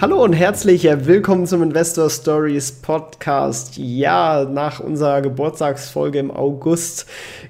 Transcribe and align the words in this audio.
Hallo 0.00 0.24
und 0.24 0.32
herzlich 0.32 0.84
willkommen 0.84 1.46
zum 1.46 1.62
Investor 1.62 2.08
Stories 2.08 2.72
Podcast. 2.72 3.76
Ja, 3.76 4.46
nach 4.50 4.80
unserer 4.80 5.20
Geburtstagsfolge 5.20 6.18
im 6.18 6.30
August 6.30 7.04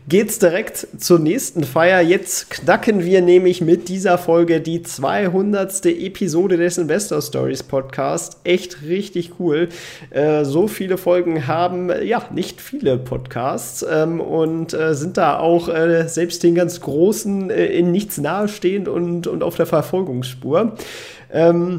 geht's 0.09 0.41
direkt 0.41 0.89
zur 0.99 1.21
nächsten 1.21 1.63
Feier. 1.63 2.01
Jetzt 2.01 2.51
knacken 2.51 3.05
wir 3.05 3.23
nämlich 3.23 3.61
mit 3.61 3.89
dieser 3.89 4.19
Folge 4.19 4.61
die 4.61 4.83
200. 4.83 5.87
Episode 5.87 6.57
des 6.57 6.77
Investor 6.77 7.23
Stories 7.23 7.63
Podcast. 7.63 8.39
Echt 8.43 8.83
richtig 8.83 9.39
cool. 9.39 9.69
Äh, 10.11 10.45
so 10.45 10.67
viele 10.67 10.99
Folgen 10.99 11.47
haben 11.47 11.93
ja 12.03 12.25
nicht 12.35 12.61
viele 12.61 12.99
Podcasts 12.99 13.87
ähm, 13.89 14.21
und 14.21 14.75
äh, 14.75 14.97
sind 14.97 15.19
da 15.19 15.39
auch 15.39 15.69
äh, 15.69 16.09
selbst 16.09 16.43
den 16.43 16.57
ganz 16.57 16.81
großen 16.81 17.51
äh, 17.51 17.67
in 17.67 17.93
nichts 17.93 18.19
nahestehend 18.19 18.89
und, 18.89 19.29
und 19.29 19.45
auf 19.45 19.55
der 19.55 19.67
Verfolgungsspur. 19.67 20.73
Ähm, 21.33 21.79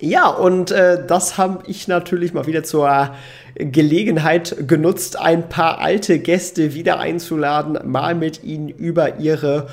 ja, 0.00 0.28
und 0.28 0.70
äh, 0.70 1.04
das 1.06 1.38
habe 1.38 1.64
ich 1.66 1.88
natürlich 1.88 2.34
mal 2.34 2.46
wieder 2.46 2.64
zur 2.64 3.14
Gelegenheit 3.54 4.56
genutzt, 4.66 5.18
ein 5.18 5.48
paar 5.48 5.78
alte 5.78 6.18
Gäste 6.18 6.74
wieder 6.74 6.98
einzuladen, 6.98 7.78
mal 7.84 8.14
mit 8.14 8.42
ihnen 8.42 8.68
über 8.68 9.18
ihre 9.18 9.68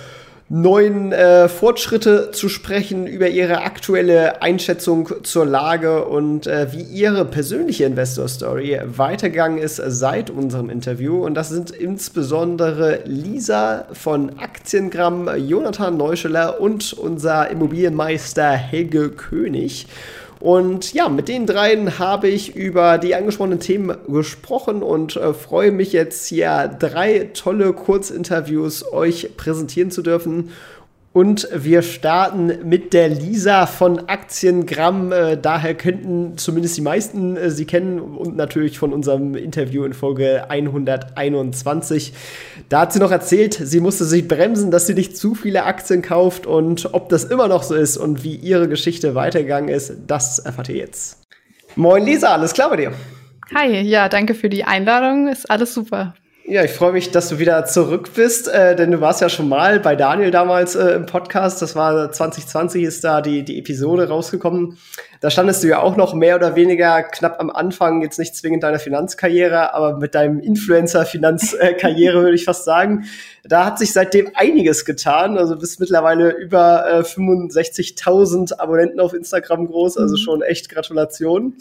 neuen 0.53 1.13
äh, 1.13 1.47
Fortschritte 1.47 2.31
zu 2.31 2.49
sprechen, 2.49 3.07
über 3.07 3.29
ihre 3.29 3.61
aktuelle 3.61 4.41
Einschätzung 4.41 5.23
zur 5.23 5.45
Lage 5.45 6.03
und 6.03 6.45
äh, 6.45 6.73
wie 6.73 6.81
ihre 6.81 7.23
persönliche 7.23 7.85
Investor 7.85 8.27
Story 8.27 8.77
weitergegangen 8.83 9.59
ist 9.59 9.77
seit 9.77 10.29
unserem 10.29 10.69
Interview. 10.69 11.25
Und 11.25 11.35
das 11.35 11.47
sind 11.47 11.71
insbesondere 11.71 12.99
Lisa 13.05 13.85
von 13.93 14.39
Aktiengramm, 14.39 15.29
Jonathan 15.37 15.95
Neuscheler 15.95 16.59
und 16.59 16.91
unser 16.91 17.49
Immobilienmeister 17.49 18.51
Helge 18.51 19.09
König. 19.09 19.87
Und 20.41 20.93
ja, 20.93 21.07
mit 21.07 21.27
den 21.27 21.45
dreien 21.45 21.99
habe 21.99 22.27
ich 22.27 22.55
über 22.55 22.97
die 22.97 23.13
angesprochenen 23.13 23.59
Themen 23.59 23.95
gesprochen 24.07 24.81
und 24.81 25.15
äh, 25.15 25.35
freue 25.35 25.71
mich 25.71 25.93
jetzt 25.93 26.27
hier 26.27 26.67
drei 26.79 27.29
tolle 27.35 27.73
Kurzinterviews 27.73 28.91
euch 28.91 29.37
präsentieren 29.37 29.91
zu 29.91 30.01
dürfen. 30.01 30.49
Und 31.13 31.49
wir 31.53 31.81
starten 31.81 32.59
mit 32.63 32.93
der 32.93 33.09
Lisa 33.09 33.65
von 33.65 34.07
Aktiengramm. 34.07 35.11
Äh, 35.11 35.37
daher 35.37 35.75
könnten 35.75 36.37
zumindest 36.37 36.77
die 36.77 36.81
meisten 36.81 37.35
äh, 37.35 37.51
sie 37.51 37.65
kennen 37.65 37.99
und 37.99 38.37
natürlich 38.37 38.79
von 38.79 38.93
unserem 38.93 39.35
Interview 39.35 39.83
in 39.83 39.91
Folge 39.91 40.49
121. 40.49 42.13
Da 42.69 42.81
hat 42.81 42.93
sie 42.93 42.99
noch 42.99 43.11
erzählt, 43.11 43.53
sie 43.53 43.81
musste 43.81 44.05
sich 44.05 44.25
bremsen, 44.25 44.71
dass 44.71 44.87
sie 44.87 44.93
nicht 44.93 45.17
zu 45.17 45.35
viele 45.35 45.65
Aktien 45.65 46.01
kauft 46.01 46.47
und 46.47 46.93
ob 46.93 47.09
das 47.09 47.25
immer 47.25 47.49
noch 47.49 47.63
so 47.63 47.75
ist 47.75 47.97
und 47.97 48.23
wie 48.23 48.35
ihre 48.35 48.69
Geschichte 48.69 49.13
weitergegangen 49.13 49.69
ist, 49.69 49.93
das 50.07 50.39
erfahrt 50.39 50.69
ihr 50.69 50.77
jetzt. 50.77 51.23
Moin 51.75 52.05
Lisa, 52.05 52.29
alles 52.29 52.53
klar 52.53 52.69
bei 52.69 52.77
dir? 52.77 52.93
Hi, 53.53 53.81
ja, 53.81 54.07
danke 54.07 54.33
für 54.33 54.47
die 54.47 54.63
Einladung. 54.63 55.27
Ist 55.27 55.51
alles 55.51 55.73
super. 55.73 56.13
Ja, 56.45 56.63
ich 56.63 56.71
freue 56.71 56.91
mich, 56.91 57.11
dass 57.11 57.29
du 57.29 57.37
wieder 57.37 57.65
zurück 57.65 58.09
bist, 58.15 58.47
äh, 58.47 58.75
denn 58.75 58.89
du 58.91 58.99
warst 58.99 59.21
ja 59.21 59.29
schon 59.29 59.47
mal 59.47 59.79
bei 59.79 59.95
Daniel 59.95 60.31
damals 60.31 60.75
äh, 60.75 60.95
im 60.95 61.05
Podcast. 61.05 61.61
Das 61.61 61.75
war 61.75 62.11
2020 62.11 62.83
ist 62.83 63.03
da 63.03 63.21
die, 63.21 63.43
die 63.43 63.59
Episode 63.59 64.07
rausgekommen. 64.07 64.77
Da 65.21 65.29
standest 65.29 65.63
du 65.63 65.67
ja 65.67 65.79
auch 65.79 65.95
noch 65.97 66.15
mehr 66.15 66.35
oder 66.35 66.55
weniger 66.55 67.03
knapp 67.03 67.39
am 67.39 67.51
Anfang, 67.51 68.01
jetzt 68.01 68.17
nicht 68.17 68.35
zwingend 68.35 68.63
deiner 68.63 68.79
Finanzkarriere, 68.79 69.75
aber 69.75 69.97
mit 69.97 70.15
deinem 70.15 70.39
Influencer-Finanzkarriere 70.39 72.19
würde 72.23 72.35
ich 72.35 72.45
fast 72.45 72.65
sagen. 72.65 73.05
Da 73.43 73.65
hat 73.65 73.77
sich 73.77 73.93
seitdem 73.93 74.31
einiges 74.33 74.83
getan. 74.83 75.37
Also 75.37 75.57
bist 75.57 75.79
mittlerweile 75.79 76.31
über 76.31 76.85
äh, 76.91 76.99
65.000 77.01 78.57
Abonnenten 78.57 78.99
auf 78.99 79.13
Instagram 79.13 79.67
groß, 79.67 79.97
also 79.97 80.15
mhm. 80.15 80.19
schon 80.19 80.41
echt 80.41 80.69
Gratulation. 80.69 81.57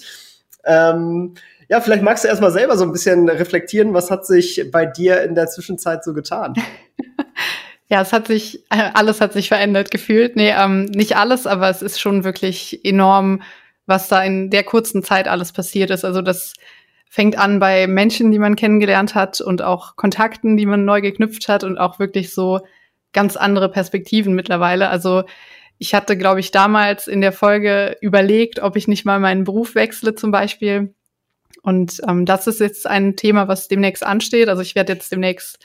Ähm, 0.65 1.35
ja, 1.71 1.81
vielleicht 1.81 2.03
magst 2.03 2.25
du 2.25 2.29
erstmal 2.29 2.51
selber 2.51 2.77
so 2.77 2.85
ein 2.85 2.91
bisschen 2.91 3.29
reflektieren, 3.29 3.95
was 3.95 4.11
hat 4.11 4.27
sich 4.27 4.69
bei 4.73 4.87
dir 4.87 5.23
in 5.23 5.37
der 5.37 5.47
Zwischenzeit 5.47 6.05
so 6.05 6.13
getan? 6.13 6.55
Ja, 7.93 8.03
es 8.03 8.13
hat 8.13 8.29
sich, 8.29 8.63
alles 8.69 9.21
hat 9.21 9.33
sich 9.33 9.49
verändert 9.49 9.91
gefühlt. 9.91 10.37
Nee, 10.37 10.55
ähm, 10.57 10.85
nicht 10.85 11.17
alles, 11.17 11.49
aber 11.49 11.69
es 11.69 11.83
ist 11.83 12.01
schon 12.01 12.23
wirklich 12.23 12.85
enorm, 12.85 13.43
was 13.87 14.07
da 14.07 14.23
in 14.23 14.49
der 14.49 14.63
kurzen 14.63 15.03
Zeit 15.03 15.27
alles 15.27 15.51
passiert 15.51 15.91
ist. 15.91 16.05
Also 16.05 16.23
das 16.23 16.53
fängt 17.09 17.37
an 17.37 17.59
bei 17.59 17.89
Menschen, 17.89 18.31
die 18.31 18.39
man 18.39 18.55
kennengelernt 18.55 19.17
hat 19.17 19.41
und 19.41 19.61
auch 19.61 19.97
Kontakten, 19.97 20.57
die 20.57 20.67
man 20.67 20.85
neu 20.85 21.01
geknüpft 21.01 21.49
hat 21.49 21.65
und 21.65 21.79
auch 21.79 21.99
wirklich 21.99 22.33
so 22.33 22.61
ganz 23.13 23.37
andere 23.37 23.69
Perspektiven 23.69 24.35
mittlerweile. 24.35 24.89
Also 24.89 25.25
ich 25.79 25.93
hatte, 25.93 26.17
glaube 26.17 26.39
ich, 26.39 26.53
damals 26.53 27.09
in 27.09 27.21
der 27.21 27.33
Folge 27.33 27.97
überlegt, 28.01 28.61
ob 28.61 28.77
ich 28.77 28.87
nicht 28.87 29.05
mal 29.05 29.19
meinen 29.19 29.43
Beruf 29.43 29.75
wechsle 29.75 30.15
zum 30.15 30.31
Beispiel. 30.31 30.95
Und 31.63 32.01
ähm, 32.09 32.25
das 32.27 32.47
ist 32.47 32.61
jetzt 32.61 32.87
ein 32.87 33.17
Thema, 33.17 33.49
was 33.49 33.69
demnächst 33.69 34.05
ansteht. 34.05 34.49
Also 34.49 34.63
ich 34.63 34.75
werde 34.75 34.95
jetzt 34.95 35.13
demnächst 35.13 35.59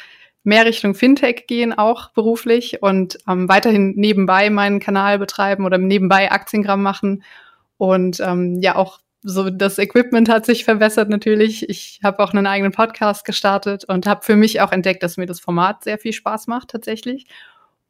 mehr 0.44 0.66
Richtung 0.66 0.94
Fintech 0.94 1.48
gehen, 1.48 1.74
auch 1.74 2.12
beruflich 2.12 2.82
und 2.82 3.18
ähm, 3.28 3.50
weiterhin 3.50 3.94
nebenbei 3.96 4.50
meinen 4.50 4.80
Kanal 4.80 5.18
betreiben 5.20 5.66
oder 5.66 5.78
nebenbei 5.78 6.32
Aktiengramm 6.32 6.84
machen. 6.84 7.24
Und 7.78 8.20
ähm, 8.20 8.62
ja, 8.62 8.76
auch 8.76 9.00
so 9.24 9.50
das 9.50 9.80
Equipment 9.80 10.30
hat 10.30 10.46
sich 10.46 10.66
verbessert 10.66 11.10
natürlich. 11.10 11.68
Ich 11.68 12.00
habe 12.04 12.20
auch 12.20 12.32
einen 12.32 12.46
eigenen 12.46 12.72
Podcast 12.72 13.26
gestartet 13.26 13.84
und 13.86 14.06
habe 14.06 14.24
für 14.24 14.36
mich 14.36 14.62
auch 14.62 14.72
entdeckt, 14.72 15.02
dass 15.02 15.18
mir 15.18 15.26
das 15.26 15.40
Format 15.40 15.84
sehr 15.84 15.98
viel 15.98 16.14
Spaß 16.14 16.46
macht 16.46 16.70
tatsächlich. 16.70 17.26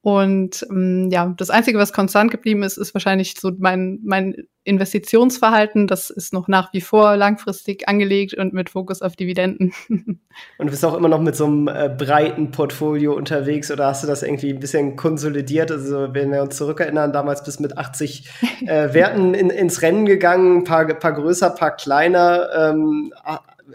Und 0.06 0.64
ähm, 0.70 1.10
ja, 1.12 1.34
das 1.36 1.50
Einzige, 1.50 1.80
was 1.80 1.92
konstant 1.92 2.30
geblieben 2.30 2.62
ist, 2.62 2.78
ist 2.78 2.94
wahrscheinlich 2.94 3.34
so 3.40 3.52
mein, 3.58 3.98
mein 4.04 4.36
Investitionsverhalten. 4.64 5.88
Das 5.88 6.12
ist 6.12 6.32
noch 6.32 6.48
nach 6.48 6.72
wie 6.74 6.82
vor 6.82 7.18
langfristig 7.18 7.90
angelegt 7.90 8.36
und 8.36 8.54
mit 8.54 8.70
Fokus 8.70 9.02
auf 9.02 9.16
Dividenden. 9.16 9.74
Und 9.90 10.20
du 10.60 10.70
bist 10.70 10.86
auch 10.86 10.94
immer 10.94 11.08
noch 11.08 11.22
mit 11.22 11.36
so 11.36 11.46
einem 11.46 11.68
äh, 11.68 11.90
breiten 11.90 12.52
Portfolio 12.52 13.16
unterwegs 13.16 13.72
oder 13.72 13.88
hast 13.88 14.04
du 14.04 14.08
das 14.08 14.22
irgendwie 14.22 14.52
ein 14.52 14.60
bisschen 14.60 14.96
konsolidiert? 14.96 15.72
Also, 15.72 16.14
wenn 16.14 16.32
wir 16.32 16.44
uns 16.44 16.58
zurückerinnern, 16.58 17.12
damals 17.12 17.44
bist 17.44 17.58
du 17.58 17.64
mit 17.64 17.76
80 17.76 18.30
äh, 18.68 18.94
Werten 18.94 19.34
in, 19.34 19.50
ins 19.50 19.82
Rennen 19.82 20.06
gegangen, 20.06 20.58
ein 20.58 20.64
paar, 20.66 20.86
paar 20.86 21.14
größer, 21.14 21.50
paar 21.50 21.78
kleiner. 21.78 22.50
Ähm, 22.56 23.12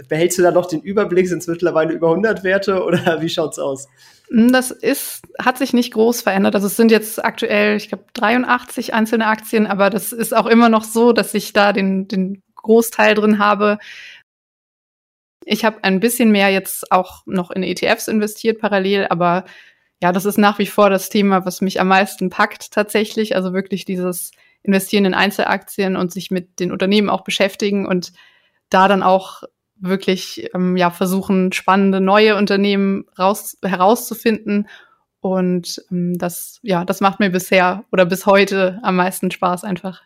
behältst 0.08 0.38
du 0.38 0.42
da 0.42 0.52
noch 0.52 0.66
den 0.66 0.80
Überblick? 0.80 1.26
Sind 1.26 1.38
es 1.38 1.48
mittlerweile 1.48 1.92
über 1.92 2.10
100 2.10 2.44
Werte 2.44 2.84
oder 2.84 3.00
wie 3.20 3.28
schaut's 3.28 3.58
aus? 3.58 3.88
Das 4.32 4.70
ist, 4.70 5.22
hat 5.40 5.58
sich 5.58 5.72
nicht 5.72 5.92
groß 5.92 6.22
verändert. 6.22 6.54
Also 6.54 6.68
es 6.68 6.76
sind 6.76 6.92
jetzt 6.92 7.22
aktuell, 7.24 7.76
ich 7.76 7.88
glaube, 7.88 8.04
83 8.12 8.94
einzelne 8.94 9.26
Aktien, 9.26 9.66
aber 9.66 9.90
das 9.90 10.12
ist 10.12 10.36
auch 10.36 10.46
immer 10.46 10.68
noch 10.68 10.84
so, 10.84 11.12
dass 11.12 11.34
ich 11.34 11.52
da 11.52 11.72
den, 11.72 12.06
den 12.06 12.42
Großteil 12.54 13.16
drin 13.16 13.40
habe. 13.40 13.78
Ich 15.44 15.64
habe 15.64 15.82
ein 15.82 15.98
bisschen 15.98 16.30
mehr 16.30 16.50
jetzt 16.50 16.92
auch 16.92 17.22
noch 17.26 17.50
in 17.50 17.64
ETFs 17.64 18.06
investiert 18.06 18.60
parallel, 18.60 19.08
aber 19.10 19.46
ja, 20.00 20.12
das 20.12 20.26
ist 20.26 20.38
nach 20.38 20.60
wie 20.60 20.66
vor 20.66 20.90
das 20.90 21.08
Thema, 21.08 21.44
was 21.44 21.60
mich 21.60 21.80
am 21.80 21.88
meisten 21.88 22.30
packt 22.30 22.70
tatsächlich. 22.70 23.34
Also 23.34 23.52
wirklich 23.52 23.84
dieses 23.84 24.30
Investieren 24.62 25.06
in 25.06 25.14
Einzelaktien 25.14 25.96
und 25.96 26.12
sich 26.12 26.30
mit 26.30 26.60
den 26.60 26.70
Unternehmen 26.70 27.10
auch 27.10 27.24
beschäftigen 27.24 27.84
und 27.84 28.12
da 28.68 28.86
dann 28.86 29.02
auch 29.02 29.42
wirklich 29.80 30.48
ähm, 30.54 30.76
ja 30.76 30.90
versuchen, 30.90 31.52
spannende 31.52 32.00
neue 32.00 32.36
Unternehmen 32.36 33.04
raus, 33.18 33.56
herauszufinden. 33.62 34.68
Und 35.20 35.82
ähm, 35.90 36.16
das, 36.16 36.60
ja, 36.62 36.84
das 36.84 37.00
macht 37.00 37.20
mir 37.20 37.30
bisher 37.30 37.84
oder 37.92 38.06
bis 38.06 38.26
heute 38.26 38.78
am 38.82 38.96
meisten 38.96 39.30
Spaß 39.30 39.64
einfach. 39.64 40.02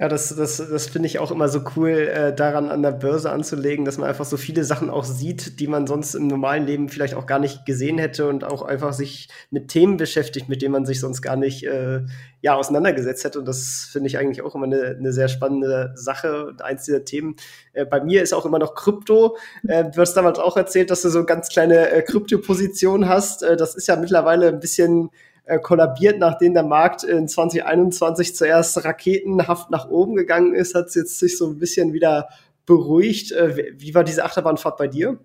Ja, 0.00 0.08
das, 0.08 0.34
das, 0.34 0.56
das 0.56 0.86
finde 0.86 1.08
ich 1.08 1.18
auch 1.18 1.30
immer 1.30 1.50
so 1.50 1.60
cool, 1.76 1.90
äh, 1.90 2.34
daran 2.34 2.70
an 2.70 2.80
der 2.80 2.92
Börse 2.92 3.30
anzulegen, 3.30 3.84
dass 3.84 3.98
man 3.98 4.08
einfach 4.08 4.24
so 4.24 4.38
viele 4.38 4.64
Sachen 4.64 4.88
auch 4.88 5.04
sieht, 5.04 5.60
die 5.60 5.66
man 5.66 5.86
sonst 5.86 6.14
im 6.14 6.26
normalen 6.26 6.64
Leben 6.64 6.88
vielleicht 6.88 7.12
auch 7.12 7.26
gar 7.26 7.38
nicht 7.38 7.66
gesehen 7.66 7.98
hätte 7.98 8.26
und 8.26 8.42
auch 8.42 8.62
einfach 8.62 8.94
sich 8.94 9.28
mit 9.50 9.68
Themen 9.68 9.98
beschäftigt, 9.98 10.48
mit 10.48 10.62
denen 10.62 10.72
man 10.72 10.86
sich 10.86 11.00
sonst 11.00 11.20
gar 11.20 11.36
nicht 11.36 11.66
äh, 11.66 12.00
ja, 12.40 12.54
auseinandergesetzt 12.54 13.24
hätte. 13.24 13.40
Und 13.40 13.44
das 13.46 13.90
finde 13.92 14.06
ich 14.06 14.16
eigentlich 14.16 14.40
auch 14.40 14.54
immer 14.54 14.64
eine, 14.64 14.96
eine 14.98 15.12
sehr 15.12 15.28
spannende 15.28 15.92
Sache. 15.96 16.46
Und 16.46 16.62
eins 16.62 16.86
dieser 16.86 17.04
Themen 17.04 17.36
äh, 17.74 17.84
bei 17.84 18.02
mir 18.02 18.22
ist 18.22 18.32
auch 18.32 18.46
immer 18.46 18.58
noch 18.58 18.74
Krypto. 18.74 19.36
Äh, 19.68 19.84
du 19.90 20.00
hast 20.00 20.14
damals 20.14 20.38
auch 20.38 20.56
erzählt, 20.56 20.90
dass 20.90 21.02
du 21.02 21.10
so 21.10 21.26
ganz 21.26 21.50
kleine 21.50 21.90
äh, 21.90 22.00
Krypto-Position 22.00 23.06
hast. 23.06 23.42
Äh, 23.42 23.58
das 23.58 23.74
ist 23.74 23.86
ja 23.86 23.96
mittlerweile 23.96 24.48
ein 24.48 24.60
bisschen 24.60 25.10
äh, 25.44 25.58
kollabiert, 25.58 26.18
nachdem 26.18 26.54
der 26.54 26.62
Markt 26.62 27.04
in 27.04 27.28
2021 27.28 28.34
zuerst 28.34 28.84
raketenhaft 28.84 29.70
nach 29.70 29.88
oben 29.88 30.14
gegangen 30.14 30.54
ist, 30.54 30.74
hat 30.74 30.86
es 30.86 30.94
jetzt 30.94 31.18
sich 31.18 31.36
so 31.36 31.48
ein 31.48 31.58
bisschen 31.58 31.92
wieder 31.92 32.28
beruhigt. 32.66 33.32
Äh, 33.32 33.74
wie 33.78 33.94
war 33.94 34.04
diese 34.04 34.24
Achterbahnfahrt 34.24 34.76
bei 34.76 34.86
dir? 34.86 35.18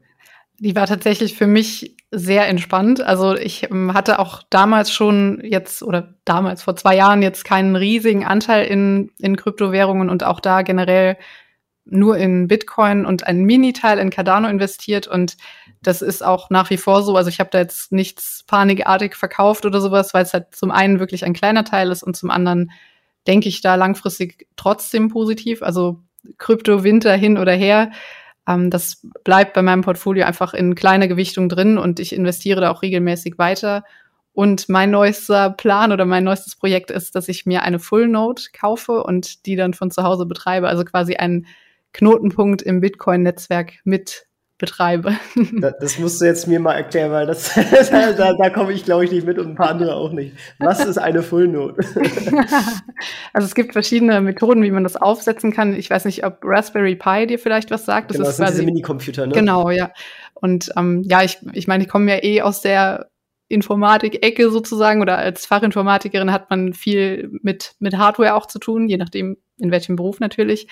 Die 0.60 0.76
war 0.76 0.88
tatsächlich 0.88 1.38
für 1.38 1.48
mich 1.48 1.98
sehr 2.12 2.48
entspannt. 2.48 3.02
Also 3.02 3.36
ich 3.36 3.70
ähm, 3.70 3.94
hatte 3.94 4.20
auch 4.20 4.42
damals 4.50 4.90
schon 4.92 5.42
jetzt 5.44 5.84
oder 5.84 6.16
damals 6.24 6.64
vor 6.64 6.76
zwei 6.76 6.96
Jahren 6.96 7.22
jetzt 7.22 7.44
keinen 7.44 7.76
riesigen 7.76 8.26
Anteil 8.26 8.66
in, 8.66 9.12
in 9.20 9.36
Kryptowährungen 9.36 10.10
und 10.10 10.24
auch 10.24 10.40
da 10.40 10.62
generell 10.62 11.18
nur 11.86 12.18
in 12.18 12.48
Bitcoin 12.48 13.06
und 13.06 13.28
einen 13.28 13.46
Mini-Teil 13.46 14.00
in 14.00 14.10
Cardano 14.10 14.48
investiert 14.48 15.08
und 15.08 15.38
das 15.82 16.02
ist 16.02 16.26
auch 16.26 16.50
nach 16.50 16.70
wie 16.72 16.78
vor 16.78 17.04
so. 17.04 17.16
Also 17.16 17.30
ich 17.30 17.40
habe 17.40 17.52
da 17.52 17.60
jetzt 17.60 17.92
nichts 17.92 18.44
panikartig 18.48 19.16
verkauft 19.16 19.66
oder 19.66 19.80
sowas, 19.80 20.14
weil 20.14 20.24
es 20.24 20.34
halt 20.34 20.56
zum 20.56 20.72
einen 20.72 21.00
wirklich 21.00 21.26
ein 21.26 21.34
kleiner 21.34 21.64
Teil 21.64 21.92
ist 21.92 22.04
und 22.04 22.16
zum 22.16 22.32
anderen 22.32 22.72
denke 23.28 23.48
ich 23.50 23.62
da 23.62 23.76
langfristig 23.76 24.48
trotzdem 24.56 25.10
positiv. 25.10 25.62
Also 25.62 26.02
Krypto-Winter 26.40 27.14
hin 27.14 27.38
oder 27.38 27.54
her, 27.54 27.92
ähm, 28.48 28.70
das 28.70 29.06
bleibt 29.24 29.54
bei 29.54 29.62
meinem 29.62 29.82
Portfolio 29.82 30.26
einfach 30.26 30.54
in 30.54 30.76
kleiner 30.76 31.08
Gewichtung 31.08 31.50
drin 31.50 31.78
und 31.78 32.00
ich 32.00 32.14
investiere 32.14 32.62
da 32.62 32.72
auch 32.72 32.82
regelmäßig 32.82 33.38
weiter. 33.38 33.84
Und 34.34 34.68
mein 34.68 34.92
neuester 34.92 35.50
Plan 35.50 35.94
oder 35.94 36.04
mein 36.06 36.26
neuestes 36.26 36.58
Projekt 36.58 36.92
ist, 36.92 37.16
dass 37.16 37.30
ich 37.30 37.46
mir 37.46 37.62
eine 37.62 37.80
Full 37.80 38.08
Node 38.08 38.42
kaufe 38.58 39.04
und 39.04 39.46
die 39.46 39.56
dann 39.56 39.74
von 39.74 39.92
zu 39.92 40.04
Hause 40.04 40.26
betreibe. 40.26 40.68
Also 40.68 40.84
quasi 40.84 41.16
einen 41.16 41.46
Knotenpunkt 41.96 42.62
im 42.62 42.82
Bitcoin-Netzwerk 42.82 43.80
mit 43.86 44.28
betreibe. 44.58 45.14
Das 45.80 46.00
musst 46.00 46.22
du 46.22 46.26
jetzt 46.26 46.48
mir 46.48 46.60
mal 46.60 46.74
erklären, 46.74 47.12
weil 47.12 47.26
das, 47.26 47.54
da, 47.92 48.34
da 48.34 48.50
komme 48.50 48.74
ich, 48.74 48.84
glaube 48.84 49.06
ich, 49.06 49.12
nicht 49.12 49.26
mit 49.26 49.38
und 49.40 49.50
ein 49.50 49.56
paar 49.56 49.70
andere 49.70 49.96
auch 49.96 50.12
nicht. 50.12 50.36
Was 50.60 50.84
ist 50.84 50.98
eine 50.98 51.24
Full 51.24 51.48
Node? 51.48 51.84
Also 53.34 53.48
es 53.48 53.56
gibt 53.56 53.74
verschiedene 53.74 54.22
Methoden, 54.22 54.64
wie 54.64 54.72
man 54.72 54.84
das 54.84 54.96
aufsetzen 54.96 55.52
kann. 55.52 55.76
Ich 55.76 55.90
weiß 55.90 56.06
nicht, 56.06 56.26
ob 56.26 56.40
Raspberry 56.42 56.96
Pi 56.96 57.28
dir 57.28 57.38
vielleicht 57.38 57.70
was 57.70 57.86
sagt. 57.86 58.12
Das 58.12 58.18
genau, 58.18 58.30
ist 58.30 58.40
das 58.40 58.48
sind 58.48 58.58
diese 58.58 58.66
Minicomputer, 58.66 59.28
ne? 59.28 59.34
Genau, 59.34 59.70
ja. 59.70 59.92
Und 60.34 60.72
ähm, 60.78 61.04
ja, 61.06 61.22
ich, 61.22 61.40
ich 61.52 61.68
meine, 61.68 61.84
ich 61.84 61.90
komme 61.90 62.10
ja 62.10 62.24
eh 62.24 62.42
aus 62.42 62.62
der 62.62 63.10
Informatik-Ecke 63.50 64.50
sozusagen 64.50 65.02
oder 65.02 65.18
als 65.18 65.46
Fachinformatikerin 65.46 66.32
hat 66.32 66.50
man 66.50 66.74
viel 66.74 67.30
mit, 67.42 67.76
mit 67.80 67.98
Hardware 67.98 68.36
auch 68.36 68.46
zu 68.46 68.60
tun, 68.60 68.88
je 68.88 68.98
nachdem, 68.98 69.38
in 69.58 69.72
welchem 69.72 69.98
Beruf 69.98 70.20
natürlich. 70.22 70.68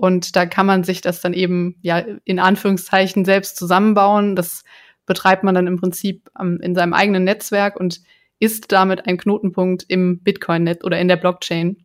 Und 0.00 0.34
da 0.34 0.46
kann 0.46 0.64
man 0.64 0.82
sich 0.82 1.02
das 1.02 1.20
dann 1.20 1.34
eben 1.34 1.76
ja 1.82 2.02
in 2.24 2.38
Anführungszeichen 2.38 3.26
selbst 3.26 3.58
zusammenbauen. 3.58 4.34
Das 4.34 4.64
betreibt 5.04 5.44
man 5.44 5.54
dann 5.54 5.66
im 5.66 5.78
Prinzip 5.78 6.30
ähm, 6.40 6.58
in 6.62 6.74
seinem 6.74 6.94
eigenen 6.94 7.24
Netzwerk 7.24 7.78
und 7.78 8.00
ist 8.38 8.72
damit 8.72 9.06
ein 9.06 9.18
Knotenpunkt 9.18 9.84
im 9.88 10.20
Bitcoin-Netz 10.20 10.84
oder 10.84 10.98
in 10.98 11.08
der 11.08 11.16
Blockchain. 11.16 11.84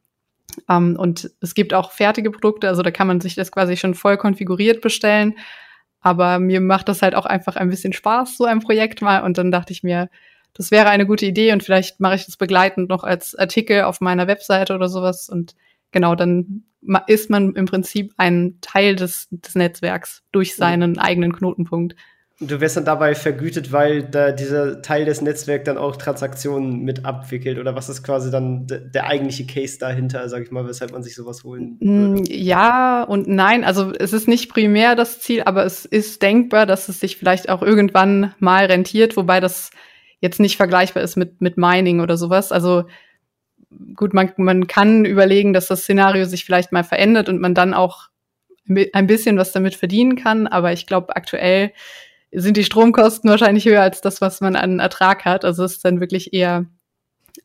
Ähm, 0.69 0.95
und 0.97 1.29
es 1.41 1.55
gibt 1.55 1.73
auch 1.73 1.91
fertige 1.91 2.31
Produkte, 2.31 2.69
also 2.69 2.83
da 2.83 2.91
kann 2.91 3.07
man 3.07 3.19
sich 3.19 3.35
das 3.35 3.51
quasi 3.51 3.75
schon 3.75 3.95
voll 3.95 4.15
konfiguriert 4.15 4.79
bestellen. 4.79 5.33
Aber 5.99 6.39
mir 6.39 6.61
macht 6.61 6.87
das 6.87 7.01
halt 7.01 7.15
auch 7.15 7.25
einfach 7.25 7.57
ein 7.57 7.69
bisschen 7.69 7.91
Spaß, 7.91 8.37
so 8.37 8.45
ein 8.45 8.61
Projekt 8.61 9.01
mal. 9.01 9.25
Und 9.25 9.37
dann 9.37 9.51
dachte 9.51 9.73
ich 9.73 9.83
mir, 9.83 10.09
das 10.53 10.71
wäre 10.71 10.87
eine 10.87 11.05
gute 11.05 11.25
Idee 11.25 11.51
und 11.51 11.63
vielleicht 11.63 11.99
mache 11.99 12.15
ich 12.15 12.25
das 12.27 12.37
begleitend 12.37 12.87
noch 12.87 13.03
als 13.03 13.35
Artikel 13.35 13.81
auf 13.81 13.99
meiner 13.99 14.27
Webseite 14.27 14.73
oder 14.73 14.87
sowas. 14.87 15.27
Und 15.27 15.53
genau, 15.91 16.15
dann 16.15 16.63
ist 17.07 17.29
man 17.29 17.53
im 17.55 17.65
Prinzip 17.65 18.13
ein 18.17 18.57
Teil 18.61 18.95
des, 18.95 19.27
des 19.31 19.55
Netzwerks 19.55 20.23
durch 20.31 20.55
seinen 20.55 20.93
mhm. 20.93 20.99
eigenen 20.99 21.33
Knotenpunkt. 21.33 21.95
Du 22.41 22.59
wirst 22.59 22.75
dann 22.75 22.83
dabei 22.83 23.15
vergütet, 23.15 23.71
weil 23.71 24.03
da 24.03 24.33
dieser 24.33 24.81
Teil 24.81 25.05
des 25.05 25.21
Netzwerks 25.21 25.63
dann 25.63 25.77
auch 25.77 25.95
Transaktionen 25.95 26.81
mit 26.81 27.05
abwickelt 27.05 27.57
oder 27.59 27.75
was 27.75 27.87
ist 27.87 28.03
quasi 28.03 28.29
dann 28.29 28.67
der 28.67 29.07
eigentliche 29.07 29.45
Case 29.45 29.79
dahinter, 29.79 30.27
sag 30.27 30.43
ich 30.43 30.51
mal, 30.51 30.67
weshalb 30.67 30.91
man 30.91 31.01
sich 31.01 31.15
sowas 31.15 31.45
holen 31.45 31.77
würde? 31.79 32.21
Mm, 32.21 32.23
ja 32.27 33.03
und 33.03 33.29
nein, 33.29 33.63
also 33.63 33.93
es 33.97 34.11
ist 34.11 34.27
nicht 34.27 34.51
primär 34.51 34.97
das 34.97 35.21
Ziel, 35.21 35.43
aber 35.43 35.65
es 35.65 35.85
ist 35.85 36.21
denkbar, 36.21 36.65
dass 36.65 36.89
es 36.89 36.99
sich 36.99 37.15
vielleicht 37.15 37.47
auch 37.47 37.61
irgendwann 37.61 38.33
mal 38.39 38.65
rentiert, 38.65 39.15
wobei 39.15 39.39
das 39.39 39.71
jetzt 40.19 40.41
nicht 40.41 40.57
vergleichbar 40.57 41.03
ist 41.03 41.15
mit, 41.15 41.39
mit 41.39 41.55
Mining 41.57 42.01
oder 42.01 42.17
sowas. 42.17 42.51
Also 42.51 42.83
gut, 43.95 44.13
man, 44.13 44.31
man 44.37 44.67
kann 44.67 45.05
überlegen, 45.05 45.53
dass 45.53 45.67
das 45.67 45.81
Szenario 45.81 46.25
sich 46.25 46.45
vielleicht 46.45 46.71
mal 46.71 46.83
verändert 46.83 47.29
und 47.29 47.39
man 47.39 47.53
dann 47.53 47.73
auch 47.73 48.09
ein 48.67 49.07
bisschen 49.07 49.37
was 49.37 49.51
damit 49.51 49.75
verdienen 49.75 50.15
kann. 50.15 50.47
Aber 50.47 50.73
ich 50.73 50.87
glaube, 50.87 51.15
aktuell 51.15 51.71
sind 52.31 52.57
die 52.57 52.63
Stromkosten 52.63 53.29
wahrscheinlich 53.29 53.65
höher 53.65 53.81
als 53.81 54.01
das, 54.01 54.21
was 54.21 54.41
man 54.41 54.55
an 54.55 54.79
Ertrag 54.79 55.25
hat. 55.25 55.45
Also 55.45 55.63
es 55.63 55.73
ist 55.73 55.85
dann 55.85 55.99
wirklich 55.99 56.33
eher 56.33 56.65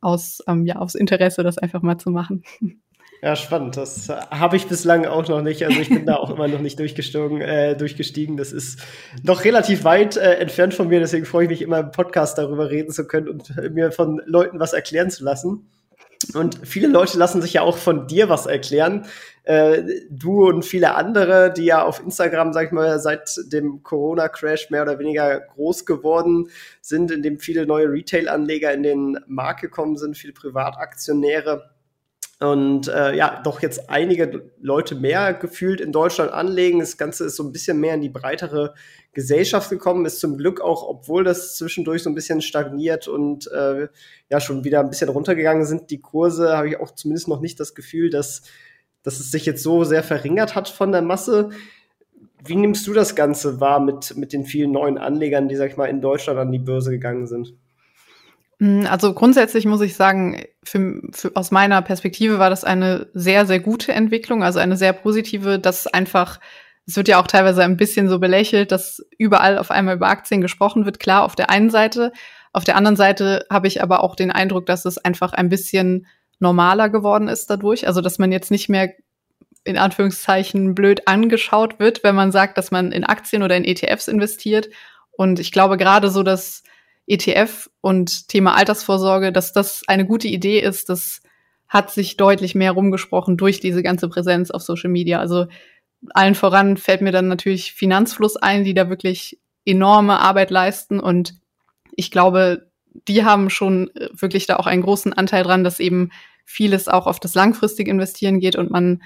aus, 0.00 0.42
ähm, 0.46 0.64
ja, 0.66 0.76
aus 0.76 0.94
Interesse, 0.94 1.42
das 1.42 1.58
einfach 1.58 1.82
mal 1.82 1.98
zu 1.98 2.10
machen. 2.10 2.42
Ja, 3.22 3.36
spannend. 3.36 3.76
Das 3.76 4.08
habe 4.08 4.56
ich 4.56 4.66
bislang 4.66 5.04
auch 5.04 5.28
noch 5.28 5.42
nicht. 5.42 5.62
Also 5.62 5.78
ich 5.78 5.90
bin 5.90 6.06
da 6.06 6.16
auch 6.16 6.30
immer 6.30 6.48
noch 6.48 6.60
nicht 6.60 6.78
durchgestiegen. 6.78 7.42
Äh, 7.42 7.76
durchgestiegen. 7.76 8.38
Das 8.38 8.50
ist 8.50 8.80
noch 9.22 9.44
relativ 9.44 9.84
weit 9.84 10.16
äh, 10.16 10.36
entfernt 10.36 10.72
von 10.72 10.88
mir. 10.88 11.00
Deswegen 11.00 11.26
freue 11.26 11.44
ich 11.44 11.50
mich 11.50 11.62
immer 11.62 11.80
im 11.80 11.90
Podcast 11.90 12.38
darüber 12.38 12.70
reden 12.70 12.92
zu 12.92 13.06
können 13.06 13.28
und 13.28 13.54
mir 13.72 13.92
von 13.92 14.22
Leuten 14.24 14.58
was 14.58 14.72
erklären 14.72 15.10
zu 15.10 15.22
lassen. 15.22 15.68
Und 16.34 16.60
viele 16.66 16.88
Leute 16.88 17.18
lassen 17.18 17.40
sich 17.40 17.54
ja 17.54 17.62
auch 17.62 17.78
von 17.78 18.06
dir 18.06 18.28
was 18.28 18.46
erklären. 18.46 19.06
Äh, 19.44 19.82
du 20.10 20.46
und 20.46 20.64
viele 20.64 20.94
andere, 20.94 21.52
die 21.52 21.64
ja 21.64 21.82
auf 21.82 22.00
Instagram, 22.00 22.52
sag 22.52 22.66
ich 22.66 22.72
mal, 22.72 22.98
seit 23.00 23.30
dem 23.52 23.82
Corona-Crash 23.82 24.70
mehr 24.70 24.82
oder 24.82 24.98
weniger 24.98 25.40
groß 25.40 25.86
geworden 25.86 26.50
sind, 26.82 27.10
in 27.10 27.22
dem 27.22 27.38
viele 27.38 27.66
neue 27.66 27.90
Retail-Anleger 27.90 28.72
in 28.72 28.82
den 28.82 29.18
Markt 29.26 29.62
gekommen 29.62 29.96
sind, 29.96 30.16
viele 30.16 30.34
Privataktionäre 30.34 31.70
und 32.40 32.88
äh, 32.88 33.14
ja, 33.14 33.42
doch 33.44 33.60
jetzt 33.60 33.90
einige 33.90 34.50
Leute 34.62 34.94
mehr 34.94 35.34
gefühlt 35.34 35.78
in 35.78 35.92
Deutschland 35.92 36.32
anlegen. 36.32 36.78
Das 36.78 36.96
Ganze 36.96 37.26
ist 37.26 37.36
so 37.36 37.42
ein 37.42 37.52
bisschen 37.52 37.78
mehr 37.78 37.94
in 37.94 38.00
die 38.00 38.08
breitere 38.08 38.72
Gesellschaft 39.12 39.68
gekommen, 39.68 40.06
ist 40.06 40.20
zum 40.20 40.38
Glück 40.38 40.62
auch, 40.62 40.88
obwohl 40.88 41.22
das 41.22 41.56
zwischendurch 41.56 42.02
so 42.02 42.08
ein 42.08 42.14
bisschen 42.14 42.40
stagniert 42.40 43.08
und 43.08 43.50
äh, 43.52 43.88
ja 44.30 44.40
schon 44.40 44.64
wieder 44.64 44.80
ein 44.80 44.88
bisschen 44.88 45.10
runtergegangen 45.10 45.66
sind, 45.66 45.90
die 45.90 46.00
Kurse, 46.00 46.56
habe 46.56 46.68
ich 46.70 46.80
auch 46.80 46.92
zumindest 46.92 47.28
noch 47.28 47.40
nicht 47.40 47.60
das 47.60 47.74
Gefühl, 47.74 48.08
dass, 48.08 48.40
dass 49.02 49.20
es 49.20 49.30
sich 49.30 49.44
jetzt 49.44 49.62
so 49.62 49.84
sehr 49.84 50.02
verringert 50.02 50.54
hat 50.54 50.70
von 50.70 50.92
der 50.92 51.02
Masse. 51.02 51.50
Wie 52.42 52.56
nimmst 52.56 52.86
du 52.86 52.94
das 52.94 53.14
Ganze 53.14 53.60
wahr 53.60 53.80
mit, 53.80 54.16
mit 54.16 54.32
den 54.32 54.46
vielen 54.46 54.72
neuen 54.72 54.96
Anlegern, 54.96 55.48
die, 55.48 55.56
sag 55.56 55.70
ich 55.70 55.76
mal, 55.76 55.90
in 55.90 56.00
Deutschland 56.00 56.38
an 56.38 56.52
die 56.52 56.58
Börse 56.58 56.90
gegangen 56.90 57.26
sind? 57.26 57.52
Mm, 58.60 58.86
also 58.86 59.14
grundsätzlich 59.14 59.64
muss 59.64 59.80
ich 59.80 59.96
sagen, 59.96 60.44
für, 60.62 61.00
für, 61.12 61.32
aus 61.34 61.50
meiner 61.50 61.82
Perspektive 61.82 62.38
war 62.38 62.50
das 62.50 62.62
eine 62.62 63.08
sehr, 63.14 63.46
sehr 63.46 63.58
gute 63.58 63.92
Entwicklung, 63.92 64.44
also 64.44 64.60
eine 64.60 64.76
sehr 64.76 64.92
positive, 64.92 65.58
dass 65.58 65.86
einfach, 65.88 66.38
es 66.86 66.94
wird 66.96 67.08
ja 67.08 67.20
auch 67.20 67.26
teilweise 67.26 67.64
ein 67.64 67.78
bisschen 67.78 68.08
so 68.08 68.18
belächelt, 68.20 68.70
dass 68.70 69.02
überall 69.18 69.58
auf 69.58 69.70
einmal 69.70 69.96
über 69.96 70.08
Aktien 70.08 70.42
gesprochen 70.42 70.84
wird. 70.84 71.00
Klar, 71.00 71.24
auf 71.24 71.34
der 71.34 71.50
einen 71.50 71.70
Seite. 71.70 72.12
Auf 72.52 72.64
der 72.64 72.76
anderen 72.76 72.96
Seite 72.96 73.46
habe 73.50 73.66
ich 73.66 73.82
aber 73.82 74.02
auch 74.04 74.14
den 74.14 74.30
Eindruck, 74.30 74.66
dass 74.66 74.84
es 74.84 74.98
einfach 74.98 75.32
ein 75.32 75.48
bisschen 75.48 76.06
normaler 76.38 76.88
geworden 76.90 77.28
ist 77.28 77.48
dadurch. 77.48 77.86
Also, 77.86 78.00
dass 78.00 78.18
man 78.18 78.32
jetzt 78.32 78.50
nicht 78.50 78.68
mehr 78.68 78.92
in 79.64 79.78
Anführungszeichen 79.78 80.74
blöd 80.74 81.06
angeschaut 81.06 81.78
wird, 81.78 82.02
wenn 82.02 82.14
man 82.14 82.32
sagt, 82.32 82.58
dass 82.58 82.70
man 82.70 82.92
in 82.92 83.04
Aktien 83.04 83.42
oder 83.42 83.56
in 83.56 83.64
ETFs 83.64 84.08
investiert. 84.08 84.68
Und 85.12 85.38
ich 85.38 85.52
glaube 85.52 85.76
gerade 85.76 86.10
so, 86.10 86.22
dass 86.22 86.62
ETF 87.10 87.68
und 87.80 88.28
Thema 88.28 88.54
Altersvorsorge, 88.56 89.32
dass 89.32 89.52
das 89.52 89.82
eine 89.86 90.06
gute 90.06 90.28
Idee 90.28 90.60
ist, 90.60 90.88
das 90.88 91.22
hat 91.68 91.90
sich 91.90 92.16
deutlich 92.16 92.54
mehr 92.54 92.72
rumgesprochen 92.72 93.36
durch 93.36 93.60
diese 93.60 93.82
ganze 93.82 94.08
Präsenz 94.08 94.50
auf 94.50 94.62
Social 94.62 94.90
Media. 94.90 95.20
Also 95.20 95.46
allen 96.10 96.34
voran 96.34 96.76
fällt 96.76 97.02
mir 97.02 97.12
dann 97.12 97.28
natürlich 97.28 97.72
Finanzfluss 97.72 98.36
ein, 98.36 98.64
die 98.64 98.74
da 98.74 98.88
wirklich 98.88 99.38
enorme 99.64 100.20
Arbeit 100.20 100.50
leisten 100.50 101.00
und 101.00 101.34
ich 101.96 102.10
glaube, 102.10 102.70
die 103.08 103.24
haben 103.24 103.50
schon 103.50 103.90
wirklich 104.12 104.46
da 104.46 104.56
auch 104.56 104.66
einen 104.66 104.82
großen 104.82 105.12
Anteil 105.12 105.44
dran, 105.44 105.64
dass 105.64 105.80
eben 105.80 106.10
vieles 106.44 106.88
auch 106.88 107.06
auf 107.06 107.20
das 107.20 107.34
langfristige 107.34 107.90
Investieren 107.90 108.40
geht 108.40 108.56
und 108.56 108.70
man 108.70 109.02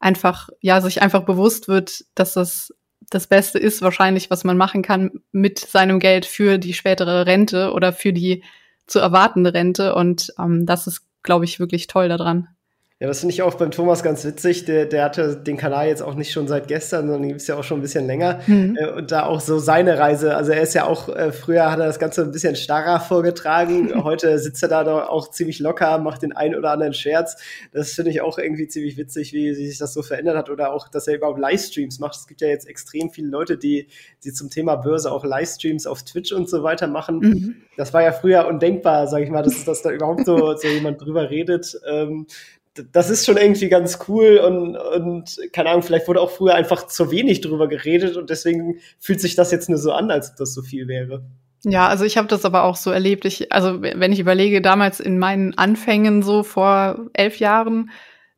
einfach, 0.00 0.48
ja, 0.60 0.80
sich 0.80 1.02
einfach 1.02 1.24
bewusst 1.24 1.68
wird, 1.68 2.04
dass 2.14 2.34
das 2.34 2.74
das 3.10 3.26
Beste 3.26 3.58
ist 3.58 3.82
wahrscheinlich, 3.82 4.30
was 4.30 4.44
man 4.44 4.56
machen 4.56 4.82
kann 4.82 5.10
mit 5.32 5.58
seinem 5.58 5.98
Geld 5.98 6.26
für 6.26 6.58
die 6.58 6.74
spätere 6.74 7.26
Rente 7.26 7.72
oder 7.72 7.92
für 7.92 8.12
die 8.12 8.44
zu 8.86 9.00
erwartende 9.00 9.52
Rente. 9.52 9.94
Und 9.94 10.32
ähm, 10.38 10.64
das 10.64 10.86
ist, 10.86 11.02
glaube 11.22 11.44
ich, 11.44 11.60
wirklich 11.60 11.88
toll 11.88 12.08
daran. 12.08 12.48
Ja, 13.02 13.06
das 13.06 13.20
finde 13.20 13.32
ich 13.32 13.40
auch 13.40 13.54
beim 13.54 13.70
Thomas 13.70 14.02
ganz 14.02 14.26
witzig. 14.26 14.66
Der, 14.66 14.84
der 14.84 15.04
hatte 15.04 15.34
den 15.34 15.56
Kanal 15.56 15.88
jetzt 15.88 16.02
auch 16.02 16.14
nicht 16.14 16.32
schon 16.32 16.46
seit 16.48 16.68
gestern, 16.68 17.08
sondern 17.08 17.28
gibt 17.28 17.40
es 17.40 17.46
ja 17.46 17.56
auch 17.56 17.64
schon 17.64 17.78
ein 17.78 17.80
bisschen 17.80 18.06
länger. 18.06 18.40
Mhm. 18.46 18.76
Äh, 18.78 18.90
und 18.90 19.10
da 19.10 19.24
auch 19.24 19.40
so 19.40 19.58
seine 19.58 19.98
Reise. 19.98 20.36
Also 20.36 20.52
er 20.52 20.60
ist 20.60 20.74
ja 20.74 20.84
auch, 20.84 21.08
äh, 21.08 21.32
früher 21.32 21.72
hat 21.72 21.78
er 21.78 21.86
das 21.86 21.98
Ganze 21.98 22.20
ein 22.20 22.30
bisschen 22.30 22.56
starrer 22.56 23.00
vorgetragen. 23.00 23.90
Heute 24.04 24.38
sitzt 24.38 24.62
er 24.62 24.68
da 24.68 24.84
doch 24.84 25.08
auch 25.08 25.30
ziemlich 25.30 25.60
locker, 25.60 25.96
macht 25.96 26.20
den 26.20 26.32
einen 26.32 26.54
oder 26.54 26.72
anderen 26.72 26.92
Scherz. 26.92 27.38
Das 27.72 27.92
finde 27.92 28.10
ich 28.10 28.20
auch 28.20 28.36
irgendwie 28.36 28.68
ziemlich 28.68 28.98
witzig, 28.98 29.32
wie, 29.32 29.56
wie 29.56 29.66
sich 29.66 29.78
das 29.78 29.94
so 29.94 30.02
verändert 30.02 30.36
hat. 30.36 30.50
Oder 30.50 30.70
auch, 30.74 30.86
dass 30.86 31.08
er 31.08 31.14
überhaupt 31.14 31.38
Livestreams 31.38 32.00
macht. 32.00 32.16
Es 32.16 32.26
gibt 32.26 32.42
ja 32.42 32.48
jetzt 32.48 32.68
extrem 32.68 33.08
viele 33.08 33.28
Leute, 33.28 33.56
die, 33.56 33.88
die 34.24 34.34
zum 34.34 34.50
Thema 34.50 34.76
Börse 34.76 35.10
auch 35.10 35.24
Livestreams 35.24 35.86
auf 35.86 36.02
Twitch 36.02 36.32
und 36.32 36.50
so 36.50 36.62
weiter 36.62 36.86
machen. 36.86 37.20
Mhm. 37.20 37.56
Das 37.78 37.94
war 37.94 38.02
ja 38.02 38.12
früher 38.12 38.46
undenkbar, 38.46 39.06
sage 39.06 39.24
ich 39.24 39.30
mal, 39.30 39.42
dass, 39.42 39.64
dass 39.64 39.80
da 39.80 39.90
überhaupt 39.90 40.26
so, 40.26 40.54
so 40.54 40.68
jemand 40.68 41.00
drüber 41.00 41.30
redet. 41.30 41.80
Ähm, 41.90 42.26
das 42.74 43.10
ist 43.10 43.26
schon 43.26 43.36
irgendwie 43.36 43.68
ganz 43.68 43.98
cool 44.08 44.38
und, 44.38 44.76
und 44.76 45.38
keine 45.52 45.70
Ahnung, 45.70 45.82
vielleicht 45.82 46.06
wurde 46.06 46.20
auch 46.20 46.30
früher 46.30 46.54
einfach 46.54 46.86
zu 46.86 47.10
wenig 47.10 47.40
drüber 47.40 47.68
geredet 47.68 48.16
und 48.16 48.30
deswegen 48.30 48.78
fühlt 48.98 49.20
sich 49.20 49.34
das 49.34 49.50
jetzt 49.50 49.68
nur 49.68 49.78
so 49.78 49.92
an, 49.92 50.10
als 50.10 50.30
ob 50.30 50.36
das 50.36 50.54
so 50.54 50.62
viel 50.62 50.86
wäre. 50.86 51.24
Ja, 51.64 51.88
also 51.88 52.04
ich 52.04 52.16
habe 52.16 52.28
das 52.28 52.44
aber 52.44 52.64
auch 52.64 52.76
so 52.76 52.90
erlebt. 52.90 53.24
Ich, 53.24 53.52
also 53.52 53.82
wenn 53.82 54.12
ich 54.12 54.20
überlege, 54.20 54.62
damals 54.62 54.98
in 55.00 55.18
meinen 55.18 55.58
Anfängen 55.58 56.22
so 56.22 56.42
vor 56.42 57.06
elf 57.12 57.38
Jahren, 57.38 57.90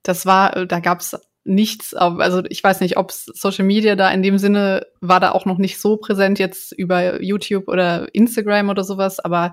das 0.02 0.26
war, 0.26 0.66
da 0.66 0.80
gab's 0.80 1.16
nichts, 1.44 1.92
also 1.94 2.42
ich 2.48 2.62
weiß 2.62 2.80
nicht, 2.80 2.96
ob 2.96 3.12
Social 3.12 3.64
Media 3.64 3.96
da 3.96 4.10
in 4.10 4.22
dem 4.22 4.38
Sinne 4.38 4.86
war 5.00 5.20
da 5.20 5.32
auch 5.32 5.44
noch 5.44 5.58
nicht 5.58 5.80
so 5.80 5.96
präsent 5.96 6.38
jetzt 6.38 6.72
über 6.72 7.22
YouTube 7.22 7.68
oder 7.68 8.12
Instagram 8.14 8.68
oder 8.70 8.84
sowas, 8.84 9.20
aber 9.20 9.52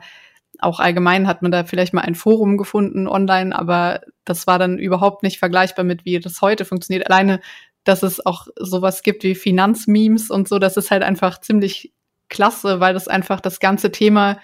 auch 0.59 0.79
allgemein 0.79 1.27
hat 1.27 1.41
man 1.41 1.51
da 1.51 1.63
vielleicht 1.63 1.93
mal 1.93 2.01
ein 2.01 2.15
Forum 2.15 2.57
gefunden 2.57 3.07
online, 3.07 3.57
aber 3.57 4.01
das 4.25 4.47
war 4.47 4.59
dann 4.59 4.77
überhaupt 4.77 5.23
nicht 5.23 5.39
vergleichbar 5.39 5.85
mit, 5.85 6.05
wie 6.05 6.19
das 6.19 6.41
heute 6.41 6.65
funktioniert. 6.65 7.09
Alleine, 7.09 7.39
dass 7.83 8.03
es 8.03 8.25
auch 8.25 8.47
sowas 8.57 9.03
gibt 9.03 9.23
wie 9.23 9.35
Finanzmemes 9.35 10.29
und 10.29 10.47
so, 10.47 10.59
das 10.59 10.77
ist 10.77 10.91
halt 10.91 11.03
einfach 11.03 11.39
ziemlich 11.39 11.93
klasse, 12.27 12.79
weil 12.79 12.93
das 12.93 13.07
einfach 13.07 13.39
das 13.39 13.59
ganze 13.59 13.91
Thema 13.91 14.39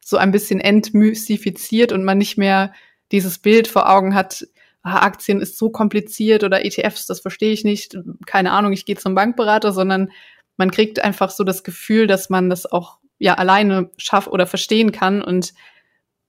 so 0.00 0.16
ein 0.16 0.30
bisschen 0.30 0.60
entmystifiziert 0.60 1.92
und 1.92 2.04
man 2.04 2.18
nicht 2.18 2.38
mehr 2.38 2.72
dieses 3.12 3.38
Bild 3.38 3.68
vor 3.68 3.90
Augen 3.90 4.14
hat, 4.14 4.46
ah, 4.82 5.00
Aktien 5.00 5.40
ist 5.40 5.58
so 5.58 5.70
kompliziert 5.70 6.44
oder 6.44 6.64
ETFs, 6.64 7.06
das 7.06 7.20
verstehe 7.20 7.52
ich 7.52 7.64
nicht, 7.64 7.96
keine 8.24 8.52
Ahnung, 8.52 8.72
ich 8.72 8.86
gehe 8.86 8.96
zum 8.96 9.14
Bankberater, 9.14 9.72
sondern 9.72 10.10
man 10.56 10.70
kriegt 10.70 11.02
einfach 11.02 11.30
so 11.30 11.44
das 11.44 11.64
Gefühl, 11.64 12.06
dass 12.06 12.30
man 12.30 12.48
das 12.48 12.70
auch 12.70 12.98
ja 13.18 13.34
alleine 13.34 13.90
schafft 13.96 14.28
oder 14.28 14.46
verstehen 14.46 14.92
kann 14.92 15.22
und 15.22 15.54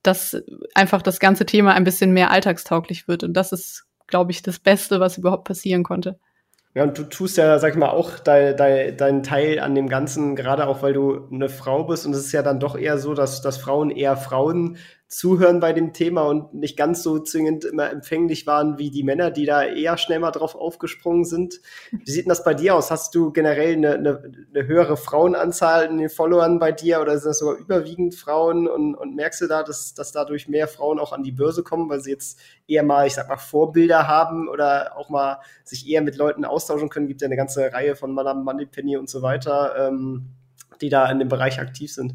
dass 0.02 0.36
einfach 0.74 1.02
das 1.02 1.20
ganze 1.20 1.44
Thema 1.44 1.74
ein 1.74 1.84
bisschen 1.84 2.12
mehr 2.12 2.30
alltagstauglich 2.30 3.08
wird. 3.08 3.24
Und 3.24 3.34
das 3.34 3.52
ist, 3.52 3.86
glaube 4.06 4.30
ich, 4.30 4.42
das 4.42 4.58
Beste, 4.58 5.00
was 5.00 5.18
überhaupt 5.18 5.44
passieren 5.44 5.82
konnte. 5.82 6.18
Ja, 6.74 6.84
und 6.84 6.96
du 6.96 7.04
tust 7.04 7.36
ja, 7.36 7.58
sag 7.58 7.72
ich 7.72 7.78
mal, 7.78 7.88
auch 7.88 8.18
deinen 8.18 8.56
dein, 8.56 8.96
dein 8.96 9.22
Teil 9.22 9.58
an 9.58 9.74
dem 9.74 9.88
Ganzen, 9.88 10.36
gerade 10.36 10.66
auch 10.66 10.82
weil 10.82 10.92
du 10.92 11.26
eine 11.32 11.48
Frau 11.48 11.84
bist. 11.84 12.06
Und 12.06 12.12
es 12.12 12.26
ist 12.26 12.32
ja 12.32 12.42
dann 12.42 12.60
doch 12.60 12.76
eher 12.76 12.98
so, 12.98 13.14
dass, 13.14 13.42
dass 13.42 13.56
Frauen 13.58 13.90
eher 13.90 14.16
Frauen 14.16 14.76
zuhören 15.08 15.58
bei 15.58 15.72
dem 15.72 15.94
Thema 15.94 16.22
und 16.22 16.52
nicht 16.52 16.76
ganz 16.76 17.02
so 17.02 17.18
zwingend 17.18 17.64
immer 17.64 17.90
empfänglich 17.90 18.46
waren 18.46 18.76
wie 18.76 18.90
die 18.90 19.02
Männer, 19.02 19.30
die 19.30 19.46
da 19.46 19.64
eher 19.64 19.96
schnell 19.96 20.18
mal 20.18 20.32
drauf 20.32 20.54
aufgesprungen 20.54 21.24
sind. 21.24 21.62
Wie 21.90 22.10
sieht 22.10 22.26
denn 22.26 22.28
das 22.28 22.44
bei 22.44 22.52
dir 22.52 22.74
aus? 22.74 22.90
Hast 22.90 23.14
du 23.14 23.32
generell 23.32 23.72
eine, 23.72 23.94
eine, 23.94 24.32
eine 24.54 24.66
höhere 24.66 24.98
Frauenanzahl 24.98 25.86
in 25.86 25.96
den 25.96 26.10
Followern 26.10 26.58
bei 26.58 26.72
dir 26.72 27.00
oder 27.00 27.18
sind 27.18 27.30
das 27.30 27.38
sogar 27.38 27.56
überwiegend 27.56 28.16
Frauen 28.16 28.68
und, 28.68 28.94
und 28.94 29.16
merkst 29.16 29.40
du 29.40 29.46
da, 29.46 29.62
dass, 29.62 29.94
dass 29.94 30.12
dadurch 30.12 30.46
mehr 30.46 30.68
Frauen 30.68 30.98
auch 30.98 31.12
an 31.14 31.22
die 31.22 31.32
Börse 31.32 31.62
kommen, 31.62 31.88
weil 31.88 32.00
sie 32.00 32.10
jetzt 32.10 32.38
eher 32.66 32.82
mal, 32.82 33.06
ich 33.06 33.14
sag 33.14 33.28
mal, 33.28 33.38
Vorbilder 33.38 34.08
haben 34.08 34.46
oder 34.46 34.94
auch 34.98 35.08
mal 35.08 35.38
sich 35.64 35.88
eher 35.88 36.02
mit 36.02 36.16
Leuten 36.16 36.44
austauschen 36.44 36.90
können? 36.90 37.08
Gibt 37.08 37.22
ja 37.22 37.26
eine 37.26 37.36
ganze 37.36 37.72
Reihe 37.72 37.96
von 37.96 38.12
Madame 38.12 38.44
Moneypenny 38.44 38.98
und 38.98 39.08
so 39.08 39.22
weiter, 39.22 39.88
ähm, 39.88 40.34
die 40.82 40.90
da 40.90 41.10
in 41.10 41.18
dem 41.18 41.28
Bereich 41.28 41.60
aktiv 41.60 41.90
sind. 41.90 42.14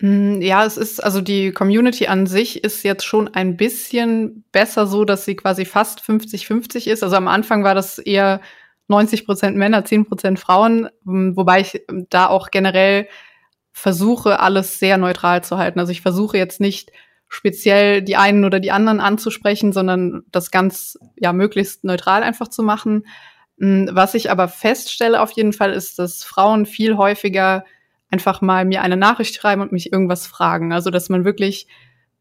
Mm, 0.00 0.40
ja, 0.42 0.64
es 0.64 0.76
ist, 0.76 1.02
also 1.02 1.20
die 1.20 1.52
Community 1.52 2.06
an 2.06 2.26
sich 2.26 2.62
ist 2.64 2.82
jetzt 2.82 3.04
schon 3.04 3.32
ein 3.34 3.56
bisschen 3.56 4.44
besser 4.52 4.86
so, 4.86 5.04
dass 5.04 5.24
sie 5.24 5.36
quasi 5.36 5.64
fast 5.64 6.00
50-50 6.00 6.88
ist. 6.88 7.02
Also 7.02 7.16
am 7.16 7.28
Anfang 7.28 7.64
war 7.64 7.74
das 7.74 7.98
eher 7.98 8.40
90 8.88 9.26
Prozent 9.26 9.56
Männer, 9.56 9.84
10 9.84 10.06
Prozent 10.06 10.38
Frauen, 10.38 10.88
mm, 11.04 11.36
wobei 11.36 11.60
ich 11.60 11.82
da 12.10 12.26
auch 12.28 12.50
generell 12.50 13.08
versuche, 13.72 14.40
alles 14.40 14.78
sehr 14.78 14.96
neutral 14.98 15.44
zu 15.44 15.58
halten. 15.58 15.80
Also 15.80 15.92
ich 15.92 16.02
versuche 16.02 16.38
jetzt 16.38 16.60
nicht 16.60 16.92
speziell 17.28 18.02
die 18.02 18.16
einen 18.16 18.44
oder 18.44 18.60
die 18.60 18.70
anderen 18.70 19.00
anzusprechen, 19.00 19.72
sondern 19.72 20.22
das 20.30 20.50
ganz, 20.50 20.98
ja, 21.16 21.32
möglichst 21.32 21.84
neutral 21.84 22.22
einfach 22.22 22.48
zu 22.48 22.62
machen. 22.62 23.06
Was 23.58 24.14
ich 24.14 24.30
aber 24.30 24.48
feststelle 24.48 25.20
auf 25.20 25.32
jeden 25.32 25.52
Fall 25.52 25.72
ist, 25.72 25.98
dass 25.98 26.24
Frauen 26.24 26.66
viel 26.66 26.96
häufiger 26.96 27.64
einfach 28.10 28.40
mal 28.40 28.64
mir 28.64 28.82
eine 28.82 28.96
Nachricht 28.96 29.34
schreiben 29.34 29.62
und 29.62 29.72
mich 29.72 29.92
irgendwas 29.92 30.26
fragen. 30.26 30.72
Also 30.72 30.90
dass 30.90 31.08
man 31.08 31.24
wirklich, 31.24 31.66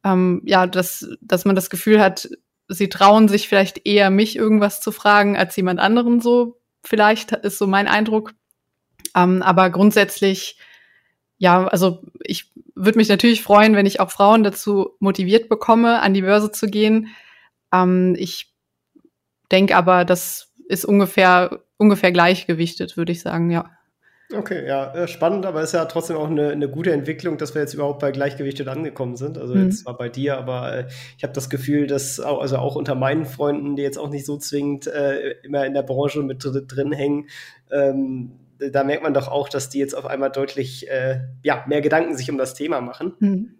ähm, 0.04 0.42
ja, 0.46 0.68
dass, 0.68 1.08
dass 1.22 1.46
man 1.46 1.56
das 1.56 1.70
Gefühl 1.70 2.02
hat, 2.02 2.30
sie 2.68 2.90
trauen 2.90 3.28
sich 3.28 3.48
vielleicht 3.48 3.86
eher 3.86 4.10
mich 4.10 4.36
irgendwas 4.36 4.82
zu 4.82 4.92
fragen 4.92 5.38
als 5.38 5.56
jemand 5.56 5.80
anderen 5.80 6.22
so. 6.22 6.60
Vielleicht 6.84 7.32
ist 7.32 7.58
so 7.58 7.68
mein 7.68 7.88
Eindruck. 7.88 8.34
Ähm, 9.16 9.42
aber 9.42 9.70
grundsätzlich, 9.70 10.58
ja, 11.38 11.68
also 11.68 12.04
ich 12.24 12.52
würde 12.74 12.98
mich 12.98 13.10
natürlich 13.10 13.44
freuen, 13.44 13.76
wenn 13.76 13.86
ich 13.86 14.00
auch 14.00 14.12
Frauen 14.12 14.44
dazu 14.44 14.92
motiviert 15.00 15.50
bekomme, 15.50 16.02
an 16.02 16.14
die 16.14 16.22
Börse 16.22 16.52
zu 16.52 16.68
gehen. 16.68 17.10
Ähm, 17.72 18.16
ich 18.18 18.54
denke 19.52 19.76
aber, 19.76 20.06
das 20.06 20.54
ist 20.68 20.86
ungefähr 20.86 21.66
ungefähr 21.78 22.12
gleichgewichtet, 22.12 22.98
würde 22.98 23.12
ich 23.12 23.22
sagen, 23.22 23.50
ja. 23.50 23.70
Okay, 24.34 24.66
ja, 24.66 24.94
äh, 24.94 25.08
spannend, 25.08 25.46
aber 25.46 25.62
es 25.62 25.68
ist 25.68 25.74
ja 25.74 25.86
trotzdem 25.86 26.18
auch 26.18 26.30
eine, 26.30 26.50
eine 26.50 26.68
gute 26.68 26.92
Entwicklung, 26.92 27.38
dass 27.38 27.54
wir 27.54 27.62
jetzt 27.62 27.76
überhaupt 27.76 28.00
bei 28.00 28.12
Gleichgewichtet 28.12 28.68
angekommen 28.68 29.18
sind. 29.18 29.38
Also 29.38 29.54
mhm. 29.54 29.66
jetzt 29.66 29.86
war 29.86 29.96
bei 29.96 30.10
dir, 30.10 30.38
aber 30.38 30.76
äh, 30.76 30.88
ich 31.18 31.24
habe 31.24 31.34
das 31.34 31.50
Gefühl, 31.50 31.86
dass 31.86 32.20
auch, 32.20 32.42
also 32.42 32.58
auch 32.58 32.76
unter 32.76 32.96
meinen 32.96 33.26
Freunden, 33.26 33.76
die 33.76 33.84
jetzt 33.84 34.00
auch 34.00 34.10
nicht 34.10 34.26
so 34.26 34.38
zwingend 34.38 34.88
äh, 34.88 35.36
immer 35.44 35.66
in 35.66 35.76
der 35.76 35.84
Branche 35.84 36.24
mit 36.24 36.44
drin 36.44 36.92
hängen, 36.92 37.28
ähm, 37.72 38.32
da 38.58 38.84
merkt 38.84 39.04
man 39.04 39.14
doch 39.14 39.28
auch, 39.28 39.50
dass 39.50 39.70
die 39.70 39.80
jetzt 39.80 39.96
auf 39.96 40.06
einmal 40.06 40.32
deutlich 40.32 40.90
äh, 40.90 41.20
ja, 41.44 41.64
mehr 41.68 41.82
Gedanken 41.82 42.16
sich 42.16 42.32
um 42.32 42.38
das 42.38 42.54
Thema 42.56 42.82
machen. 42.82 43.14
Mhm. 43.20 43.56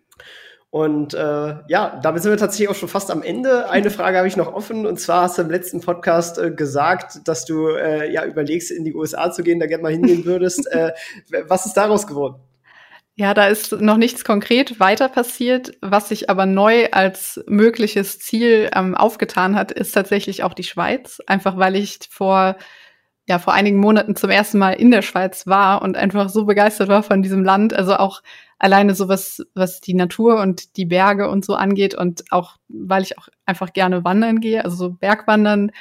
Und 0.76 1.14
äh, 1.14 1.56
ja, 1.70 1.98
damit 2.04 2.22
sind 2.22 2.34
wir 2.34 2.38
tatsächlich 2.38 2.68
auch 2.68 2.76
schon 2.76 2.90
fast 2.90 3.10
am 3.10 3.24
Ende. 3.24 3.70
Eine 3.70 3.90
Frage 3.90 4.18
habe 4.18 4.28
ich 4.28 4.36
noch 4.36 4.54
offen. 4.54 4.86
Und 4.86 5.00
zwar 5.00 5.22
hast 5.22 5.38
du 5.38 5.42
im 5.42 5.50
letzten 5.50 5.80
Podcast 5.80 6.38
äh, 6.38 6.52
gesagt, 6.52 7.26
dass 7.30 7.46
du 7.46 7.70
äh, 7.70 8.12
ja 8.12 8.26
überlegst, 8.26 8.72
in 8.72 8.84
die 8.84 8.94
USA 8.94 9.32
zu 9.32 9.42
gehen, 9.42 9.62
da 9.62 9.68
gerne 9.68 9.84
mal 9.84 9.94
hingehen 9.94 10.26
würdest. 10.26 10.70
äh, 10.70 10.92
was 11.48 11.66
ist 11.66 11.76
daraus 11.76 12.08
geworden? 12.08 12.42
Ja, 13.16 13.34
da 13.34 13.48
ist 13.48 13.72
noch 13.72 13.96
nichts 13.96 14.26
konkret 14.26 14.82
weiter 14.82 15.08
passiert. 15.08 15.78
Was 15.80 16.10
sich 16.10 16.30
aber 16.30 16.46
neu 16.46 16.90
als 16.92 17.42
mögliches 17.48 18.20
Ziel 18.20 18.70
ähm, 18.76 18.96
aufgetan 18.96 19.56
hat, 19.56 19.72
ist 19.72 19.94
tatsächlich 19.94 20.44
auch 20.44 20.54
die 20.54 20.66
Schweiz. 20.66 21.22
Einfach 21.26 21.56
weil 21.56 21.78
ich 21.78 22.00
vor 22.12 22.58
ja 23.28 23.40
vor 23.40 23.54
einigen 23.54 23.78
Monaten 23.78 24.18
zum 24.18 24.30
ersten 24.30 24.58
Mal 24.58 24.74
in 24.74 24.92
der 24.92 25.02
Schweiz 25.02 25.48
war 25.48 25.82
und 25.82 25.96
einfach 25.96 26.28
so 26.28 26.46
begeistert 26.46 26.90
war 26.90 27.02
von 27.02 27.22
diesem 27.22 27.46
Land. 27.46 27.74
Also 27.74 27.96
auch 27.96 28.22
alleine 28.60 28.96
sowas, 28.96 29.42
was 29.54 29.82
die 29.82 29.94
Natur 29.94 30.42
und 30.42 30.78
die 30.78 30.86
Berge 30.86 31.30
und 31.30 31.46
so 31.46 31.56
angeht 31.56 31.96
und 31.96 32.24
auch, 32.32 32.58
weil 32.68 33.04
ich 33.04 33.18
auch 33.18 33.28
einfach 33.46 33.74
gerne 33.74 34.04
wandern 34.04 34.40
gehe, 34.40 34.64
also 34.64 34.76
so 34.76 34.90
Bergwandern, 34.92 35.72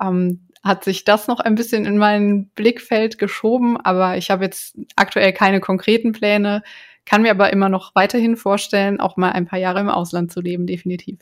ähm, 0.00 0.48
hat 0.62 0.84
sich 0.84 1.04
das 1.04 1.26
noch 1.26 1.40
ein 1.40 1.56
bisschen 1.56 1.84
in 1.86 1.98
mein 1.98 2.48
Blickfeld 2.54 3.18
geschoben, 3.18 3.76
aber 3.76 4.16
ich 4.16 4.30
habe 4.30 4.44
jetzt 4.44 4.76
aktuell 4.94 5.32
keine 5.32 5.60
konkreten 5.60 6.12
Pläne, 6.12 6.62
kann 7.04 7.22
mir 7.22 7.32
aber 7.32 7.52
immer 7.52 7.68
noch 7.68 7.94
weiterhin 7.96 8.36
vorstellen, 8.36 9.00
auch 9.00 9.16
mal 9.16 9.32
ein 9.32 9.46
paar 9.46 9.58
Jahre 9.58 9.80
im 9.80 9.88
Ausland 9.88 10.30
zu 10.30 10.40
leben, 10.40 10.66
definitiv. 10.66 11.18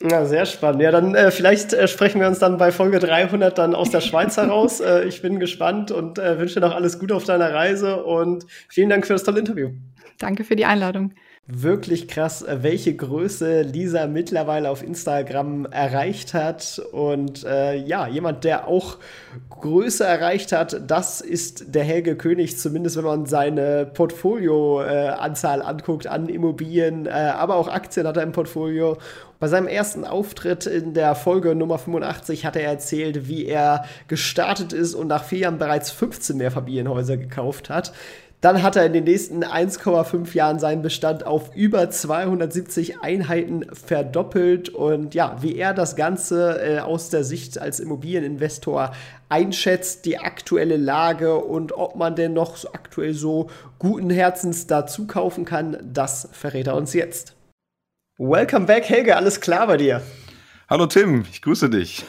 Ja, 0.00 0.24
sehr 0.24 0.44
spannend. 0.46 0.82
Ja, 0.82 0.90
dann 0.90 1.14
äh, 1.14 1.30
vielleicht 1.30 1.72
äh, 1.72 1.86
sprechen 1.86 2.20
wir 2.20 2.26
uns 2.26 2.40
dann 2.40 2.58
bei 2.58 2.72
Folge 2.72 2.98
300 2.98 3.56
dann 3.56 3.74
aus 3.74 3.90
der 3.90 4.00
Schweiz 4.00 4.36
heraus. 4.36 4.80
Äh, 4.84 5.04
ich 5.04 5.22
bin 5.22 5.40
gespannt 5.40 5.92
und 5.92 6.18
äh, 6.18 6.38
wünsche 6.38 6.54
dir 6.54 6.66
noch 6.66 6.74
alles 6.74 6.98
Gute 6.98 7.14
auf 7.14 7.24
deiner 7.24 7.54
Reise 7.54 8.04
und 8.04 8.44
vielen 8.68 8.90
Dank 8.90 9.06
für 9.06 9.12
das 9.12 9.22
tolle 9.22 9.38
Interview. 9.38 9.70
Danke 10.18 10.44
für 10.44 10.56
die 10.56 10.64
Einladung. 10.64 11.12
Wirklich 11.46 12.08
krass, 12.08 12.40
äh, 12.40 12.62
welche 12.62 12.96
Größe 12.96 13.60
Lisa 13.62 14.06
mittlerweile 14.06 14.70
auf 14.70 14.82
Instagram 14.82 15.66
erreicht 15.66 16.32
hat. 16.32 16.80
Und 16.92 17.44
äh, 17.44 17.76
ja, 17.76 18.08
jemand, 18.08 18.44
der 18.44 18.66
auch 18.66 18.96
Größe 19.50 20.04
erreicht 20.04 20.52
hat, 20.52 20.80
das 20.90 21.20
ist 21.20 21.74
der 21.74 21.84
Helge 21.84 22.16
König, 22.16 22.58
zumindest 22.58 22.96
wenn 22.96 23.04
man 23.04 23.26
seine 23.26 23.84
Portfolioanzahl 23.84 25.60
äh, 25.60 25.64
anguckt 25.64 26.06
an 26.06 26.30
Immobilien, 26.30 27.04
äh, 27.04 27.10
aber 27.10 27.56
auch 27.56 27.68
Aktien 27.68 28.06
hat 28.06 28.16
er 28.16 28.22
im 28.22 28.32
Portfolio. 28.32 28.96
Bei 29.38 29.48
seinem 29.48 29.66
ersten 29.66 30.06
Auftritt 30.06 30.64
in 30.64 30.94
der 30.94 31.14
Folge 31.14 31.54
Nummer 31.54 31.76
85 31.76 32.46
hat 32.46 32.56
er 32.56 32.62
erzählt, 32.62 33.28
wie 33.28 33.44
er 33.44 33.84
gestartet 34.08 34.72
ist 34.72 34.94
und 34.94 35.08
nach 35.08 35.24
vier 35.24 35.40
Jahren 35.40 35.58
bereits 35.58 35.90
15 35.90 36.38
Mehrfamilienhäuser 36.38 37.18
gekauft 37.18 37.68
hat. 37.68 37.92
Dann 38.44 38.62
hat 38.62 38.76
er 38.76 38.84
in 38.84 38.92
den 38.92 39.04
nächsten 39.04 39.42
1,5 39.42 40.34
Jahren 40.34 40.58
seinen 40.58 40.82
Bestand 40.82 41.24
auf 41.24 41.56
über 41.56 41.88
270 41.88 43.00
Einheiten 43.00 43.64
verdoppelt. 43.72 44.68
Und 44.68 45.14
ja, 45.14 45.38
wie 45.40 45.56
er 45.56 45.72
das 45.72 45.96
Ganze 45.96 46.60
äh, 46.62 46.80
aus 46.80 47.08
der 47.08 47.24
Sicht 47.24 47.56
als 47.56 47.80
Immobilieninvestor 47.80 48.92
einschätzt, 49.30 50.04
die 50.04 50.18
aktuelle 50.18 50.76
Lage 50.76 51.36
und 51.36 51.72
ob 51.72 51.96
man 51.96 52.16
denn 52.16 52.34
noch 52.34 52.62
aktuell 52.74 53.14
so 53.14 53.48
guten 53.78 54.10
Herzens 54.10 54.66
dazu 54.66 55.06
kaufen 55.06 55.46
kann, 55.46 55.78
das 55.82 56.28
verrät 56.32 56.66
er 56.66 56.76
uns 56.76 56.92
jetzt. 56.92 57.34
Welcome 58.18 58.66
back, 58.66 58.90
Helge, 58.90 59.16
alles 59.16 59.40
klar 59.40 59.68
bei 59.68 59.78
dir? 59.78 60.02
Hallo 60.68 60.84
Tim, 60.84 61.24
ich 61.30 61.40
grüße 61.40 61.70
dich. 61.70 62.04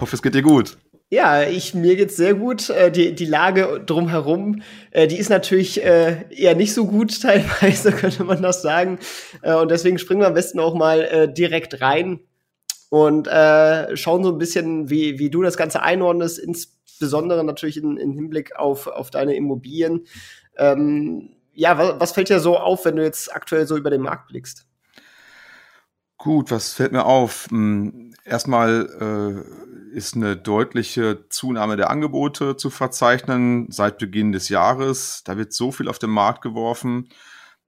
Hoffe, 0.00 0.16
es 0.16 0.22
geht 0.22 0.34
dir 0.34 0.42
gut. 0.42 0.78
Ja, 1.08 1.42
ich, 1.44 1.72
mir 1.72 1.94
geht's 1.94 2.16
sehr 2.16 2.34
gut. 2.34 2.68
Äh, 2.68 2.90
die, 2.90 3.14
die 3.14 3.26
Lage 3.26 3.80
drumherum, 3.86 4.62
äh, 4.90 5.06
die 5.06 5.18
ist 5.18 5.30
natürlich 5.30 5.82
äh, 5.84 6.24
eher 6.30 6.56
nicht 6.56 6.74
so 6.74 6.86
gut 6.86 7.20
teilweise, 7.22 7.92
könnte 7.92 8.24
man 8.24 8.42
das 8.42 8.60
sagen. 8.62 8.98
Äh, 9.42 9.54
und 9.54 9.70
deswegen 9.70 9.98
springen 9.98 10.20
wir 10.20 10.26
am 10.26 10.34
besten 10.34 10.58
auch 10.58 10.74
mal 10.74 11.02
äh, 11.02 11.32
direkt 11.32 11.80
rein. 11.80 12.20
und 12.90 13.28
äh, 13.28 13.96
schauen 13.96 14.24
so 14.24 14.32
ein 14.32 14.38
bisschen, 14.38 14.90
wie, 14.90 15.18
wie 15.18 15.30
du 15.30 15.42
das 15.42 15.56
Ganze 15.56 15.82
einordnest, 15.82 16.38
insbesondere 16.38 17.44
natürlich 17.44 17.76
in, 17.76 17.96
in 17.98 18.12
Hinblick 18.12 18.56
auf, 18.56 18.86
auf 18.88 19.10
deine 19.10 19.36
Immobilien. 19.36 20.06
Ähm, 20.56 21.36
ja, 21.52 21.78
was, 21.78 22.00
was 22.00 22.12
fällt 22.12 22.30
dir 22.30 22.40
so 22.40 22.58
auf, 22.58 22.84
wenn 22.84 22.96
du 22.96 23.02
jetzt 23.04 23.34
aktuell 23.34 23.66
so 23.66 23.76
über 23.76 23.90
den 23.90 24.02
Markt 24.02 24.28
blickst? 24.28 24.66
Gut, 26.18 26.50
was 26.50 26.72
fällt 26.72 26.92
mir 26.92 27.04
auf? 27.04 27.46
Hm, 27.50 28.14
erstmal 28.24 28.86
äh, 29.00 29.65
ist 29.96 30.14
eine 30.14 30.36
deutliche 30.36 31.26
Zunahme 31.30 31.78
der 31.78 31.88
Angebote 31.88 32.58
zu 32.58 32.68
verzeichnen 32.68 33.66
seit 33.70 33.96
Beginn 33.96 34.30
des 34.30 34.50
Jahres. 34.50 35.22
Da 35.24 35.38
wird 35.38 35.54
so 35.54 35.72
viel 35.72 35.88
auf 35.88 35.98
den 35.98 36.10
Markt 36.10 36.42
geworfen. 36.42 37.08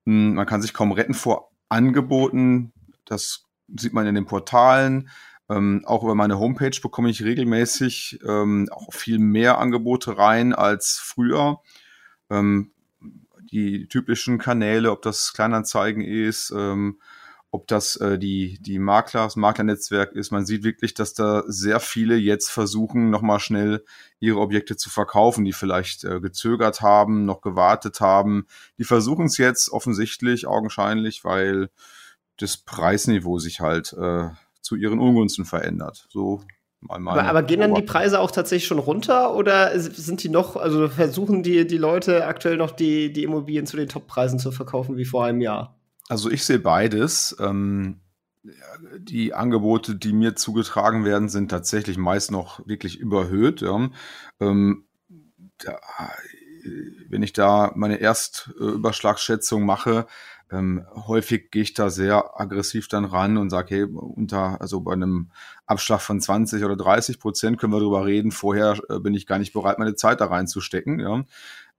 Hm, 0.05 0.35
man 0.35 0.45
kann 0.45 0.61
sich 0.61 0.75
kaum 0.75 0.93
retten 0.93 1.15
vor 1.15 1.51
Angeboten. 1.71 2.75
Das 3.07 3.47
sieht 3.75 3.95
man 3.95 4.07
in 4.07 4.15
den 4.15 4.27
Portalen. 4.27 5.09
Ähm, 5.49 5.83
auch 5.87 6.03
über 6.05 6.15
meine 6.15 6.39
Homepage 6.39 6.79
bekomme 6.83 7.09
ich 7.09 7.25
regelmäßig 7.25 8.21
ähm, 8.29 8.69
auch 8.71 8.93
viel 8.93 9.19
mehr 9.19 9.57
Angebote 9.57 10.19
rein 10.19 10.53
als 10.53 10.99
früher. 11.03 11.63
Ähm, 12.29 12.73
die 13.51 13.89
typischen 13.89 14.37
Kanäle, 14.37 14.93
ob 14.93 15.01
das 15.01 15.33
Kleinanzeigen 15.33 16.03
ist, 16.03 16.53
ähm, 16.55 17.01
ob 17.51 17.67
das 17.67 17.97
äh, 17.97 18.19
die, 18.19 18.59
die 18.61 18.79
Makler, 18.79 19.25
das 19.25 19.37
Maklernetzwerk 19.37 20.13
ist. 20.13 20.31
Man 20.31 20.45
sieht 20.45 20.65
wirklich, 20.65 20.95
dass 20.95 21.15
da 21.15 21.45
sehr 21.47 21.81
viele 21.81 22.17
jetzt 22.17 22.51
versuchen, 22.51 23.11
nochmal 23.11 23.41
schnell 23.41 23.85
ihre 24.21 24.39
Objekte 24.39 24.77
zu 24.77 24.91
verkaufen, 24.91 25.45
die 25.45 25.55
vielleicht 25.55 26.05
äh, 26.05 26.21
gezögert 26.21 26.83
haben, 26.83 27.25
noch 27.25 27.41
gewartet 27.41 28.01
haben. 28.01 28.47
Die 28.77 28.85
versuchen 28.85 29.27
es 29.27 29.39
jetzt 29.39 29.71
offensichtlich, 29.71 30.47
augenscheinlich, 30.47 31.25
weil 31.25 31.71
das 32.37 32.59
Preisniveau 32.59 33.39
sich 33.39 33.61
halt 33.61 33.95
äh, 33.95 34.29
zu 34.61 34.77
ihren 34.77 34.99
Ungunsten 34.99 35.47
verändert. 35.47 36.07
So 36.11 36.43
aber, 36.87 37.25
aber, 37.25 37.43
gehen 37.43 37.61
dann 37.61 37.75
die 37.75 37.83
Preise 37.83 38.21
auch 38.21 38.31
tatsächlich 38.31 38.69
schon 38.69 38.79
runter 38.79 39.35
oder 39.35 39.77
sind 39.81 40.23
die 40.23 40.29
noch, 40.29 40.55
also 40.55 40.89
versuchen 40.89 41.43
die, 41.43 41.67
die 41.67 41.77
Leute 41.77 42.25
aktuell 42.27 42.57
noch 42.57 42.71
die, 42.71 43.13
die 43.13 43.25
Immobilien 43.25 43.67
zu 43.67 43.77
den 43.77 43.89
Toppreisen 43.89 44.39
zu 44.39 44.53
verkaufen 44.53 44.97
wie 44.97 45.05
vor 45.05 45.25
einem 45.25 45.41
Jahr? 45.41 45.78
Also 46.09 46.31
ich 46.31 46.45
sehe 46.45 46.59
beides. 46.59 47.37
Ähm, 47.39 48.01
die 48.99 49.35
Angebote, 49.35 49.97
die 49.97 50.13
mir 50.13 50.37
zugetragen 50.37 51.05
werden, 51.05 51.29
sind 51.29 51.51
tatsächlich 51.51 51.99
meist 51.99 52.31
noch 52.31 52.67
wirklich 52.67 52.99
überhöht. 52.99 53.61
Ja. 53.61 53.91
Ähm, 54.41 54.85
da, 55.59 55.79
wenn 57.09 57.23
ich 57.23 57.33
da 57.33 57.73
meine 57.75 57.97
Erstüberschlagsschätzung 57.97 59.65
mache, 59.65 60.07
ähm, 60.51 60.87
häufig 60.95 61.51
gehe 61.51 61.63
ich 61.63 61.75
da 61.75 61.91
sehr 61.91 62.41
aggressiv 62.41 62.89
dann 62.89 63.05
ran 63.05 63.37
und 63.37 63.51
sage, 63.51 63.75
hey, 63.75 63.83
unter, 63.85 64.61
also 64.61 64.81
bei 64.81 64.95
einem 64.95 65.31
Abschlag 65.67 66.01
von 66.01 66.21
20 66.21 66.65
oder 66.65 66.77
30 66.77 67.21
Prozent 67.21 67.59
können 67.59 67.73
wir 67.73 67.81
darüber 67.81 68.07
reden. 68.07 68.31
Vorher 68.31 68.79
äh, 68.89 68.99
bin 68.99 69.15
ich 69.15 69.27
gar 69.27 69.39
nicht 69.39 69.53
bereit, 69.53 69.79
meine 69.79 69.95
Zeit 69.95 70.21
da 70.23 70.27
reinzustecken. 70.27 71.01
Ja. 71.01 71.25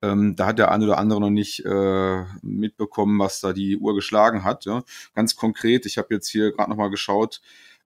Ähm, 0.01 0.35
da 0.35 0.47
hat 0.47 0.59
der 0.59 0.71
eine 0.71 0.85
oder 0.85 0.97
andere 0.97 1.19
noch 1.19 1.29
nicht 1.29 1.65
äh, 1.65 2.23
mitbekommen, 2.41 3.19
was 3.19 3.41
da 3.41 3.53
die 3.53 3.77
Uhr 3.77 3.95
geschlagen 3.95 4.43
hat. 4.43 4.65
Ja. 4.65 4.83
Ganz 5.13 5.35
konkret, 5.35 5.85
ich 5.85 5.97
habe 5.97 6.13
jetzt 6.13 6.29
hier 6.29 6.51
gerade 6.51 6.69
nochmal 6.69 6.89
geschaut 6.89 7.41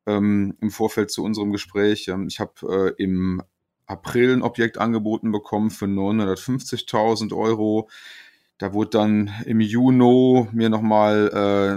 ähm, 0.05 0.55
im 0.62 0.72
Vorfeld 0.72 1.12
zu 1.12 1.24
unserem 1.24 1.51
Gespräch. 1.51 2.08
Ähm, 2.08 2.27
ich 2.27 2.39
habe 2.39 2.93
äh, 2.98 3.03
im 3.03 3.41
April 3.86 4.34
ein 4.34 4.41
Objekt 4.41 4.77
angeboten 4.77 5.32
bekommen 5.32 5.70
für 5.72 5.86
950.000 5.86 7.36
Euro. 7.36 7.89
Da 8.60 8.72
wurde 8.74 8.91
dann 8.91 9.32
im 9.46 9.60
Juni 9.60 10.48
mir 10.51 10.70
nochmal 10.70 11.27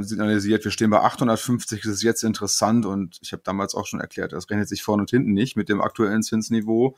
äh, 0.01 0.03
signalisiert, 0.05 0.65
wir 0.65 0.71
stehen 0.71 0.91
bei 0.91 1.01
850, 1.01 1.83
das 1.83 1.93
ist 1.95 2.03
jetzt 2.03 2.23
interessant 2.23 2.85
und 2.85 3.19
ich 3.23 3.33
habe 3.33 3.43
damals 3.45 3.75
auch 3.75 3.87
schon 3.87 4.01
erklärt, 4.01 4.33
das 4.33 4.51
rechnet 4.51 4.69
sich 4.69 4.83
vorne 4.83 5.01
und 5.01 5.11
hinten 5.11 5.33
nicht 5.33 5.57
mit 5.57 5.69
dem 5.69 5.81
aktuellen 5.81 6.23
Zinsniveau. 6.23 6.95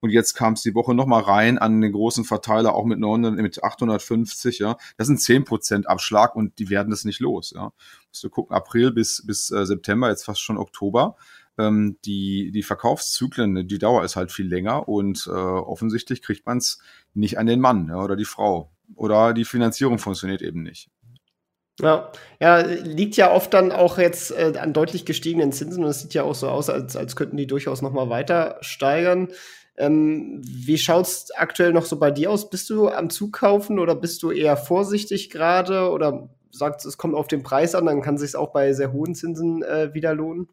Und 0.00 0.10
jetzt 0.10 0.34
kam 0.34 0.54
es 0.54 0.62
die 0.62 0.74
Woche 0.74 0.94
nochmal 0.94 1.22
rein 1.22 1.58
an 1.58 1.80
den 1.80 1.92
großen 1.92 2.24
Verteiler, 2.24 2.74
auch 2.74 2.84
mit, 2.84 2.98
900, 2.98 3.34
mit 3.40 3.62
850, 3.62 4.58
ja. 4.58 4.76
Das 4.96 5.06
sind 5.06 5.20
10% 5.20 5.86
Abschlag 5.86 6.34
und 6.34 6.58
die 6.58 6.70
werden 6.70 6.90
das 6.90 7.04
nicht 7.04 7.20
los, 7.20 7.52
ja. 7.54 7.72
Musst 8.08 8.24
du 8.24 8.30
gucken, 8.30 8.56
April 8.56 8.92
bis, 8.92 9.24
bis 9.26 9.50
äh, 9.50 9.66
September, 9.66 10.08
jetzt 10.08 10.24
fast 10.24 10.40
schon 10.40 10.58
Oktober. 10.58 11.16
Ähm, 11.58 11.98
die, 12.04 12.50
die 12.52 12.62
Verkaufszyklen, 12.62 13.68
die 13.68 13.78
Dauer 13.78 14.04
ist 14.04 14.16
halt 14.16 14.32
viel 14.32 14.48
länger 14.48 14.88
und 14.88 15.26
äh, 15.26 15.30
offensichtlich 15.30 16.22
kriegt 16.22 16.46
man 16.46 16.58
es 16.58 16.80
nicht 17.12 17.38
an 17.38 17.46
den 17.46 17.60
Mann 17.60 17.88
ja, 17.88 18.02
oder 18.02 18.16
die 18.16 18.24
Frau. 18.24 18.70
Oder 18.96 19.34
die 19.34 19.44
Finanzierung 19.44 19.98
funktioniert 19.98 20.42
eben 20.42 20.62
nicht. 20.62 20.90
Ja, 21.80 22.10
ja, 22.40 22.58
liegt 22.58 23.16
ja 23.16 23.32
oft 23.32 23.54
dann 23.54 23.72
auch 23.72 23.96
jetzt 23.98 24.32
äh, 24.32 24.52
an 24.58 24.72
deutlich 24.72 25.04
gestiegenen 25.04 25.52
Zinsen 25.52 25.84
und 25.84 25.90
es 25.90 26.00
sieht 26.00 26.14
ja 26.14 26.24
auch 26.24 26.34
so 26.34 26.48
aus, 26.48 26.68
als, 26.68 26.96
als 26.96 27.16
könnten 27.16 27.36
die 27.36 27.46
durchaus 27.46 27.80
noch 27.80 27.92
mal 27.92 28.10
weiter 28.10 28.58
steigern. 28.60 29.28
Ähm, 29.80 30.42
wie 30.44 30.76
schaut's 30.76 31.30
aktuell 31.36 31.72
noch 31.72 31.86
so 31.86 31.98
bei 31.98 32.10
dir 32.10 32.30
aus? 32.30 32.50
Bist 32.50 32.68
du 32.68 32.88
am 32.88 33.08
Zukaufen 33.08 33.78
oder 33.78 33.94
bist 33.94 34.22
du 34.22 34.30
eher 34.30 34.56
vorsichtig 34.56 35.30
gerade 35.30 35.90
oder 35.90 36.28
sagst, 36.50 36.84
es 36.84 36.98
kommt 36.98 37.14
auf 37.14 37.28
den 37.28 37.42
Preis 37.42 37.74
an, 37.74 37.86
dann 37.86 38.02
kann 38.02 38.18
sich 38.18 38.36
auch 38.36 38.52
bei 38.52 38.72
sehr 38.72 38.92
hohen 38.92 39.14
Zinsen 39.14 39.62
äh, 39.62 39.94
wieder 39.94 40.14
lohnen? 40.14 40.48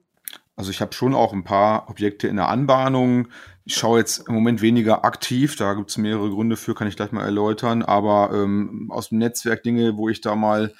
Also 0.55 0.71
ich 0.71 0.81
habe 0.81 0.93
schon 0.93 1.13
auch 1.13 1.33
ein 1.33 1.43
paar 1.43 1.89
Objekte 1.89 2.27
in 2.27 2.37
der 2.37 2.49
Anbahnung. 2.49 3.27
Ich 3.65 3.75
schaue 3.75 3.99
jetzt 3.99 4.27
im 4.27 4.33
Moment 4.33 4.61
weniger 4.61 5.05
aktiv, 5.05 5.55
da 5.55 5.73
gibt 5.73 5.89
es 5.89 5.97
mehrere 5.97 6.29
Gründe 6.29 6.55
für, 6.55 6.73
kann 6.73 6.87
ich 6.87 6.95
gleich 6.95 7.11
mal 7.11 7.25
erläutern. 7.25 7.83
Aber 7.83 8.31
ähm, 8.33 8.89
aus 8.89 9.09
dem 9.09 9.19
Netzwerk 9.19 9.61
Dinge, 9.61 9.97
wo 9.97 10.09
ich 10.09 10.21
da 10.21 10.35
mal 10.35 10.73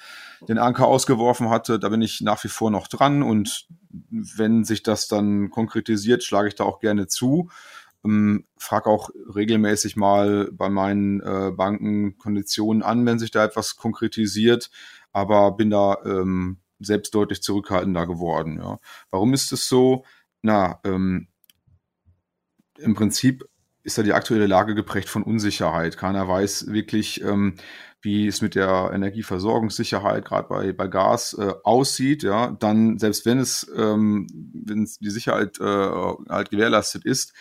den 0.48 0.58
Anker 0.58 0.86
ausgeworfen 0.86 1.50
hatte, 1.50 1.78
da 1.78 1.88
bin 1.88 2.02
ich 2.02 2.20
nach 2.22 2.42
wie 2.44 2.48
vor 2.48 2.70
noch 2.70 2.88
dran. 2.88 3.22
Und 3.22 3.66
wenn 4.10 4.64
sich 4.64 4.82
das 4.82 5.06
dann 5.06 5.50
konkretisiert, 5.50 6.24
schlage 6.24 6.48
ich 6.48 6.54
da 6.54 6.64
auch 6.64 6.80
gerne 6.80 7.06
zu. 7.06 7.50
Ähm, 8.04 8.46
frag 8.56 8.86
auch 8.86 9.10
regelmäßig 9.34 9.96
mal 9.96 10.50
bei 10.52 10.68
meinen 10.68 11.20
äh, 11.20 11.50
Banken 11.50 12.16
Konditionen 12.18 12.82
an, 12.82 13.04
wenn 13.06 13.18
sich 13.18 13.30
da 13.30 13.44
etwas 13.44 13.76
konkretisiert. 13.76 14.70
Aber 15.12 15.52
bin 15.52 15.70
da 15.70 15.98
ähm, 16.04 16.58
selbst 16.80 17.14
deutlich 17.14 17.42
zurückhaltender 17.42 18.06
geworden. 18.06 18.58
Ja. 18.58 18.78
Warum 19.10 19.34
ist 19.34 19.52
es 19.52 19.68
so? 19.68 20.04
Na, 20.42 20.80
ähm, 20.84 21.28
im 22.78 22.94
Prinzip 22.94 23.44
ist 23.82 23.98
da 23.98 24.02
die 24.02 24.12
aktuelle 24.12 24.46
Lage 24.46 24.74
geprägt 24.74 25.08
von 25.08 25.22
Unsicherheit. 25.22 25.96
Keiner 25.96 26.28
weiß 26.28 26.68
wirklich, 26.68 27.22
ähm, 27.22 27.54
wie 28.00 28.26
es 28.26 28.42
mit 28.42 28.54
der 28.54 28.90
Energieversorgungssicherheit 28.92 30.24
gerade 30.24 30.48
bei, 30.48 30.72
bei 30.72 30.86
Gas 30.86 31.34
äh, 31.38 31.54
aussieht. 31.64 32.22
Ja, 32.22 32.50
dann 32.50 32.98
selbst 32.98 33.26
wenn 33.26 33.38
es, 33.38 33.70
ähm, 33.76 34.26
wenn 34.52 34.88
die 35.00 35.10
Sicherheit 35.10 35.58
äh, 35.58 35.64
halt 36.28 36.50
gewährleistet 36.50 37.04
ist, 37.04 37.32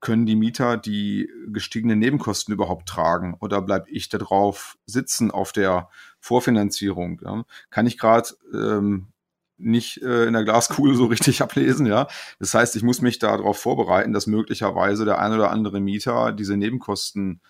können 0.00 0.26
die 0.26 0.36
Mieter 0.36 0.76
die 0.76 1.28
gestiegenen 1.48 1.98
Nebenkosten 1.98 2.54
überhaupt 2.54 2.88
tragen 2.88 3.36
oder 3.40 3.60
bleibe 3.62 3.90
ich 3.90 4.08
da 4.08 4.18
drauf 4.18 4.78
sitzen 4.86 5.30
auf 5.30 5.52
der 5.52 5.88
Vorfinanzierung? 6.20 7.20
Ja? 7.24 7.44
Kann 7.70 7.86
ich 7.86 7.98
gerade 7.98 8.28
ähm, 8.52 9.08
nicht 9.56 10.00
äh, 10.02 10.26
in 10.26 10.34
der 10.34 10.44
Glaskugel 10.44 10.94
so 10.94 11.06
richtig 11.06 11.42
ablesen, 11.42 11.86
ja. 11.86 12.06
Das 12.38 12.54
heißt, 12.54 12.76
ich 12.76 12.82
muss 12.82 13.02
mich 13.02 13.18
darauf 13.18 13.58
vorbereiten, 13.58 14.12
dass 14.12 14.26
möglicherweise 14.26 15.04
der 15.04 15.18
ein 15.18 15.32
oder 15.32 15.50
andere 15.50 15.80
Mieter 15.80 16.32
diese 16.32 16.56
Nebenkostenerhöhung 16.56 17.40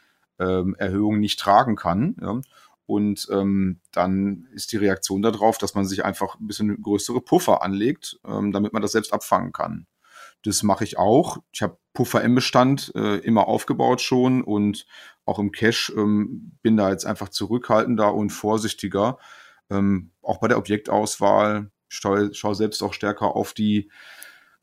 ähm, 1.14 1.20
nicht 1.20 1.38
tragen 1.38 1.76
kann. 1.76 2.16
Ja? 2.20 2.40
Und 2.87 3.28
ähm, 3.30 3.80
dann 3.92 4.48
ist 4.54 4.72
die 4.72 4.78
Reaktion 4.78 5.20
darauf, 5.20 5.58
dass 5.58 5.74
man 5.74 5.84
sich 5.84 6.06
einfach 6.06 6.40
ein 6.40 6.46
bisschen 6.46 6.80
größere 6.80 7.20
Puffer 7.20 7.62
anlegt, 7.62 8.18
ähm, 8.26 8.50
damit 8.52 8.72
man 8.72 8.80
das 8.80 8.92
selbst 8.92 9.12
abfangen 9.12 9.52
kann. 9.52 9.87
Das 10.44 10.62
mache 10.62 10.85
ich 10.85 10.98
auch. 10.98 11.38
Ich 11.53 11.62
habe 11.62 11.79
Puffer 11.92 12.22
im 12.22 12.35
Bestand 12.35 12.92
äh, 12.94 13.16
immer 13.18 13.48
aufgebaut 13.48 14.01
schon 14.01 14.42
und 14.42 14.87
auch 15.24 15.38
im 15.38 15.53
Cash 15.53 15.92
ähm, 15.96 16.53
bin 16.62 16.77
da 16.77 16.90
jetzt 16.90 17.05
einfach 17.05 17.29
zurückhaltender 17.29 18.14
und 18.14 18.31
vorsichtiger. 18.31 19.18
Ähm, 19.70 20.12
auch 20.22 20.38
bei 20.38 20.48
der 20.48 20.59
Objektauswahl 20.59 21.70
schaue 21.88 22.33
schau 22.35 22.55
selbst 22.55 22.83
auch 22.83 22.94
stärker 22.94 23.35
auf 23.35 23.53
die 23.53 23.90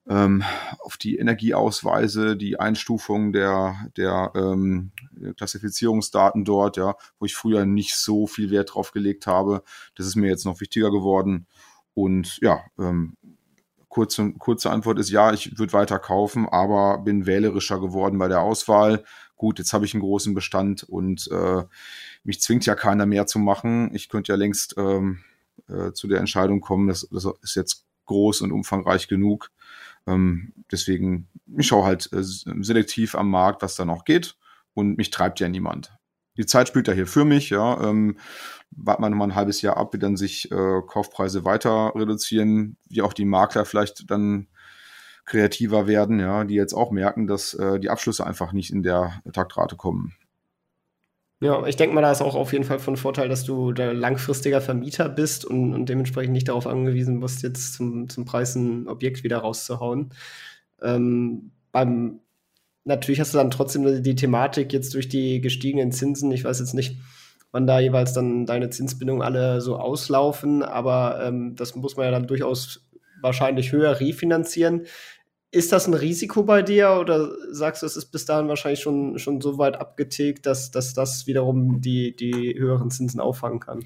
ähm, 0.07 0.43
auf 0.79 0.97
die 0.97 1.17
Energieausweise, 1.17 2.37
die 2.37 2.59
Einstufung 2.59 3.33
der, 3.33 3.75
der 3.97 4.31
ähm, 4.35 4.91
Klassifizierungsdaten 5.35 6.45
dort, 6.45 6.77
ja, 6.77 6.95
wo 7.19 7.25
ich 7.25 7.35
früher 7.35 7.65
nicht 7.65 7.95
so 7.95 8.27
viel 8.27 8.51
Wert 8.51 8.75
drauf 8.75 8.91
gelegt 8.91 9.25
habe. 9.25 9.63
Das 9.95 10.05
ist 10.05 10.15
mir 10.15 10.29
jetzt 10.29 10.45
noch 10.45 10.61
wichtiger 10.61 10.91
geworden. 10.91 11.47
Und 11.95 12.37
ja, 12.41 12.59
ähm, 12.77 13.15
Kurze, 13.95 14.33
kurze 14.33 14.71
Antwort 14.71 14.99
ist 14.99 15.09
ja, 15.09 15.31
ich 15.31 15.57
würde 15.57 15.71
weiter 15.71 15.99
kaufen, 15.99 16.49
aber 16.49 16.97
bin 16.97 17.25
wählerischer 17.25 17.79
geworden 17.79 18.17
bei 18.17 18.27
der 18.27 18.41
Auswahl. 18.41 19.05
Gut, 19.37 19.57
jetzt 19.57 19.71
habe 19.71 19.85
ich 19.85 19.93
einen 19.93 20.03
großen 20.03 20.33
Bestand 20.33 20.83
und 20.83 21.29
äh, 21.31 21.63
mich 22.25 22.41
zwingt 22.41 22.65
ja 22.65 22.75
keiner 22.75 23.05
mehr 23.05 23.25
zu 23.25 23.39
machen. 23.39 23.95
Ich 23.95 24.09
könnte 24.09 24.33
ja 24.33 24.35
längst 24.35 24.75
ähm, 24.77 25.23
äh, 25.69 25.93
zu 25.93 26.09
der 26.09 26.19
Entscheidung 26.19 26.59
kommen, 26.59 26.89
das, 26.89 27.07
das 27.09 27.25
ist 27.41 27.55
jetzt 27.55 27.85
groß 28.05 28.41
und 28.41 28.51
umfangreich 28.51 29.07
genug. 29.07 29.49
Ähm, 30.05 30.51
deswegen, 30.69 31.29
ich 31.57 31.67
schaue 31.67 31.85
halt 31.85 32.11
äh, 32.11 32.21
selektiv 32.21 33.15
am 33.15 33.29
Markt, 33.29 33.61
was 33.61 33.77
da 33.77 33.85
noch 33.85 34.03
geht 34.03 34.35
und 34.73 34.97
mich 34.97 35.09
treibt 35.09 35.39
ja 35.39 35.47
niemand 35.47 35.97
die 36.37 36.45
Zeit 36.45 36.67
spielt 36.67 36.87
ja 36.87 36.93
hier 36.93 37.07
für 37.07 37.25
mich, 37.25 37.49
ja. 37.49 37.81
Ähm, 37.81 38.17
warten 38.71 39.03
wir 39.03 39.09
nochmal 39.09 39.29
ein 39.29 39.35
halbes 39.35 39.61
Jahr 39.61 39.77
ab, 39.77 39.93
wie 39.93 39.99
dann 39.99 40.17
sich 40.17 40.51
äh, 40.51 40.81
Kaufpreise 40.87 41.45
weiter 41.45 41.93
reduzieren, 41.95 42.77
wie 42.89 43.01
auch 43.01 43.13
die 43.13 43.25
Makler 43.25 43.65
vielleicht 43.65 44.09
dann 44.11 44.47
kreativer 45.25 45.87
werden, 45.87 46.19
ja, 46.19 46.43
die 46.43 46.55
jetzt 46.55 46.73
auch 46.73 46.91
merken, 46.91 47.27
dass 47.27 47.53
äh, 47.55 47.79
die 47.79 47.89
Abschlüsse 47.89 48.25
einfach 48.25 48.53
nicht 48.53 48.71
in 48.71 48.83
der 48.83 49.21
Taktrate 49.33 49.75
kommen. 49.75 50.13
Ja, 51.41 51.65
ich 51.65 51.75
denke 51.75 51.93
mal, 51.93 52.01
da 52.01 52.11
ist 52.11 52.21
auch 52.21 52.35
auf 52.35 52.53
jeden 52.53 52.63
Fall 52.63 52.79
von 52.79 52.95
Vorteil, 52.95 53.27
dass 53.27 53.43
du 53.43 53.73
der 53.73 53.93
langfristiger 53.93 54.61
Vermieter 54.61 55.09
bist 55.09 55.43
und, 55.43 55.73
und 55.73 55.89
dementsprechend 55.89 56.33
nicht 56.33 56.47
darauf 56.47 56.65
angewiesen 56.65 57.19
bist, 57.19 57.43
jetzt 57.43 57.73
zum, 57.73 58.07
zum 58.07 58.23
Preis 58.25 58.55
ein 58.55 58.87
Objekt 58.87 59.23
wieder 59.23 59.39
rauszuhauen. 59.39 60.13
Ähm, 60.81 61.51
beim, 61.71 62.21
natürlich 62.85 63.19
hast 63.19 63.33
du 63.33 63.37
dann 63.37 63.51
trotzdem 63.51 64.03
die 64.03 64.15
Thematik 64.15 64.71
jetzt 64.71 64.93
durch 64.93 65.09
die 65.09 65.41
gestiegenen 65.41 65.91
Zinsen. 65.91 66.31
Ich 66.31 66.43
weiß 66.43 66.59
jetzt 66.59 66.73
nicht, 66.73 66.97
wann 67.51 67.67
da 67.67 67.79
jeweils 67.79 68.13
dann 68.13 68.45
deine 68.45 68.69
Zinsbindungen 68.69 69.21
alle 69.21 69.61
so 69.61 69.77
auslaufen, 69.77 70.63
aber 70.63 71.21
ähm, 71.23 71.55
das 71.55 71.75
muss 71.75 71.97
man 71.97 72.05
ja 72.05 72.11
dann 72.11 72.27
durchaus 72.27 72.87
wahrscheinlich 73.21 73.71
höher 73.71 73.99
refinanzieren. 73.99 74.85
Ist 75.51 75.71
das 75.71 75.87
ein 75.87 75.93
Risiko 75.93 76.43
bei 76.43 76.61
dir 76.61 76.97
oder 76.99 77.29
sagst 77.51 77.81
du, 77.81 77.85
es 77.85 77.95
ist 77.95 78.07
bis 78.07 78.25
dahin 78.25 78.49
wahrscheinlich 78.49 78.81
schon, 78.81 79.17
schon 79.19 79.39
so 79.39 79.57
weit 79.57 79.77
abgetilgt, 79.77 80.45
dass, 80.45 80.69
dass 80.69 80.93
das 80.93 81.27
wiederum 81.27 81.79
die, 81.81 82.15
die 82.15 82.55
höheren 82.57 82.91
Zinsen 82.91 83.21
auffangen 83.21 83.61
kann? 83.61 83.85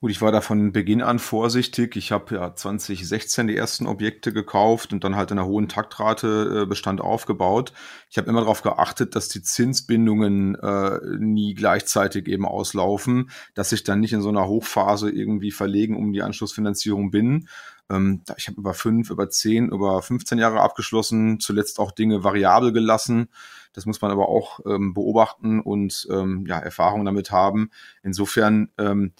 Gut, 0.00 0.10
ich 0.10 0.20
war 0.20 0.32
da 0.32 0.42
von 0.42 0.72
Beginn 0.72 1.00
an 1.00 1.18
vorsichtig. 1.18 1.96
Ich 1.96 2.12
habe 2.12 2.34
ja 2.34 2.54
2016 2.54 3.46
die 3.46 3.56
ersten 3.56 3.86
Objekte 3.86 4.34
gekauft 4.34 4.92
und 4.92 5.02
dann 5.02 5.16
halt 5.16 5.30
in 5.30 5.38
einer 5.38 5.46
hohen 5.46 5.66
Taktrate 5.68 6.62
äh, 6.62 6.66
Bestand 6.66 7.00
aufgebaut. 7.00 7.72
Ich 8.10 8.18
habe 8.18 8.28
immer 8.28 8.40
darauf 8.40 8.60
geachtet, 8.60 9.16
dass 9.16 9.28
die 9.28 9.42
Zinsbindungen 9.42 10.56
äh, 10.56 10.98
nie 11.18 11.54
gleichzeitig 11.54 12.28
eben 12.28 12.44
auslaufen, 12.44 13.30
dass 13.54 13.72
ich 13.72 13.82
dann 13.82 14.00
nicht 14.00 14.12
in 14.12 14.20
so 14.20 14.28
einer 14.28 14.46
Hochphase 14.46 15.10
irgendwie 15.10 15.52
verlegen 15.52 15.96
um 15.96 16.12
die 16.12 16.22
Anschlussfinanzierung 16.22 17.10
bin. 17.10 17.48
Ähm, 17.88 18.22
ich 18.36 18.48
habe 18.48 18.60
über 18.60 18.74
fünf, 18.74 19.08
über 19.08 19.30
zehn, 19.30 19.70
über 19.70 20.02
15 20.02 20.38
Jahre 20.38 20.60
abgeschlossen, 20.60 21.40
zuletzt 21.40 21.78
auch 21.78 21.92
Dinge 21.92 22.24
variabel 22.24 22.72
gelassen. 22.72 23.28
Das 23.72 23.86
muss 23.86 24.02
man 24.02 24.10
aber 24.10 24.28
auch 24.28 24.60
ähm, 24.66 24.92
beobachten 24.92 25.60
und 25.60 26.06
ähm, 26.10 26.44
ja, 26.46 26.58
Erfahrung 26.58 27.06
damit 27.06 27.30
haben. 27.30 27.70
Insofern 28.02 28.68
ähm, 28.76 29.12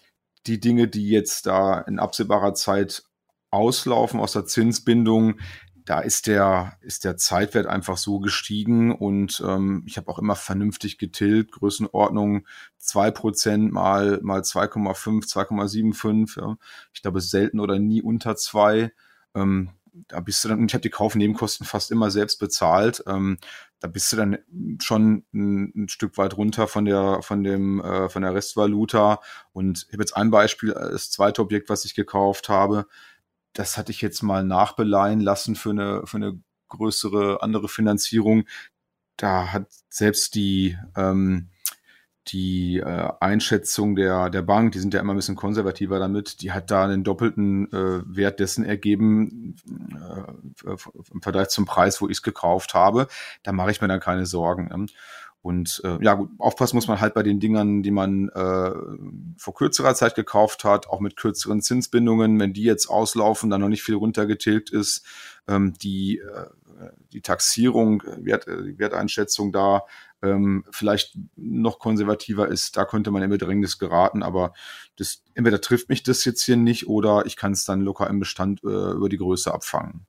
die 0.46 0.60
Dinge, 0.60 0.88
die 0.88 1.08
jetzt 1.08 1.46
da 1.46 1.80
in 1.80 1.98
absehbarer 1.98 2.54
Zeit 2.54 3.04
auslaufen 3.50 4.20
aus 4.20 4.32
der 4.32 4.46
Zinsbindung, 4.46 5.38
da 5.84 6.00
ist 6.00 6.26
der, 6.26 6.78
ist 6.80 7.04
der 7.04 7.16
Zeitwert 7.16 7.66
einfach 7.66 7.98
so 7.98 8.18
gestiegen 8.18 8.94
und 8.94 9.42
ähm, 9.46 9.82
ich 9.86 9.98
habe 9.98 10.08
auch 10.08 10.18
immer 10.18 10.34
vernünftig 10.34 10.96
getilgt, 10.96 11.52
Größenordnung 11.52 12.46
zwei 12.78 13.10
Prozent 13.10 13.70
mal, 13.70 14.18
mal 14.22 14.40
2,5, 14.40 15.30
2,75. 15.30 16.40
Ja. 16.40 16.56
Ich 16.94 17.02
glaube, 17.02 17.20
selten 17.20 17.60
oder 17.60 17.78
nie 17.78 18.00
unter 18.00 18.34
zwei. 18.36 18.92
Ähm, 19.34 19.70
da 20.08 20.20
bist 20.20 20.44
du 20.44 20.48
dann, 20.48 20.66
ich 20.66 20.74
habe 20.74 20.82
die 20.82 20.90
Kaufnebenkosten 20.90 21.66
fast 21.66 21.90
immer 21.90 22.10
selbst 22.10 22.38
bezahlt. 22.38 23.02
Ähm, 23.06 23.38
da 23.80 23.88
bist 23.88 24.12
du 24.12 24.16
dann 24.16 24.38
schon 24.80 25.24
ein, 25.32 25.72
ein, 25.76 25.88
Stück 25.88 26.18
weit 26.18 26.36
runter 26.36 26.66
von 26.68 26.84
der, 26.84 27.22
von 27.22 27.44
dem, 27.44 27.80
äh, 27.80 28.08
von 28.08 28.22
der 28.22 28.34
Restvaluta. 28.34 29.20
Und 29.52 29.86
ich 29.86 29.92
habe 29.92 30.02
jetzt 30.02 30.16
ein 30.16 30.30
Beispiel, 30.30 30.72
das 30.72 31.10
zweite 31.10 31.42
Objekt, 31.42 31.68
was 31.68 31.84
ich 31.84 31.94
gekauft 31.94 32.48
habe 32.48 32.86
das 33.54 33.78
hatte 33.78 33.92
ich 33.92 34.02
jetzt 34.02 34.22
mal 34.22 34.44
nachbeleihen 34.44 35.20
lassen 35.20 35.54
für 35.54 35.70
eine, 35.70 36.02
für 36.06 36.18
eine 36.18 36.40
größere 36.68 37.42
andere 37.42 37.68
Finanzierung. 37.68 38.44
Da 39.16 39.52
hat 39.52 39.68
selbst 39.88 40.34
die, 40.34 40.76
ähm, 40.96 41.50
die 42.28 42.78
äh, 42.78 43.10
Einschätzung 43.20 43.96
der, 43.96 44.30
der 44.30 44.42
Bank, 44.42 44.72
die 44.72 44.78
sind 44.78 44.94
ja 44.94 45.00
immer 45.00 45.12
ein 45.12 45.16
bisschen 45.16 45.36
konservativer 45.36 45.98
damit, 45.98 46.40
die 46.40 46.52
hat 46.52 46.70
da 46.70 46.84
einen 46.84 47.04
doppelten 47.04 47.70
äh, 47.72 48.02
Wert 48.06 48.40
dessen 48.40 48.64
ergeben 48.64 49.56
äh, 50.66 50.76
im 51.12 51.22
Vergleich 51.22 51.48
zum 51.48 51.66
Preis, 51.66 52.00
wo 52.00 52.06
ich 52.06 52.18
es 52.18 52.22
gekauft 52.22 52.74
habe. 52.74 53.08
Da 53.42 53.52
mache 53.52 53.70
ich 53.70 53.80
mir 53.80 53.88
dann 53.88 54.00
keine 54.00 54.26
Sorgen. 54.26 54.68
Ne? 54.68 54.86
Und 55.44 55.82
äh, 55.84 56.02
ja, 56.02 56.14
gut, 56.14 56.30
aufpassen 56.38 56.76
muss 56.76 56.88
man 56.88 57.02
halt 57.02 57.12
bei 57.12 57.22
den 57.22 57.38
Dingern, 57.38 57.82
die 57.82 57.90
man 57.90 58.30
äh, 58.30 58.70
vor 59.36 59.52
kürzerer 59.54 59.94
Zeit 59.94 60.14
gekauft 60.14 60.64
hat, 60.64 60.88
auch 60.88 61.00
mit 61.00 61.16
kürzeren 61.16 61.60
Zinsbindungen, 61.60 62.40
wenn 62.40 62.54
die 62.54 62.62
jetzt 62.62 62.86
auslaufen, 62.86 63.50
dann 63.50 63.60
noch 63.60 63.68
nicht 63.68 63.82
viel 63.82 63.96
runtergetilgt 63.96 64.70
ist, 64.70 65.04
ähm, 65.46 65.74
die, 65.74 66.20
äh, 66.20 66.46
die 67.12 67.20
Taxierung, 67.20 68.02
Wert, 68.18 68.46
äh, 68.48 68.78
Werteinschätzung 68.78 69.52
da 69.52 69.84
ähm, 70.22 70.64
vielleicht 70.70 71.16
noch 71.36 71.78
konservativer 71.78 72.48
ist, 72.48 72.76
da 72.76 72.84
könnte 72.84 73.10
man 73.10 73.22
in 73.22 73.30
Bedrängnis 73.30 73.78
geraten, 73.78 74.22
aber 74.22 74.52
das, 74.96 75.22
entweder 75.34 75.60
trifft 75.60 75.88
mich 75.88 76.02
das 76.02 76.24
jetzt 76.24 76.42
hier 76.42 76.56
nicht 76.56 76.88
oder 76.88 77.26
ich 77.26 77.36
kann 77.36 77.52
es 77.52 77.64
dann 77.64 77.80
locker 77.80 78.08
im 78.08 78.20
Bestand 78.20 78.62
äh, 78.64 78.92
über 78.92 79.08
die 79.08 79.18
Größe 79.18 79.52
abfangen. 79.52 80.06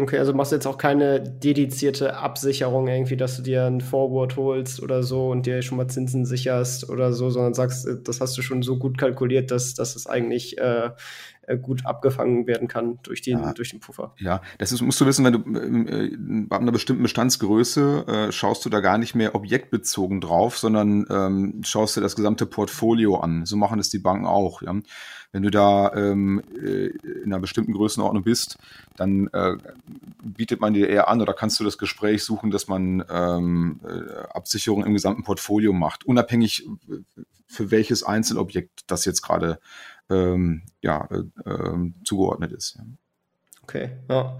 Okay, 0.00 0.18
also 0.18 0.32
machst 0.32 0.52
du 0.52 0.56
jetzt 0.56 0.66
auch 0.66 0.78
keine 0.78 1.20
dedizierte 1.20 2.16
Absicherung 2.16 2.86
irgendwie, 2.86 3.16
dass 3.16 3.36
du 3.36 3.42
dir 3.42 3.64
ein 3.64 3.80
Forward 3.80 4.36
holst 4.36 4.80
oder 4.80 5.02
so 5.02 5.30
und 5.30 5.44
dir 5.44 5.60
schon 5.60 5.76
mal 5.76 5.88
Zinsen 5.88 6.24
sicherst 6.24 6.88
oder 6.88 7.12
so, 7.12 7.30
sondern 7.30 7.54
sagst, 7.54 7.84
äh, 7.86 7.96
das 8.00 8.20
hast 8.20 8.38
du 8.38 8.42
schon 8.42 8.62
so 8.62 8.78
gut 8.78 8.96
kalkuliert, 8.96 9.50
dass, 9.50 9.74
dass 9.74 9.96
es 9.96 10.06
eigentlich 10.06 10.56
äh, 10.58 10.86
äh, 10.86 10.90
gut 11.56 11.86
abgefangen 11.86 12.46
werden 12.46 12.68
kann 12.68 12.98
durch 13.02 13.22
den, 13.22 13.38
ja. 13.38 13.52
durch 13.52 13.70
den 13.70 13.80
Puffer. 13.80 14.14
Ja, 14.18 14.42
das 14.58 14.72
ist, 14.72 14.82
musst 14.82 15.00
du 15.00 15.06
wissen, 15.06 15.24
wenn 15.24 15.32
du 15.32 15.58
äh, 15.58 16.16
bei 16.46 16.58
einer 16.58 16.72
bestimmten 16.72 17.02
Bestandsgröße 17.02 18.04
äh, 18.06 18.32
schaust 18.32 18.64
du 18.64 18.70
da 18.70 18.80
gar 18.80 18.98
nicht 18.98 19.14
mehr 19.14 19.34
objektbezogen 19.34 20.20
drauf, 20.20 20.58
sondern 20.58 21.06
ähm, 21.10 21.62
schaust 21.64 21.96
dir 21.96 22.00
das 22.00 22.16
gesamte 22.16 22.46
Portfolio 22.46 23.18
an. 23.18 23.46
So 23.46 23.56
machen 23.56 23.78
es 23.78 23.90
die 23.90 23.98
Banken 23.98 24.26
auch. 24.26 24.62
Ja? 24.62 24.74
Wenn 25.32 25.42
du 25.42 25.50
da 25.50 25.92
ähm, 25.94 26.42
äh, 26.56 26.86
in 26.86 27.26
einer 27.26 27.40
bestimmten 27.40 27.72
Größenordnung 27.72 28.24
bist, 28.24 28.58
dann 28.96 29.28
äh, 29.28 29.56
bietet 30.22 30.60
man 30.60 30.72
dir 30.72 30.88
eher 30.88 31.08
an 31.08 31.20
oder 31.20 31.34
kannst 31.34 31.60
du 31.60 31.64
das 31.64 31.76
Gespräch 31.76 32.24
suchen, 32.24 32.50
dass 32.50 32.66
man 32.66 33.04
ähm, 33.10 33.80
äh, 33.84 34.22
Absicherung 34.32 34.84
im 34.84 34.94
gesamten 34.94 35.24
Portfolio 35.24 35.72
macht, 35.72 36.06
unabhängig 36.06 36.66
für 37.46 37.70
welches 37.70 38.02
Einzelobjekt 38.02 38.82
das 38.86 39.04
jetzt 39.04 39.22
gerade 39.22 39.58
ähm, 40.10 40.62
ja, 40.82 41.08
äh, 41.10 41.50
äh, 41.50 41.92
zugeordnet 42.04 42.52
ist. 42.52 42.78
Okay, 43.62 43.90
ja. 44.08 44.38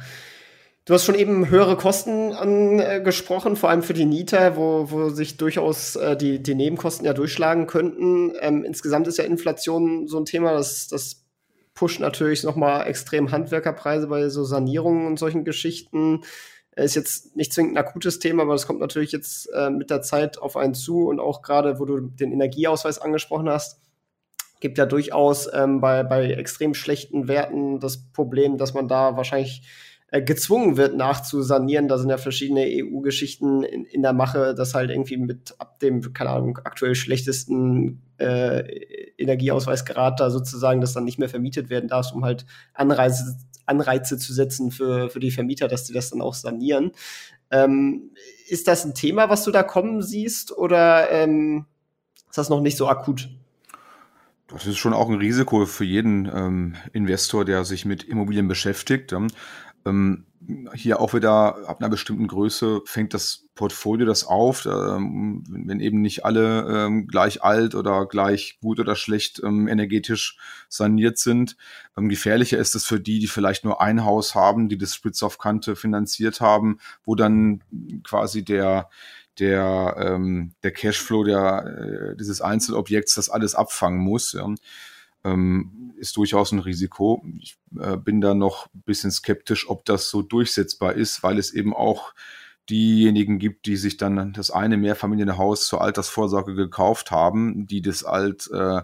Du 0.89 0.95
hast 0.95 1.05
schon 1.05 1.17
eben 1.17 1.51
höhere 1.51 1.77
Kosten 1.77 2.33
angesprochen, 2.33 3.57
vor 3.57 3.69
allem 3.69 3.83
für 3.83 3.93
die 3.93 4.07
Nieter, 4.07 4.57
wo, 4.57 4.91
wo 4.91 5.11
sich 5.11 5.37
durchaus 5.37 5.97
äh, 5.97 6.17
die, 6.17 6.43
die 6.43 6.55
Nebenkosten 6.55 7.05
ja 7.05 7.13
durchschlagen 7.13 7.67
könnten. 7.67 8.33
Ähm, 8.41 8.65
insgesamt 8.65 9.07
ist 9.07 9.19
ja 9.19 9.25
Inflation 9.25 10.09
so 10.09 10.19
ein 10.19 10.25
Thema, 10.25 10.55
das, 10.55 10.89
das 10.89 11.27
pusht 11.75 12.01
natürlich 12.01 12.43
nochmal 12.43 12.87
extrem 12.87 13.31
Handwerkerpreise 13.31 14.07
bei 14.07 14.31
so 14.31 14.45
Sanierungen 14.45 15.07
und 15.07 15.19
solchen 15.19 15.45
Geschichten. 15.45 16.23
Ist 16.75 16.97
jetzt 16.97 17.37
nicht 17.37 17.53
zwingend 17.53 17.75
ein 17.75 17.85
akutes 17.85 18.19
Thema, 18.19 18.45
aber 18.45 18.55
es 18.55 18.67
kommt 18.67 18.81
natürlich 18.81 19.13
jetzt 19.13 19.47
äh, 19.53 19.69
mit 19.69 19.91
der 19.91 20.01
Zeit 20.01 20.39
auf 20.39 20.57
einen 20.57 20.73
zu 20.73 21.07
und 21.09 21.21
auch 21.21 21.43
gerade, 21.43 21.79
wo 21.79 21.85
du 21.85 22.01
den 22.01 22.33
Energieausweis 22.33 22.99
angesprochen 22.99 23.51
hast, 23.51 23.79
gibt 24.61 24.79
ja 24.79 24.87
durchaus 24.87 25.49
ähm, 25.53 25.81
bei, 25.81 26.03
bei 26.03 26.33
extrem 26.33 26.75
schlechten 26.75 27.29
Werten 27.29 27.81
das 27.81 28.11
Problem, 28.13 28.59
dass 28.59 28.75
man 28.75 28.89
da 28.89 29.17
wahrscheinlich 29.17 29.63
äh, 30.11 30.23
gezwungen 30.23 30.77
wird 30.77 30.97
nachzusanieren. 30.97 31.87
Da 31.87 31.99
sind 31.99 32.09
ja 32.09 32.17
verschiedene 32.17 32.65
EU-Geschichten 32.67 33.63
in, 33.63 33.85
in 33.85 34.03
der 34.03 34.15
Mache, 34.15 34.55
dass 34.55 34.75
halt 34.75 34.91
irgendwie 34.91 35.19
mit 35.19 35.55
ab 35.59 35.79
dem, 35.81 36.13
keine 36.15 36.31
Ahnung, 36.31 36.59
aktuell 36.65 36.95
schlechtesten 36.95 38.03
äh, 38.17 38.61
Energieausweisgrad 39.19 40.19
da 40.19 40.31
sozusagen 40.31 40.81
das 40.81 40.95
dann 40.95 41.05
nicht 41.05 41.19
mehr 41.19 41.29
vermietet 41.29 41.69
werden 41.69 41.89
darf, 41.89 42.13
um 42.13 42.25
halt 42.25 42.47
Anreize, 42.73 43.37
Anreize 43.67 44.17
zu 44.17 44.33
setzen 44.33 44.71
für, 44.71 45.11
für 45.11 45.21
die 45.21 45.31
Vermieter, 45.31 45.69
dass 45.69 45.85
die 45.85 45.93
das 45.93 46.09
dann 46.09 46.23
auch 46.23 46.35
sanieren. 46.35 46.93
Ähm, 47.51 48.13
ist 48.49 48.67
das 48.67 48.87
ein 48.87 48.95
Thema, 48.95 49.29
was 49.29 49.45
du 49.45 49.51
da 49.51 49.63
kommen 49.63 50.03
siehst 50.03 50.57
oder 50.57 51.11
ähm, 51.11 51.67
ist 52.29 52.39
das 52.39 52.49
noch 52.49 52.61
nicht 52.61 52.77
so 52.77 52.89
akut? 52.89 53.29
Das 54.49 54.67
ist 54.67 54.79
schon 54.79 54.95
auch 54.95 55.11
ein 55.11 55.19
Risiko 55.19 55.67
für 55.67 55.85
jeden 55.85 56.27
ähm, 56.35 56.75
Investor, 56.93 57.45
der 57.45 57.65
sich 57.65 57.85
mit 57.85 58.03
Immobilien 58.03 58.49
beschäftigt. 58.49 59.13
Ähm, 59.85 60.25
hier 60.75 61.01
auch 61.01 61.13
wieder 61.13 61.69
ab 61.69 61.81
einer 61.81 61.91
bestimmten 61.91 62.27
Größe 62.27 62.81
fängt 62.87 63.13
das 63.13 63.45
Portfolio 63.55 64.07
das 64.07 64.25
auf, 64.25 64.65
ähm, 64.65 65.45
wenn 65.49 65.81
eben 65.81 66.01
nicht 66.01 66.25
alle 66.25 66.87
ähm, 66.87 67.07
gleich 67.07 67.43
alt 67.43 67.75
oder 67.75 68.07
gleich 68.07 68.59
gut 68.63 68.81
oder 68.81 68.97
schlecht 68.97 69.43
ähm, 69.45 69.69
energetisch 69.69 70.39
saniert 70.71 71.19
sind. 71.19 71.57
Ähm, 71.99 72.09
gefährlicher 72.09 72.57
ist 72.57 72.75
es 72.75 72.87
für 72.87 73.01
die, 73.01 73.19
die 73.19 73.27
vielleicht 73.27 73.65
nur 73.65 73.83
ein 73.83 74.05
Haus 74.05 74.35
haben, 74.35 74.71
die 74.71 74.79
das 74.79 74.95
Spitz 74.95 75.23
auf 75.23 75.37
Kante 75.37 75.77
finanziert 75.77 76.41
haben, 76.41 76.79
wo 77.05 77.15
dann 77.15 77.63
quasi 78.03 78.45
der 78.45 78.89
der, 79.39 79.97
ähm, 79.99 80.55
der 80.63 80.73
Cashflow 80.73 81.25
der, 81.25 82.13
äh, 82.13 82.17
dieses 82.17 82.41
Einzelobjekts 82.41 83.15
das 83.15 83.31
alles 83.31 83.55
abfangen 83.55 84.01
muss, 84.01 84.33
ja, 84.33 84.47
ähm, 85.25 85.93
ist 85.97 86.17
durchaus 86.17 86.53
ein 86.53 86.61
Risiko. 86.61 87.25
Ich 87.41 87.57
äh, 87.79 87.97
bin 87.97 88.21
da 88.21 88.35
noch 88.35 88.67
ein 88.75 88.83
bisschen 88.83 89.11
skeptisch, 89.11 89.69
ob 89.69 89.85
das 89.85 90.11
so 90.11 90.23
durchsetzbar 90.23 90.95
ist, 90.95 91.23
weil 91.23 91.39
es 91.39 91.53
eben 91.53 91.75
auch 91.75 92.15
diejenigen 92.71 93.39
gibt, 93.39 93.67
die 93.67 93.77
sich 93.77 93.97
dann 93.97 94.33
das 94.33 94.51
eine 94.51 94.77
Mehrfamilienhaus 94.77 95.67
zur 95.67 95.81
Altersvorsorge 95.81 96.55
gekauft 96.55 97.11
haben, 97.11 97.67
die 97.67 97.83
das 97.83 98.05
alt 98.05 98.49
äh, 98.53 98.83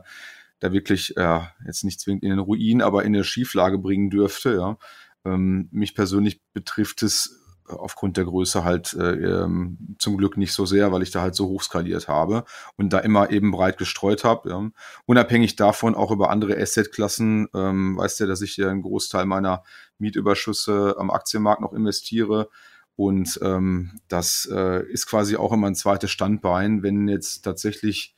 da 0.61 0.73
wirklich 0.73 1.17
äh, 1.17 1.41
jetzt 1.67 1.85
nicht 1.85 2.01
zwingend 2.01 2.23
in 2.23 2.31
den 2.31 2.39
Ruin, 2.39 2.81
aber 2.81 3.03
in 3.05 3.15
eine 3.15 3.25
Schieflage 3.25 3.79
bringen 3.79 4.11
dürfte. 4.11 4.55
Ja. 4.55 4.79
Ähm, 5.25 5.69
mich 5.71 5.95
persönlich 5.95 6.41
betrifft 6.53 7.03
es 7.03 7.44
aufgrund 7.69 8.17
der 8.17 8.25
Größe 8.25 8.65
halt 8.65 8.95
äh, 8.95 9.15
ähm, 9.15 9.97
zum 9.99 10.17
Glück 10.17 10.37
nicht 10.37 10.53
so 10.53 10.67
sehr, 10.67 10.93
weil 10.93 11.03
ich 11.03 11.11
da 11.11 11.23
halt 11.23 11.35
so 11.35 11.49
hoch 11.49 11.63
skaliert 11.63 12.09
habe 12.09 12.45
und 12.77 12.93
da 12.93 12.99
immer 12.99 13.31
eben 13.31 13.51
breit 13.51 13.79
gestreut 13.79 14.25
habe. 14.25 14.51
Ja. 14.51 14.71
Unabhängig 15.07 15.57
davon 15.57 15.95
auch 15.95 16.11
über 16.11 16.31
andere 16.31 16.57
Assetklassen, 16.61 17.49
ähm, 17.55 17.97
weißt 17.97 18.21
du, 18.21 18.27
dass 18.27 18.43
ich 18.43 18.57
ja 18.57 18.71
einen 18.71 18.83
Großteil 18.83 19.25
meiner 19.27 19.63
Mietüberschüsse 19.99 20.97
am 20.99 21.11
Aktienmarkt 21.11 21.63
noch 21.63 21.73
investiere. 21.73 22.49
Und 22.97 23.41
ähm, 23.43 23.99
das 24.09 24.49
äh, 24.53 24.85
ist 24.87 25.07
quasi 25.07 25.37
auch 25.37 25.53
immer 25.53 25.67
ein 25.67 25.75
zweites 25.75 26.11
Standbein, 26.11 26.83
wenn 26.83 27.09
jetzt 27.09 27.43
tatsächlich 27.43 28.15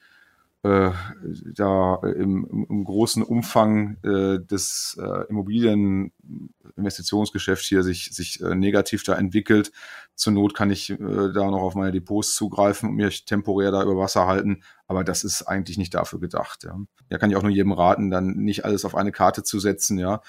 da 1.55 1.97
im, 2.03 2.67
im, 2.69 2.85
großen 2.85 3.23
Umfang 3.23 3.97
äh, 4.03 4.39
des 4.39 4.99
äh, 5.01 5.25
Immobilieninvestitionsgeschäfts 5.29 7.67
hier 7.67 7.83
sich, 7.83 8.11
sich 8.13 8.41
äh, 8.41 8.55
negativ 8.55 9.03
da 9.03 9.15
entwickelt. 9.15 9.73
Zur 10.15 10.33
Not 10.33 10.55
kann 10.55 10.71
ich 10.71 10.91
äh, 10.91 10.97
da 10.99 11.51
noch 11.51 11.63
auf 11.63 11.75
meine 11.75 11.93
Depots 11.93 12.35
zugreifen 12.35 12.91
und 12.91 12.97
mich 12.97 13.25
temporär 13.25 13.71
da 13.71 13.83
über 13.83 13.97
Wasser 13.97 14.27
halten, 14.27 14.63
aber 14.87 15.05
das 15.05 15.25
ist 15.25 15.43
eigentlich 15.43 15.79
nicht 15.79 15.95
dafür 15.95 16.21
gedacht. 16.21 16.65
Ja, 16.65 16.79
ja 17.11 17.19
kann 17.19 17.31
ich 17.31 17.37
auch 17.37 17.43
nur 17.43 17.51
jedem 17.51 17.73
raten, 17.73 18.11
dann 18.11 18.37
nicht 18.37 18.65
alles 18.65 18.85
auf 18.85 18.95
eine 18.95 19.13
Karte 19.13 19.43
zu 19.43 19.59
setzen. 19.59 19.99
Ja, 19.99 20.21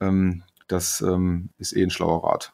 ähm, 0.00 0.42
das 0.66 1.00
ähm, 1.00 1.50
ist 1.58 1.76
eh 1.76 1.82
ein 1.82 1.90
schlauer 1.90 2.24
Rat. 2.24 2.52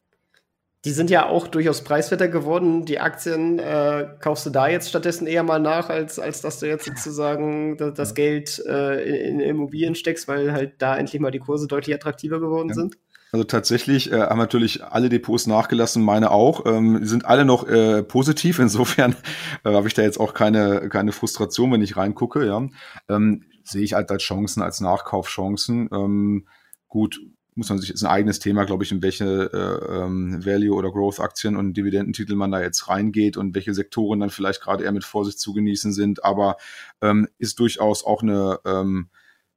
Die 0.84 0.90
sind 0.90 1.08
ja 1.08 1.26
auch 1.26 1.48
durchaus 1.48 1.82
preiswerter 1.82 2.28
geworden. 2.28 2.84
Die 2.84 3.00
Aktien 3.00 3.58
äh, 3.58 4.06
kaufst 4.20 4.44
du 4.44 4.50
da 4.50 4.68
jetzt 4.68 4.90
stattdessen 4.90 5.26
eher 5.26 5.42
mal 5.42 5.58
nach, 5.58 5.88
als, 5.88 6.18
als 6.18 6.42
dass 6.42 6.58
du 6.58 6.66
jetzt 6.66 6.84
sozusagen 6.84 7.78
das, 7.78 7.94
das 7.94 8.14
Geld 8.14 8.62
äh, 8.66 9.02
in, 9.02 9.40
in, 9.40 9.40
Immobilien 9.40 9.94
steckst, 9.94 10.28
weil 10.28 10.52
halt 10.52 10.74
da 10.78 10.96
endlich 10.96 11.20
mal 11.20 11.30
die 11.30 11.38
Kurse 11.38 11.66
deutlich 11.68 11.94
attraktiver 11.94 12.38
geworden 12.38 12.68
ja. 12.68 12.74
sind? 12.74 12.96
Also 13.32 13.44
tatsächlich 13.44 14.12
äh, 14.12 14.20
haben 14.20 14.38
natürlich 14.38 14.84
alle 14.84 15.08
Depots 15.08 15.46
nachgelassen, 15.46 16.04
meine 16.04 16.30
auch. 16.30 16.66
Ähm, 16.66 17.00
die 17.00 17.08
sind 17.08 17.24
alle 17.24 17.44
noch 17.44 17.66
äh, 17.66 18.02
positiv. 18.02 18.58
Insofern 18.60 19.16
äh, 19.64 19.72
habe 19.72 19.88
ich 19.88 19.94
da 19.94 20.02
jetzt 20.02 20.20
auch 20.20 20.34
keine, 20.34 20.88
keine 20.90 21.12
Frustration, 21.12 21.72
wenn 21.72 21.82
ich 21.82 21.96
reingucke. 21.96 22.46
Ja. 22.46 22.64
Ähm, 23.08 23.44
sehe 23.64 23.82
ich 23.82 23.94
halt 23.94 24.10
als 24.10 24.22
Chancen, 24.22 24.62
als 24.62 24.80
Nachkaufchancen. 24.80 25.88
Ähm, 25.92 26.46
gut, 26.88 27.18
muss 27.54 27.68
man 27.68 27.78
sich, 27.78 27.90
ist 27.90 28.02
ein 28.02 28.10
eigenes 28.10 28.40
Thema, 28.40 28.64
glaube 28.64 28.84
ich, 28.84 28.92
in 28.92 29.02
welche 29.02 29.50
äh, 29.52 29.96
ähm, 30.02 30.44
Value- 30.44 30.74
oder 30.74 30.90
Growth-Aktien 30.90 31.56
und 31.56 31.74
Dividendentitel 31.74 32.34
man 32.34 32.50
da 32.50 32.60
jetzt 32.60 32.88
reingeht 32.88 33.36
und 33.36 33.54
welche 33.54 33.74
Sektoren 33.74 34.20
dann 34.20 34.30
vielleicht 34.30 34.60
gerade 34.60 34.84
eher 34.84 34.92
mit 34.92 35.04
Vorsicht 35.04 35.38
zu 35.38 35.52
genießen 35.52 35.92
sind, 35.92 36.24
aber 36.24 36.56
ähm, 37.00 37.28
ist 37.38 37.58
durchaus 37.60 38.04
auch 38.04 38.22
eine, 38.22 38.58
ähm, 38.64 39.08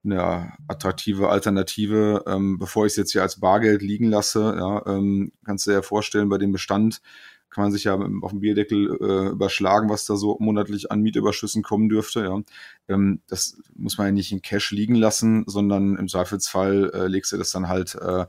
eine 0.03 0.53
attraktive 0.67 1.29
Alternative, 1.29 2.23
ähm, 2.27 2.59
bevor 2.59 2.85
ich 2.85 2.91
es 2.93 2.97
jetzt 2.97 3.11
hier 3.11 3.23
als 3.23 3.39
Bargeld 3.39 3.81
liegen 3.81 4.09
lasse, 4.09 4.55
ja, 4.57 4.85
ähm, 4.85 5.31
kannst 5.43 5.65
du 5.65 5.71
dir 5.71 5.77
ja 5.77 5.81
vorstellen, 5.81 6.29
bei 6.29 6.37
dem 6.37 6.51
Bestand 6.51 7.01
kann 7.49 7.63
man 7.63 7.71
sich 7.71 7.85
ja 7.85 7.95
auf 7.95 8.31
dem 8.31 8.39
Bierdeckel 8.39 8.97
äh, 9.01 9.29
überschlagen, 9.29 9.89
was 9.89 10.05
da 10.05 10.15
so 10.15 10.37
monatlich 10.39 10.91
an 10.91 11.01
Mietüberschüssen 11.01 11.63
kommen 11.63 11.89
dürfte. 11.89 12.23
Ja. 12.23 12.41
Ähm, 12.87 13.21
das 13.27 13.57
muss 13.75 13.97
man 13.97 14.07
ja 14.07 14.13
nicht 14.13 14.31
in 14.31 14.41
Cash 14.41 14.71
liegen 14.71 14.95
lassen, 14.95 15.43
sondern 15.47 15.95
im 15.95 16.07
Zweifelsfall 16.07 16.91
äh, 16.93 17.07
legst 17.07 17.31
du 17.31 17.37
das 17.37 17.51
dann 17.51 17.67
halt 17.67 17.95
äh, 17.95 18.25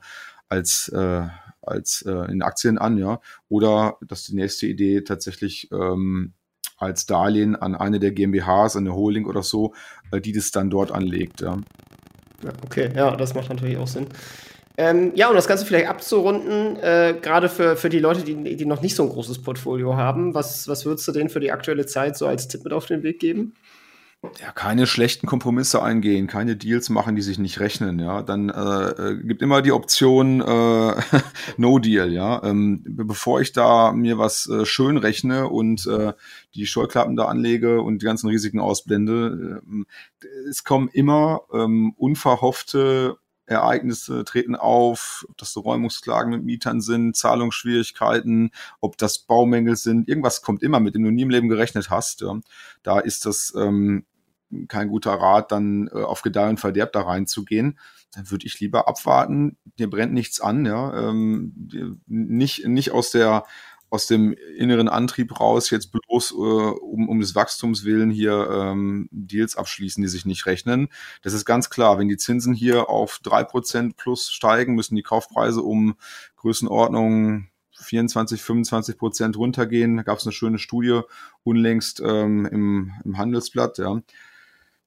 als, 0.49 0.89
äh, 0.89 1.27
als 1.63 2.03
äh, 2.03 2.33
in 2.33 2.43
Aktien 2.43 2.79
an, 2.79 2.97
ja. 2.97 3.21
Oder 3.49 3.99
das 4.07 4.21
ist 4.21 4.29
die 4.29 4.37
nächste 4.37 4.67
Idee 4.67 5.03
tatsächlich 5.03 5.71
ähm, 5.73 6.33
als 6.77 7.07
Darlehen 7.07 7.57
an 7.57 7.75
eine 7.75 7.99
der 7.99 8.13
GmbHs, 8.13 8.77
eine 8.77 8.95
Holding 8.95 9.27
oder 9.27 9.43
so, 9.43 9.75
äh, 10.11 10.21
die 10.21 10.33
das 10.33 10.51
dann 10.53 10.71
dort 10.71 10.93
anlegt. 10.93 11.41
Ja 11.41 11.59
okay, 12.65 12.91
ja, 12.95 13.17
das 13.17 13.35
macht 13.35 13.49
natürlich 13.49 13.77
auch 13.77 13.89
Sinn. 13.89 14.07
Ähm, 14.81 15.11
ja, 15.17 15.29
um 15.29 15.35
das 15.35 15.49
Ganze 15.49 15.67
vielleicht 15.67 15.89
abzurunden, 15.89 16.77
äh, 16.77 17.17
gerade 17.21 17.49
für, 17.49 17.75
für 17.77 17.89
die 17.89 17.99
Leute, 17.99 18.23
die, 18.23 18.57
die 18.57 18.65
noch 18.65 18.81
nicht 18.81 18.95
so 18.95 19.03
ein 19.03 19.09
großes 19.09 19.43
Portfolio 19.43 19.97
haben, 19.97 20.35
was, 20.35 20.69
was 20.69 20.87
würdest 20.87 21.09
du 21.09 21.11
denen 21.11 21.31
für 21.31 21.41
die 21.41 21.51
aktuelle 21.51 21.85
Zeit 21.85 22.17
so 22.17 22.29
als 22.29 22.47
Tipp 22.47 22.63
mit 22.63 22.73
auf 22.73 22.87
den 22.87 23.03
Weg 23.03 23.19
geben? 23.19 23.55
Ja, 24.41 24.53
keine 24.53 24.87
schlechten 24.87 25.27
Kompromisse 25.27 25.83
eingehen, 25.83 26.29
keine 26.29 26.55
Deals 26.55 26.91
machen, 26.91 27.17
die 27.17 27.23
sich 27.23 27.41
nicht 27.41 27.59
rechnen, 27.59 27.99
ja. 27.99 28.23
Dann 28.23 28.51
äh, 28.51 28.89
äh 28.91 29.23
gibt 29.23 29.43
immer 29.43 29.63
die 29.63 29.73
Option 29.73 30.41
äh, 30.41 30.95
No 31.57 31.81
Deal, 31.81 32.13
ja. 32.13 32.41
Ähm, 32.45 32.85
bevor 32.87 33.41
ich 33.41 33.53
da 33.53 33.91
mir 33.91 34.17
was 34.17 34.49
äh, 34.49 34.65
schön 34.65 34.97
rechne 34.97 35.49
und 35.49 35.89
äh, 35.89 36.13
die 36.55 36.67
Scheuklappen 36.67 37.17
da 37.17 37.25
anlege 37.25 37.83
und 37.83 38.03
die 38.03 38.07
ganzen 38.07 38.29
Risiken 38.29 38.61
ausblende, 38.61 39.61
äh, 40.23 40.49
es 40.49 40.63
kommen 40.63 40.89
immer 40.93 41.43
ähm, 41.53 41.95
unverhoffte 41.97 43.19
Ereignisse 43.49 44.25
treten 44.25 44.57
auf, 44.57 45.27
ob 45.29 45.37
das 45.39 45.53
so 45.53 45.61
Räumungsklagen 45.61 46.31
mit 46.31 46.45
Mietern 46.45 46.81
sind, 46.81 47.17
Zahlungsschwierigkeiten, 47.17 48.51
ob 48.81 48.99
das 48.99 49.19
Baumängel 49.21 49.77
sind, 49.77 50.09
irgendwas 50.09 50.43
kommt 50.43 50.63
immer, 50.63 50.81
mit 50.81 50.95
dem 50.95 51.05
du 51.05 51.11
nie 51.11 51.23
im 51.23 51.31
Leben 51.31 51.49
gerechnet 51.49 51.91
hast. 51.91 52.21
Ja. 52.21 52.39
Da 52.83 53.01
ist 53.01 53.27
das 53.27 53.55
ähm, 53.57 54.05
kein 54.69 54.89
guter 54.89 55.15
Rat, 55.15 55.53
dann 55.53 55.89
äh, 55.89 56.03
auf 56.03 56.23
Gedeih 56.23 56.51
und 56.51 56.61
Verderb 56.61 56.93
da 56.93 57.03
reinzugehen. 57.03 57.79
Dann 58.13 58.31
würde 58.31 58.47
ich 58.47 58.59
lieber 58.61 58.89
abwarten, 58.89 59.59
dir 59.79 59.91
brennt 59.91 60.15
nichts 60.15 60.41
an, 60.41 60.65
ja. 60.65 61.11
Ähm, 61.11 62.03
nicht, 62.07 62.67
nicht 62.67 62.93
aus 62.93 63.11
der 63.11 63.45
aus 63.91 64.07
dem 64.07 64.33
inneren 64.57 64.89
Antrieb 64.89 65.41
raus 65.41 65.71
jetzt 65.71 65.93
bloß 65.93 66.33
äh, 66.33 66.35
um, 66.35 67.09
um 67.09 67.21
des 67.21 67.35
Wachstums 67.35 67.85
willen 67.85 68.11
hier 68.11 68.49
ähm, 68.51 69.09
Deals 69.11 69.57
abschließen, 69.57 70.03
die 70.03 70.09
sich 70.09 70.27
nicht 70.27 70.47
rechnen. 70.47 70.89
Das 71.23 71.33
ist 71.33 71.45
ganz 71.45 71.71
klar, 71.71 71.99
wenn 71.99 72.09
die 72.09 72.17
Zinsen 72.17 72.55
hier 72.55 72.91
auf 72.91 73.21
drei 73.23 73.45
Prozent 73.45 73.97
plus 73.97 74.31
steigen, 74.31 74.75
müssen 74.75 74.97
die 74.97 75.03
Kaufpreise 75.03 75.63
um 75.63 75.97
Größenordnung 76.37 77.49
24, 77.81 78.43
25 78.43 78.99
Prozent 78.99 79.37
runtergehen. 79.37 79.97
Da 79.97 80.03
gab 80.03 80.19
es 80.19 80.27
eine 80.27 80.33
schöne 80.33 80.59
Studie 80.59 81.01
unlängst 81.45 82.01
ähm, 82.05 82.47
im, 82.47 82.93
im 83.05 83.19
Handelsblatt, 83.19 83.79
ja, 83.79 84.03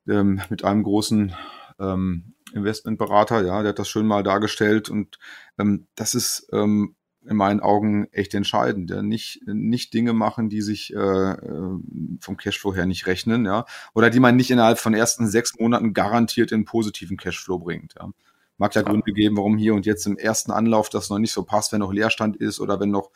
ähm, 0.08 0.42
mit 0.50 0.64
einem 0.64 0.84
großen 0.84 1.34
ähm, 1.80 2.34
Investmentberater, 2.54 3.46
ja, 3.46 3.62
der 3.62 3.70
hat 3.70 3.80
das 3.80 3.90
schön 3.90 4.06
mal 4.06 4.24
dargestellt 4.24 4.90
und 4.90 5.20
ähm, 5.58 5.88
das 5.96 6.14
ist 6.14 6.50
ähm, 6.52 6.96
in 7.26 7.38
meinen 7.38 7.60
Augen 7.60 8.08
echt 8.12 8.34
entscheidend. 8.34 8.90
Ja. 8.90 9.02
Nicht, 9.02 9.42
nicht 9.46 9.94
Dinge 9.94 10.14
machen, 10.14 10.50
die 10.50 10.62
sich 10.62 10.94
äh, 10.94 10.98
äh, 10.98 11.78
vom 12.20 12.38
Cashflow 12.38 12.74
her 12.74 12.86
nicht 12.86 13.06
rechnen, 13.08 13.46
ja, 13.46 13.66
oder 13.94 14.10
die 14.10 14.20
man 14.20 14.36
nicht 14.36 14.52
innerhalb 14.52 14.80
von 14.80 14.94
ersten 14.94 15.28
sechs 15.28 15.58
Monaten 15.60 15.94
garantiert 15.94 16.52
in 16.52 16.66
positiven 16.66 17.18
Cashflow 17.18 17.60
bringt. 17.60 17.96
Ja. 18.00 18.10
Mag 18.58 18.76
ja 18.76 18.84
Gründe 18.84 19.12
geben, 19.14 19.38
warum 19.38 19.58
hier 19.58 19.74
und 19.74 19.88
jetzt 19.88 20.06
im 20.06 20.18
ersten 20.18 20.52
Anlauf 20.52 20.90
das 20.90 21.10
noch 21.10 21.18
nicht 21.18 21.32
so 21.32 21.44
passt, 21.44 21.72
wenn 21.72 21.80
noch 21.80 21.92
Leerstand 21.92 22.38
ist 22.38 22.60
oder 22.60 22.80
wenn 22.80 22.92
noch 22.92 23.10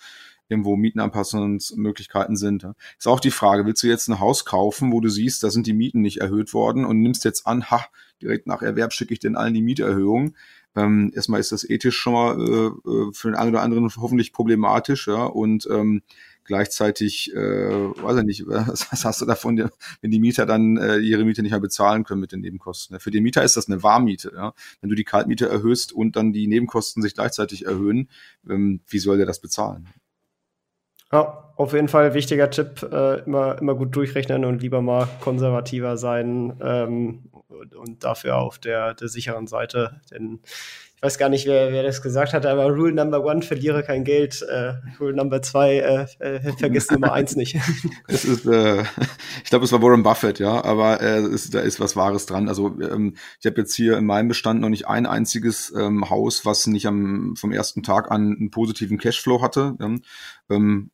irgendwo 0.48 0.76
Mietenanpassungsmöglichkeiten 0.76 2.36
sind. 2.36 2.64
Ja. 2.64 2.76
Ist 2.98 3.08
auch 3.08 3.20
die 3.20 3.32
Frage, 3.32 3.66
willst 3.66 3.84
du 3.84 3.88
jetzt 3.88 4.08
ein 4.08 4.20
Haus 4.20 4.46
kaufen, 4.46 4.92
wo 4.92 5.02
du 5.02 5.10
siehst, 5.10 5.44
da 5.44 5.50
sind 5.50 5.68
die 5.68 5.74
Mieten 5.74 6.02
nicht 6.02 6.22
erhöht 6.22 6.54
worden 6.54 6.86
und 6.86 7.02
nimmst 7.02 7.26
jetzt 7.26 7.48
an, 7.48 7.70
ha, 7.72 7.86
direkt 8.22 8.48
nach 8.48 8.62
Erwerb 8.62 8.94
schicke 8.94 9.14
ich 9.14 9.20
den 9.20 9.36
allen 9.36 9.54
die 9.54 9.62
Mieterhöhung. 9.62 10.36
Ähm, 10.76 11.12
erstmal 11.16 11.40
ist 11.40 11.52
das 11.52 11.68
ethisch 11.70 11.98
schon 11.98 12.14
mal 12.14 12.40
äh, 12.40 12.90
äh, 12.90 13.12
für 13.14 13.30
den 13.30 13.36
einen 13.36 13.52
oder 13.52 13.62
anderen 13.62 13.90
hoffentlich 13.98 14.34
problematisch, 14.34 15.08
ja, 15.08 15.26
und 15.26 15.68
ähm, 15.72 16.02
gleichzeitig, 16.46 17.34
äh, 17.34 17.40
weiß 17.40 18.20
ich 18.20 18.24
nicht, 18.24 18.48
was, 18.48 19.04
hast 19.04 19.22
du 19.22 19.26
davon, 19.26 19.70
wenn 20.02 20.12
die 20.12 20.20
Mieter 20.20 20.46
dann 20.46 20.78
äh, 20.78 20.98
ihre 20.98 21.26
Miete 21.26 21.42
nicht 21.42 21.52
mehr 21.52 21.60
bezahlen 21.60 22.04
können 22.04 22.22
mit 22.22 22.32
den 22.32 22.42
Nebenkosten. 22.42 23.00
Für 23.00 23.12
den 23.12 23.24
Mieter 23.24 23.44
ist 23.44 23.58
das 23.58 23.68
eine 23.68 23.84
Warmmiete, 23.84 24.32
ja. 24.36 24.54
Wenn 24.82 24.90
du 24.90 24.96
die 24.96 25.04
Kaltmiete 25.04 25.50
erhöhst 25.50 25.92
und 25.92 26.16
dann 26.16 26.32
die 26.32 26.48
Nebenkosten 26.48 27.02
sich 27.02 27.14
gleichzeitig 27.14 27.66
erhöhen, 27.66 28.10
ähm, 28.50 28.80
wie 28.88 29.00
soll 29.00 29.18
der 29.18 29.26
das 29.26 29.40
bezahlen? 29.40 29.88
Ja, 31.12 31.54
auf 31.56 31.74
jeden 31.74 31.88
Fall 31.88 32.14
wichtiger 32.14 32.50
Tipp, 32.50 32.84
äh, 32.92 33.20
immer, 33.24 33.60
immer 33.60 33.76
gut 33.76 33.96
durchrechnen 33.96 34.44
und 34.44 34.62
lieber 34.62 34.82
mal 34.82 35.08
konservativer 35.22 35.98
sein 35.98 36.58
ähm, 36.62 37.30
und, 37.50 37.76
und, 37.76 38.04
dafür 38.04 38.38
auf 38.38 38.60
der, 38.60 38.94
der 38.94 39.08
sicheren 39.08 39.48
Seite. 39.48 40.02
Denn 40.12 40.40
ich 40.96 41.02
weiß 41.02 41.18
gar 41.18 41.30
nicht, 41.30 41.46
wer, 41.46 41.72
wer 41.72 41.84
das 41.84 42.02
gesagt 42.02 42.34
hat, 42.34 42.46
aber 42.46 42.68
Rule 42.68 42.94
Number 42.94 43.24
One, 43.24 43.42
verliere 43.42 43.84
kein 43.84 44.04
Geld. 44.04 44.42
Äh, 44.42 44.74
Rule 45.00 45.14
Number 45.14 45.42
Zwei, 45.42 45.78
äh, 45.78 46.08
äh, 46.20 46.54
vergiss 46.58 46.90
Nummer 46.90 47.12
eins 47.14 47.36
nicht. 47.36 47.58
Es 48.08 48.24
ist, 48.24 48.46
äh, 48.46 48.84
ich 49.44 49.50
glaube, 49.50 49.66
es 49.66 49.72
war 49.72 49.82
Warren 49.82 50.04
Buffett, 50.04 50.40
ja, 50.40 50.64
aber 50.64 51.02
äh, 51.02 51.22
ist, 51.22 51.54
da 51.54 51.60
ist 51.60 51.80
was 51.80 51.96
Wahres 51.96 52.26
dran. 52.26 52.48
Also 52.48 52.80
ähm, 52.80 53.16
ich 53.40 53.46
habe 53.46 53.60
jetzt 53.62 53.76
hier 53.76 53.98
in 53.98 54.06
meinem 54.06 54.30
Bestand 54.30 54.62
noch 54.62 54.70
nicht 54.70 54.88
ein 54.88 55.06
einziges 55.06 55.74
ähm, 55.78 56.10
Haus, 56.10 56.46
was 56.46 56.66
nicht 56.68 56.88
am, 56.88 57.36
vom 57.36 57.52
ersten 57.52 57.84
Tag 57.84 58.10
an 58.10 58.36
einen 58.38 58.52
positiven 58.52 58.98
Cashflow 58.98 59.42
hatte. 59.42 59.76
Ähm, 60.50 60.92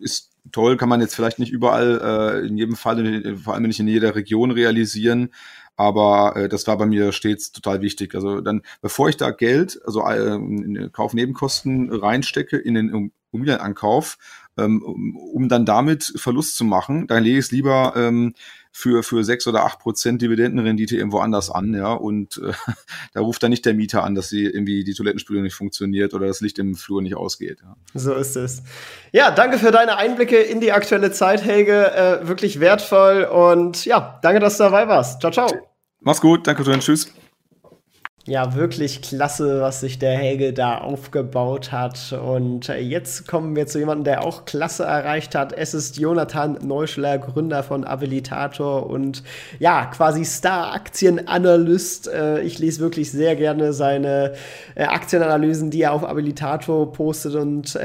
ist 0.00 0.27
toll, 0.52 0.76
kann 0.76 0.88
man 0.88 1.00
jetzt 1.00 1.14
vielleicht 1.14 1.38
nicht 1.38 1.52
überall, 1.52 2.42
äh, 2.42 2.46
in 2.46 2.56
jedem 2.56 2.76
Fall, 2.76 3.36
vor 3.36 3.54
allem 3.54 3.64
nicht 3.64 3.80
in 3.80 3.88
jeder 3.88 4.14
Region 4.14 4.50
realisieren. 4.50 5.30
Aber 5.76 6.34
äh, 6.36 6.48
das 6.48 6.66
war 6.66 6.76
bei 6.76 6.86
mir 6.86 7.12
stets 7.12 7.52
total 7.52 7.82
wichtig. 7.82 8.14
Also 8.14 8.40
dann, 8.40 8.62
bevor 8.80 9.08
ich 9.08 9.16
da 9.16 9.30
Geld, 9.30 9.80
also 9.84 10.04
äh, 10.04 10.34
in 10.34 10.90
Kaufnebenkosten 10.92 11.92
reinstecke 11.92 12.56
in 12.56 12.74
den 12.74 13.12
Immobilienankauf, 13.32 14.18
ähm, 14.56 14.82
um, 14.82 15.16
um 15.16 15.48
dann 15.48 15.64
damit 15.64 16.12
Verlust 16.16 16.56
zu 16.56 16.64
machen, 16.64 17.06
dann 17.06 17.22
lege 17.22 17.38
ich 17.38 17.46
es 17.46 17.52
lieber 17.52 17.92
ähm, 17.96 18.34
für, 18.72 19.02
für 19.02 19.24
sechs 19.24 19.46
oder 19.46 19.64
acht 19.64 19.78
Prozent 19.78 20.22
Dividendenrendite 20.22 20.96
irgendwo 20.96 21.18
anders 21.18 21.50
an, 21.50 21.74
ja, 21.74 21.92
und 21.92 22.38
äh, 22.38 22.52
da 23.14 23.20
ruft 23.20 23.42
dann 23.42 23.50
nicht 23.50 23.64
der 23.66 23.74
Mieter 23.74 24.04
an, 24.04 24.14
dass 24.14 24.28
sie 24.28 24.44
irgendwie 24.44 24.84
die 24.84 24.94
Toilettenspülung 24.94 25.42
nicht 25.42 25.54
funktioniert 25.54 26.14
oder 26.14 26.26
das 26.26 26.40
Licht 26.40 26.58
im 26.58 26.74
Flur 26.74 27.02
nicht 27.02 27.16
ausgeht. 27.16 27.58
Ja. 27.62 27.76
So 27.94 28.14
ist 28.14 28.36
es. 28.36 28.62
Ja, 29.12 29.30
danke 29.30 29.58
für 29.58 29.70
deine 29.70 29.96
Einblicke 29.96 30.38
in 30.38 30.60
die 30.60 30.72
aktuelle 30.72 31.12
Zeit, 31.12 31.44
Helge. 31.44 31.92
Äh, 31.92 32.28
wirklich 32.28 32.60
wertvoll 32.60 33.24
und 33.24 33.84
ja, 33.84 34.18
danke, 34.22 34.40
dass 34.40 34.56
du 34.56 34.64
dabei 34.64 34.88
warst. 34.88 35.20
Ciao, 35.20 35.32
ciao. 35.32 35.48
Mach's 36.00 36.20
gut, 36.20 36.46
danke 36.46 36.64
schön, 36.64 36.80
tschüss. 36.80 37.12
Ja, 38.28 38.54
wirklich 38.54 39.00
klasse, 39.00 39.62
was 39.62 39.80
sich 39.80 39.98
der 39.98 40.10
Helge 40.18 40.52
da 40.52 40.76
aufgebaut 40.76 41.72
hat. 41.72 42.12
Und 42.12 42.68
äh, 42.68 42.78
jetzt 42.78 43.26
kommen 43.26 43.56
wir 43.56 43.66
zu 43.66 43.78
jemandem, 43.78 44.04
der 44.04 44.22
auch 44.22 44.44
klasse 44.44 44.84
erreicht 44.84 45.34
hat. 45.34 45.54
Es 45.54 45.72
ist 45.72 45.96
Jonathan 45.96 46.58
Neuschler, 46.60 47.16
Gründer 47.16 47.62
von 47.62 47.84
Abilitator 47.84 48.86
und 48.86 49.22
ja, 49.60 49.86
quasi 49.86 50.26
Star-Aktienanalyst. 50.26 52.08
Äh, 52.08 52.42
ich 52.42 52.58
lese 52.58 52.80
wirklich 52.80 53.10
sehr 53.10 53.34
gerne 53.34 53.72
seine 53.72 54.34
äh, 54.74 54.84
Aktienanalysen, 54.84 55.70
die 55.70 55.80
er 55.80 55.94
auf 55.94 56.04
Abilitator 56.04 56.92
postet 56.92 57.34
und 57.34 57.78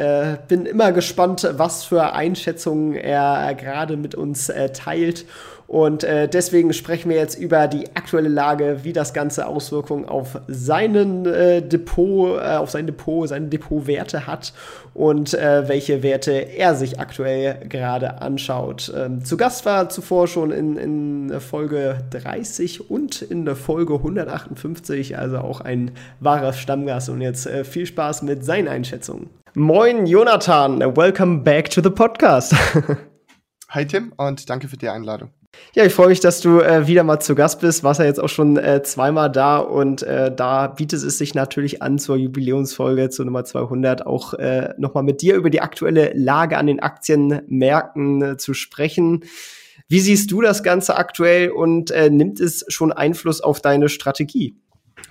bin 0.47 0.65
immer 0.65 0.91
gespannt, 0.91 1.47
was 1.56 1.86
für 1.86 2.13
Einschätzungen 2.13 2.95
er 2.95 3.53
gerade 3.56 3.95
mit 3.95 4.15
uns 4.15 4.51
teilt. 4.73 5.25
Und 5.67 6.04
äh, 6.04 6.28
deswegen 6.28 6.73
sprechen 6.73 7.10
wir 7.10 7.17
jetzt 7.17 7.38
über 7.39 7.67
die 7.67 7.95
aktuelle 7.95 8.30
Lage, 8.30 8.80
wie 8.84 8.93
das 8.93 9.13
Ganze 9.13 9.47
Auswirkungen 9.47 10.06
auf 10.06 10.39
seinen 10.47 11.26
äh, 11.26 11.62
Depot, 11.62 12.39
äh, 12.39 12.56
auf 12.58 12.69
sein 12.69 12.86
Depot, 12.86 13.28
seine 13.28 13.47
Depotwerte 13.47 14.28
hat 14.28 14.54
und 14.93 15.34
äh, 15.34 15.67
welche 15.67 16.04
Werte 16.04 16.32
er 16.32 16.76
sich 16.76 16.99
aktuell 16.99 17.67
gerade 17.67 18.21
anschaut. 18.21 18.93
Ähm, 18.95 19.23
zu 19.23 19.38
Gast 19.38 19.65
war 19.65 19.89
zuvor 19.89 20.28
schon 20.28 20.52
in, 20.52 20.78
in 20.78 21.39
Folge 21.39 21.99
30 22.12 22.89
und 22.89 23.21
in 23.21 23.45
der 23.45 23.56
Folge 23.56 23.95
158, 23.95 25.17
also 25.17 25.39
auch 25.39 25.62
ein 25.62 25.91
wahrer 26.19 26.54
Stammgast. 26.54 27.10
Und 27.10 27.21
jetzt 27.21 27.47
äh, 27.47 27.63
viel 27.63 27.86
Spaß 27.86 28.23
mit 28.23 28.45
seinen 28.45 28.67
Einschätzungen. 28.67 29.30
Moin 29.56 30.06
Jonathan, 30.08 30.80
welcome 30.95 31.41
back 31.41 31.69
to 31.69 31.82
the 31.82 31.89
podcast. 31.89 32.56
Hi 33.69 33.86
Tim 33.86 34.13
und 34.17 34.49
danke 34.49 34.67
für 34.67 34.78
die 34.78 34.89
Einladung. 34.89 35.30
Ja, 35.76 35.86
ich 35.86 35.94
freue 35.94 36.10
mich, 36.10 36.20
dass 36.20 36.39
du 36.39 36.60
äh, 36.60 36.86
wieder 36.88 37.04
mal 37.04 37.20
zu 37.20 37.34
Gast 37.34 37.60
bist. 37.62 37.84
Warst 37.84 38.00
ja 38.00 38.06
jetzt 38.06 38.20
auch 38.20 38.30
schon 38.30 38.58
äh, 38.58 38.84
zweimal 38.84 39.32
da 39.32 39.58
und 39.58 40.04
äh, 40.04 40.34
da 40.34 40.68
bietet 40.68 41.02
es 41.02 41.18
sich 41.18 41.34
natürlich 41.34 41.82
an, 41.82 41.98
zur 41.98 42.16
Jubiläumsfolge 42.16 43.10
zur 43.10 43.26
Nummer 43.26 43.44
200 43.44 44.06
auch 44.06 44.36
äh, 44.36 44.74
nochmal 44.78 45.04
mit 45.04 45.22
dir 45.22 45.36
über 45.36 45.50
die 45.50 45.62
aktuelle 45.62 46.12
Lage 46.13 46.58
an 46.58 46.68
den 46.68 46.80
Aktienmärkten 46.80 48.22
äh, 48.22 48.38
zu 48.38 48.54
sprechen. 48.54 49.24
Wie 49.88 50.00
siehst 50.00 50.32
du 50.32 50.42
das 50.42 50.63
Ganze 50.63 50.96
aktuell 50.96 51.50
und 51.50 51.92
äh, 51.92 52.10
nimmt 52.10 52.39
es 52.39 52.66
schon 52.68 52.92
Einfluss 52.92 53.42
auf 53.42 53.60
deine 53.60 53.89
Strategie? 53.89 54.56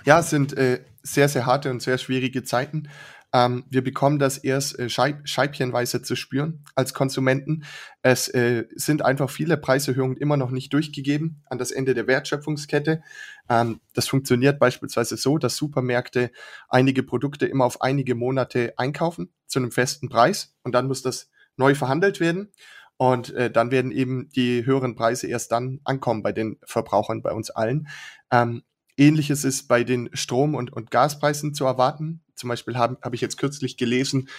Ja, 0.05 0.19
es 0.19 0.29
sind 0.29 0.57
äh, 0.57 0.79
sehr, 1.03 1.29
sehr 1.29 1.45
harte 1.45 1.69
und 1.71 1.81
sehr 1.81 1.97
schwierige 1.97 2.43
Zeiten. 2.43 2.89
Ähm, 3.33 3.65
wir 3.69 3.83
bekommen 3.83 4.19
das 4.19 4.37
erst 4.37 4.77
äh, 4.77 4.89
scheib 4.89 5.27
scheibchenweise 5.27 6.03
zu 6.03 6.15
spüren 6.15 6.63
als 6.75 6.93
Konsumenten. 6.93 7.63
Es 8.03 8.27
äh, 8.27 8.65
sind 8.75 9.03
einfach 9.03 9.29
viele 9.29 9.57
Preiserhöhungen 9.57 10.17
immer 10.17 10.37
noch 10.37 10.51
nicht 10.51 10.71
durchgegeben 10.71 11.43
an 11.49 11.57
das 11.57 11.71
Ende 11.71 11.95
der 11.95 12.05
Wertschöpfungskette. 12.05 13.01
Ähm, 13.49 13.81
das 13.93 14.07
funktioniert 14.07 14.59
beispielsweise 14.59 15.17
so, 15.17 15.39
dass 15.39 15.57
Supermärkte 15.57 16.31
einige 16.69 17.01
Produkte 17.01 17.47
immer 17.47 17.65
auf 17.65 17.81
einige 17.81 18.13
Monate 18.13 18.73
einkaufen 18.77 19.33
zu 19.47 19.59
einem 19.59 19.71
festen 19.71 20.09
Preis 20.09 20.55
und 20.63 20.73
dann 20.75 20.87
muss 20.87 21.01
das 21.01 21.31
neu 21.57 21.73
verhandelt 21.73 22.19
werden. 22.19 22.51
Und 22.97 23.33
äh, 23.33 23.49
dann 23.49 23.71
werden 23.71 23.91
eben 23.91 24.29
die 24.29 24.65
höheren 24.65 24.95
Preise 24.95 25.27
erst 25.27 25.51
dann 25.51 25.81
ankommen 25.83 26.21
bei 26.21 26.31
den 26.31 26.59
Verbrauchern, 26.63 27.23
bei 27.23 27.31
uns 27.31 27.49
allen. 27.49 27.87
Ähm, 28.31 28.61
Ähnliches 28.95 29.43
ist 29.43 29.67
bei 29.67 29.83
den 29.83 30.09
Strom- 30.13 30.53
und, 30.53 30.71
und 30.71 30.91
Gaspreisen 30.91 31.55
zu 31.55 31.65
erwarten. 31.65 32.22
Zum 32.35 32.49
Beispiel 32.49 32.77
habe 32.77 32.97
hab 33.01 33.13
ich 33.13 33.21
jetzt 33.21 33.37
kürzlich 33.37 33.77
gelesen, 33.77 34.29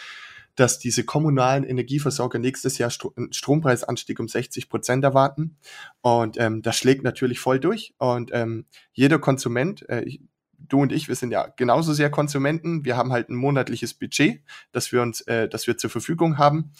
dass 0.56 0.78
diese 0.78 1.04
kommunalen 1.04 1.64
Energieversorger 1.64 2.38
nächstes 2.38 2.78
Jahr 2.78 2.90
Stro 2.90 3.12
einen 3.16 3.32
Strompreisanstieg 3.32 4.20
um 4.20 4.28
60 4.28 4.68
Prozent 4.68 5.04
erwarten. 5.04 5.56
Und 6.00 6.38
ähm, 6.38 6.62
das 6.62 6.76
schlägt 6.76 7.02
natürlich 7.02 7.40
voll 7.40 7.58
durch. 7.58 7.94
Und 7.98 8.30
ähm, 8.32 8.66
jeder 8.92 9.18
Konsument, 9.18 9.88
äh, 9.88 10.18
du 10.58 10.80
und 10.80 10.92
ich, 10.92 11.08
wir 11.08 11.16
sind 11.16 11.30
ja 11.30 11.48
genauso 11.56 11.92
sehr 11.92 12.10
Konsumenten. 12.10 12.84
Wir 12.84 12.96
haben 12.96 13.12
halt 13.12 13.28
ein 13.28 13.36
monatliches 13.36 13.94
Budget, 13.94 14.42
das 14.72 14.92
wir 14.92 15.02
uns, 15.02 15.22
äh, 15.22 15.48
das 15.48 15.66
wir 15.66 15.76
zur 15.76 15.90
Verfügung 15.90 16.38
haben. 16.38 16.72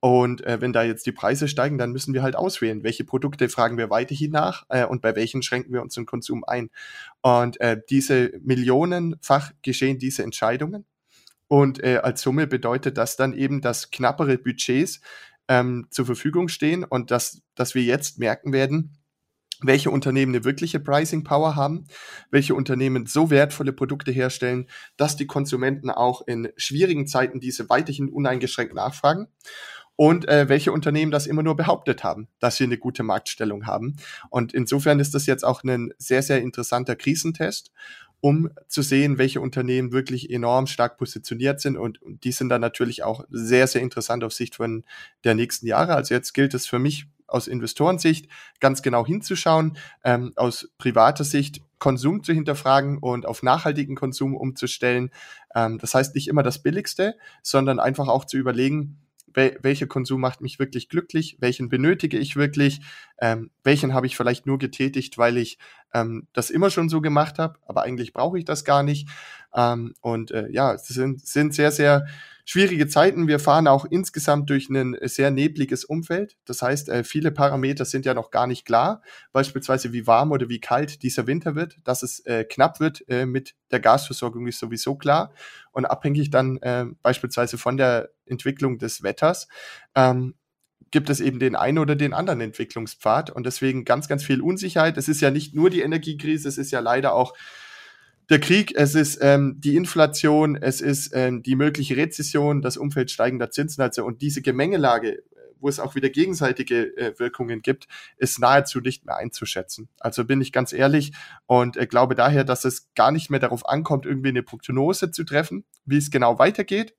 Und 0.00 0.44
äh, 0.44 0.60
wenn 0.60 0.72
da 0.72 0.82
jetzt 0.82 1.06
die 1.06 1.12
Preise 1.12 1.48
steigen, 1.48 1.78
dann 1.78 1.92
müssen 1.92 2.14
wir 2.14 2.22
halt 2.22 2.36
auswählen, 2.36 2.84
welche 2.84 3.04
Produkte 3.04 3.48
fragen 3.48 3.78
wir 3.78 3.90
weiterhin 3.90 4.30
nach 4.30 4.64
äh, 4.68 4.84
und 4.84 5.00
bei 5.00 5.16
welchen 5.16 5.42
schränken 5.42 5.72
wir 5.72 5.82
unseren 5.82 6.06
Konsum 6.06 6.44
ein. 6.44 6.70
Und 7.22 7.60
äh, 7.60 7.80
diese 7.88 8.32
millionenfach 8.42 9.52
geschehen 9.62 9.98
diese 9.98 10.22
Entscheidungen. 10.22 10.84
Und 11.48 11.82
äh, 11.82 11.98
als 12.02 12.22
Summe 12.22 12.46
bedeutet 12.46 12.98
das 12.98 13.16
dann 13.16 13.32
eben, 13.32 13.60
dass 13.60 13.90
knappere 13.90 14.36
Budgets 14.36 15.00
ähm, 15.48 15.86
zur 15.90 16.06
Verfügung 16.06 16.48
stehen 16.48 16.84
und 16.84 17.10
dass, 17.10 17.42
dass 17.54 17.74
wir 17.74 17.82
jetzt 17.82 18.18
merken 18.18 18.52
werden, 18.52 18.98
welche 19.62 19.90
Unternehmen 19.90 20.34
eine 20.34 20.44
wirkliche 20.44 20.80
Pricing 20.80 21.24
Power 21.24 21.56
haben, 21.56 21.86
welche 22.30 22.54
Unternehmen 22.54 23.06
so 23.06 23.30
wertvolle 23.30 23.72
Produkte 23.72 24.10
herstellen, 24.10 24.66
dass 24.96 25.16
die 25.16 25.26
Konsumenten 25.26 25.88
auch 25.88 26.26
in 26.26 26.48
schwierigen 26.56 27.06
Zeiten 27.06 27.40
diese 27.40 27.70
weiterhin 27.70 28.10
uneingeschränkt 28.10 28.74
nachfragen 28.74 29.28
und 29.96 30.28
äh, 30.28 30.48
welche 30.48 30.72
Unternehmen 30.72 31.10
das 31.10 31.26
immer 31.26 31.42
nur 31.42 31.56
behauptet 31.56 32.04
haben, 32.04 32.28
dass 32.38 32.56
sie 32.56 32.64
eine 32.64 32.78
gute 32.78 33.02
Marktstellung 33.02 33.66
haben. 33.66 33.96
Und 34.30 34.52
insofern 34.52 35.00
ist 35.00 35.14
das 35.14 35.26
jetzt 35.26 35.44
auch 35.44 35.64
ein 35.64 35.92
sehr, 35.98 36.22
sehr 36.22 36.42
interessanter 36.42 36.96
Krisentest, 36.96 37.72
um 38.20 38.50
zu 38.68 38.82
sehen, 38.82 39.18
welche 39.18 39.40
Unternehmen 39.40 39.92
wirklich 39.92 40.30
enorm 40.30 40.66
stark 40.66 40.98
positioniert 40.98 41.60
sind. 41.60 41.76
Und, 41.76 41.98
die 42.04 42.32
sind 42.32 42.48
dann 42.48 42.60
natürlich 42.60 43.02
auch 43.02 43.24
sehr, 43.30 43.66
sehr 43.66 43.82
interessant 43.82 44.24
auf 44.24 44.32
Sicht 44.32 44.56
von 44.56 44.84
der 45.24 45.34
nächsten 45.34 45.66
Jahre. 45.66 45.94
Also 45.94 46.14
jetzt 46.14 46.32
gilt 46.32 46.54
es 46.54 46.66
für 46.66 46.78
mich 46.78 47.06
aus 47.26 47.48
Investorensicht 47.48 48.28
ganz 48.60 48.82
genau 48.82 49.04
hinzuschauen, 49.04 49.76
ähm, 50.04 50.32
aus 50.36 50.68
privater 50.78 51.24
Sicht 51.24 51.60
Konsum 51.78 52.22
zu 52.22 52.32
hinterfragen 52.32 52.98
und 52.98 53.26
auf 53.26 53.42
nachhaltigen 53.42 53.96
Konsum 53.96 54.34
umzustellen. 54.34 55.10
Ähm, 55.54 55.78
das 55.78 55.94
heißt 55.94 56.14
nicht 56.14 56.28
immer 56.28 56.42
das 56.42 56.62
Billigste, 56.62 57.16
sondern 57.42 57.80
einfach 57.80 58.08
auch 58.08 58.24
zu 58.24 58.36
überlegen, 58.36 58.98
wel 59.36 59.56
welcher 59.62 59.86
Konsum 59.86 60.20
macht 60.20 60.40
mich 60.40 60.58
wirklich 60.58 60.88
glücklich, 60.88 61.36
welchen 61.40 61.68
benötige 61.68 62.18
ich 62.18 62.36
wirklich, 62.36 62.80
ähm, 63.20 63.50
welchen 63.62 63.94
habe 63.94 64.06
ich 64.06 64.16
vielleicht 64.16 64.46
nur 64.46 64.58
getätigt, 64.58 65.18
weil 65.18 65.36
ich 65.36 65.58
ähm, 65.96 66.26
das 66.32 66.50
immer 66.50 66.70
schon 66.70 66.88
so 66.88 67.00
gemacht 67.00 67.38
habe, 67.38 67.58
aber 67.66 67.82
eigentlich 67.82 68.12
brauche 68.12 68.38
ich 68.38 68.44
das 68.44 68.64
gar 68.64 68.82
nicht. 68.82 69.08
Ähm, 69.54 69.94
und 70.00 70.30
äh, 70.30 70.48
ja, 70.50 70.74
es 70.74 70.86
sind, 70.86 71.26
sind 71.26 71.54
sehr, 71.54 71.72
sehr 71.72 72.06
schwierige 72.44 72.86
Zeiten. 72.86 73.26
Wir 73.26 73.40
fahren 73.40 73.66
auch 73.66 73.86
insgesamt 73.86 74.50
durch 74.50 74.68
ein 74.68 74.96
sehr 75.02 75.30
nebliges 75.30 75.84
Umfeld. 75.84 76.36
Das 76.44 76.62
heißt, 76.62 76.88
äh, 76.90 77.02
viele 77.02 77.32
Parameter 77.32 77.84
sind 77.84 78.04
ja 78.04 78.14
noch 78.14 78.30
gar 78.30 78.46
nicht 78.46 78.66
klar. 78.66 79.02
Beispielsweise 79.32 79.92
wie 79.92 80.06
warm 80.06 80.30
oder 80.32 80.48
wie 80.48 80.60
kalt 80.60 81.02
dieser 81.02 81.26
Winter 81.26 81.54
wird. 81.54 81.78
Dass 81.84 82.02
es 82.02 82.20
äh, 82.26 82.44
knapp 82.44 82.78
wird 82.78 83.08
äh, 83.08 83.26
mit 83.26 83.54
der 83.70 83.80
Gasversorgung 83.80 84.46
ist 84.46 84.58
sowieso 84.58 84.96
klar. 84.96 85.32
Und 85.72 85.86
abhängig 85.86 86.30
dann 86.30 86.58
beispielsweise 87.02 87.58
von 87.58 87.76
der 87.76 88.08
Entwicklung 88.24 88.78
des 88.78 89.02
Wetters 89.02 89.46
ähm, 89.94 90.34
gibt 90.90 91.10
es 91.10 91.20
eben 91.20 91.38
den 91.38 91.56
einen 91.56 91.78
oder 91.78 91.96
den 91.96 92.12
anderen 92.12 92.40
Entwicklungspfad 92.40 93.30
und 93.30 93.46
deswegen 93.46 93.84
ganz, 93.84 94.08
ganz 94.08 94.24
viel 94.24 94.40
Unsicherheit. 94.40 94.96
Es 94.96 95.08
ist 95.08 95.20
ja 95.20 95.30
nicht 95.30 95.54
nur 95.54 95.70
die 95.70 95.80
Energiekrise, 95.80 96.48
es 96.48 96.58
ist 96.58 96.70
ja 96.70 96.80
leider 96.80 97.14
auch 97.14 97.34
der 98.28 98.40
Krieg, 98.40 98.72
es 98.76 98.94
ist 98.94 99.18
ähm, 99.20 99.56
die 99.58 99.76
Inflation, 99.76 100.56
es 100.56 100.80
ist 100.80 101.12
ähm, 101.14 101.42
die 101.42 101.54
mögliche 101.54 101.96
Rezession, 101.96 102.60
das 102.60 102.76
Umfeld 102.76 103.10
steigender 103.10 103.50
Zinsen, 103.50 103.82
also 103.82 104.04
und 104.04 104.20
diese 104.20 104.42
Gemengelage, 104.42 105.22
wo 105.60 105.68
es 105.68 105.80
auch 105.80 105.94
wieder 105.94 106.10
gegenseitige 106.10 106.96
äh, 106.96 107.18
Wirkungen 107.18 107.62
gibt, 107.62 107.86
ist 108.16 108.38
nahezu 108.38 108.80
nicht 108.80 109.06
mehr 109.06 109.16
einzuschätzen. 109.16 109.88
Also 110.00 110.24
bin 110.24 110.40
ich 110.40 110.52
ganz 110.52 110.72
ehrlich 110.72 111.12
und 111.46 111.76
äh, 111.76 111.86
glaube 111.86 112.14
daher, 112.14 112.44
dass 112.44 112.64
es 112.64 112.92
gar 112.94 113.12
nicht 113.12 113.30
mehr 113.30 113.40
darauf 113.40 113.68
ankommt, 113.68 114.06
irgendwie 114.06 114.30
eine 114.30 114.42
Prognose 114.42 115.10
zu 115.12 115.24
treffen, 115.24 115.64
wie 115.84 115.96
es 115.96 116.10
genau 116.10 116.38
weitergeht, 116.38 116.94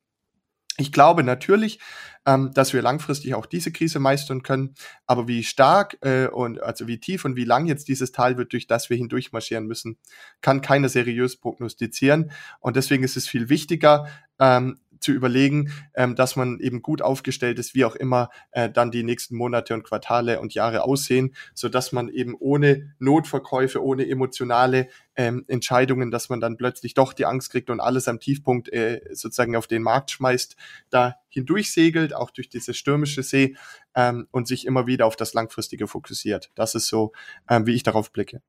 ich 0.78 0.92
glaube 0.92 1.24
natürlich, 1.24 1.80
ähm, 2.26 2.52
dass 2.54 2.74
wir 2.74 2.82
langfristig 2.82 3.34
auch 3.34 3.46
diese 3.46 3.72
Krise 3.72 4.00
meistern 4.00 4.44
können, 4.44 4.76
aber 5.06 5.28
wie 5.28 5.44
stark 5.44 5.98
äh, 6.02 6.28
und 6.28 6.62
also 6.62 6.88
wie 6.88 7.00
tief 7.00 7.26
und 7.26 7.36
wie 7.36 7.46
lang 7.46 7.66
jetzt 7.66 7.88
dieses 7.88 8.12
Tal 8.12 8.38
wird, 8.38 8.54
durch 8.54 8.68
das 8.68 8.90
wir 8.90 8.98
hindurch 8.98 9.32
marschieren 9.32 9.66
müssen, 9.66 9.98
kann 10.42 10.62
keiner 10.62 10.90
seriös 10.90 11.38
prognostizieren. 11.38 12.32
Und 12.60 12.76
deswegen 12.76 13.04
ist 13.04 13.18
es 13.18 13.28
viel 13.28 13.50
wichtiger, 13.50 14.08
ähm, 14.40 14.80
zu 15.00 15.12
überlegen, 15.12 15.72
ähm, 15.96 16.16
dass 16.16 16.36
man 16.36 16.60
eben 16.60 16.82
gut 16.82 17.02
aufgestellt 17.02 17.60
ist, 17.60 17.76
wie 17.76 17.86
auch 17.86 17.96
immer 17.96 18.30
äh, 18.52 18.70
dann 18.70 18.92
die 18.92 19.04
nächsten 19.04 19.36
Monate 19.36 19.74
und 19.74 19.84
Quartale 19.84 20.40
und 20.40 20.54
Jahre 20.54 20.84
aussehen, 20.84 21.34
so 21.54 21.70
dass 21.70 21.92
man 21.92 22.10
eben 22.10 22.36
ohne 22.40 22.94
Notverkäufe, 23.00 23.84
ohne 23.84 24.08
emotionale 24.08 24.88
ähm, 25.16 25.46
Entscheidungen, 25.48 26.12
dass 26.12 26.30
man 26.30 26.40
dann 26.40 26.58
plötzlich 26.58 26.94
doch 26.94 27.14
die 27.14 27.26
Angst 27.26 27.52
kriegt 27.52 27.70
und 27.70 27.80
alles 27.80 28.08
am 28.08 28.20
Tiefpunkt 28.20 28.72
äh, 28.72 29.02
sozusagen 29.12 29.56
auf 29.56 29.68
den 29.68 29.82
Markt 29.82 30.12
schmeißt, 30.12 30.56
da 30.90 31.16
hindurch 31.30 31.72
segelt, 31.72 32.14
auch 32.14 32.32
durch 32.32 32.50
diese 32.50 32.74
stürmische 32.74 33.24
See 33.24 33.56
ähm, 33.96 34.28
und 34.32 34.48
sich 34.48 34.66
immer 34.66 34.88
wieder 34.88 35.06
auf 35.06 35.16
das 35.16 35.34
Langfristige 35.34 35.88
fokussiert. 35.88 36.52
Das 36.56 36.76
ist 36.76 36.88
so, 36.88 37.12
ähm, 37.50 37.66
wie 37.66 37.74
ich 37.74 37.84
darauf 37.84 38.12
blicke. 38.12 38.42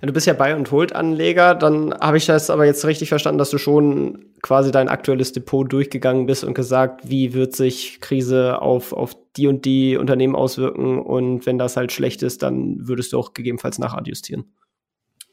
Ja, 0.00 0.06
du 0.06 0.12
bist 0.12 0.26
ja 0.26 0.32
Buy- 0.32 0.54
und 0.54 0.70
Hold-Anleger, 0.70 1.54
dann 1.54 1.94
habe 1.94 2.16
ich 2.16 2.26
das 2.26 2.50
aber 2.50 2.64
jetzt 2.64 2.84
richtig 2.84 3.08
verstanden, 3.08 3.38
dass 3.38 3.50
du 3.50 3.58
schon 3.58 4.26
quasi 4.42 4.70
dein 4.70 4.88
aktuelles 4.88 5.32
Depot 5.32 5.70
durchgegangen 5.70 6.26
bist 6.26 6.44
und 6.44 6.54
gesagt, 6.54 7.08
wie 7.08 7.34
wird 7.34 7.54
sich 7.54 8.00
Krise 8.00 8.60
auf, 8.60 8.92
auf 8.92 9.16
die 9.36 9.46
und 9.46 9.64
die 9.64 9.96
Unternehmen 9.96 10.34
auswirken 10.34 10.98
und 10.98 11.46
wenn 11.46 11.58
das 11.58 11.76
halt 11.76 11.92
schlecht 11.92 12.22
ist, 12.22 12.42
dann 12.42 12.88
würdest 12.88 13.12
du 13.12 13.18
auch 13.18 13.34
gegebenenfalls 13.34 13.78
nachadjustieren. 13.78 14.52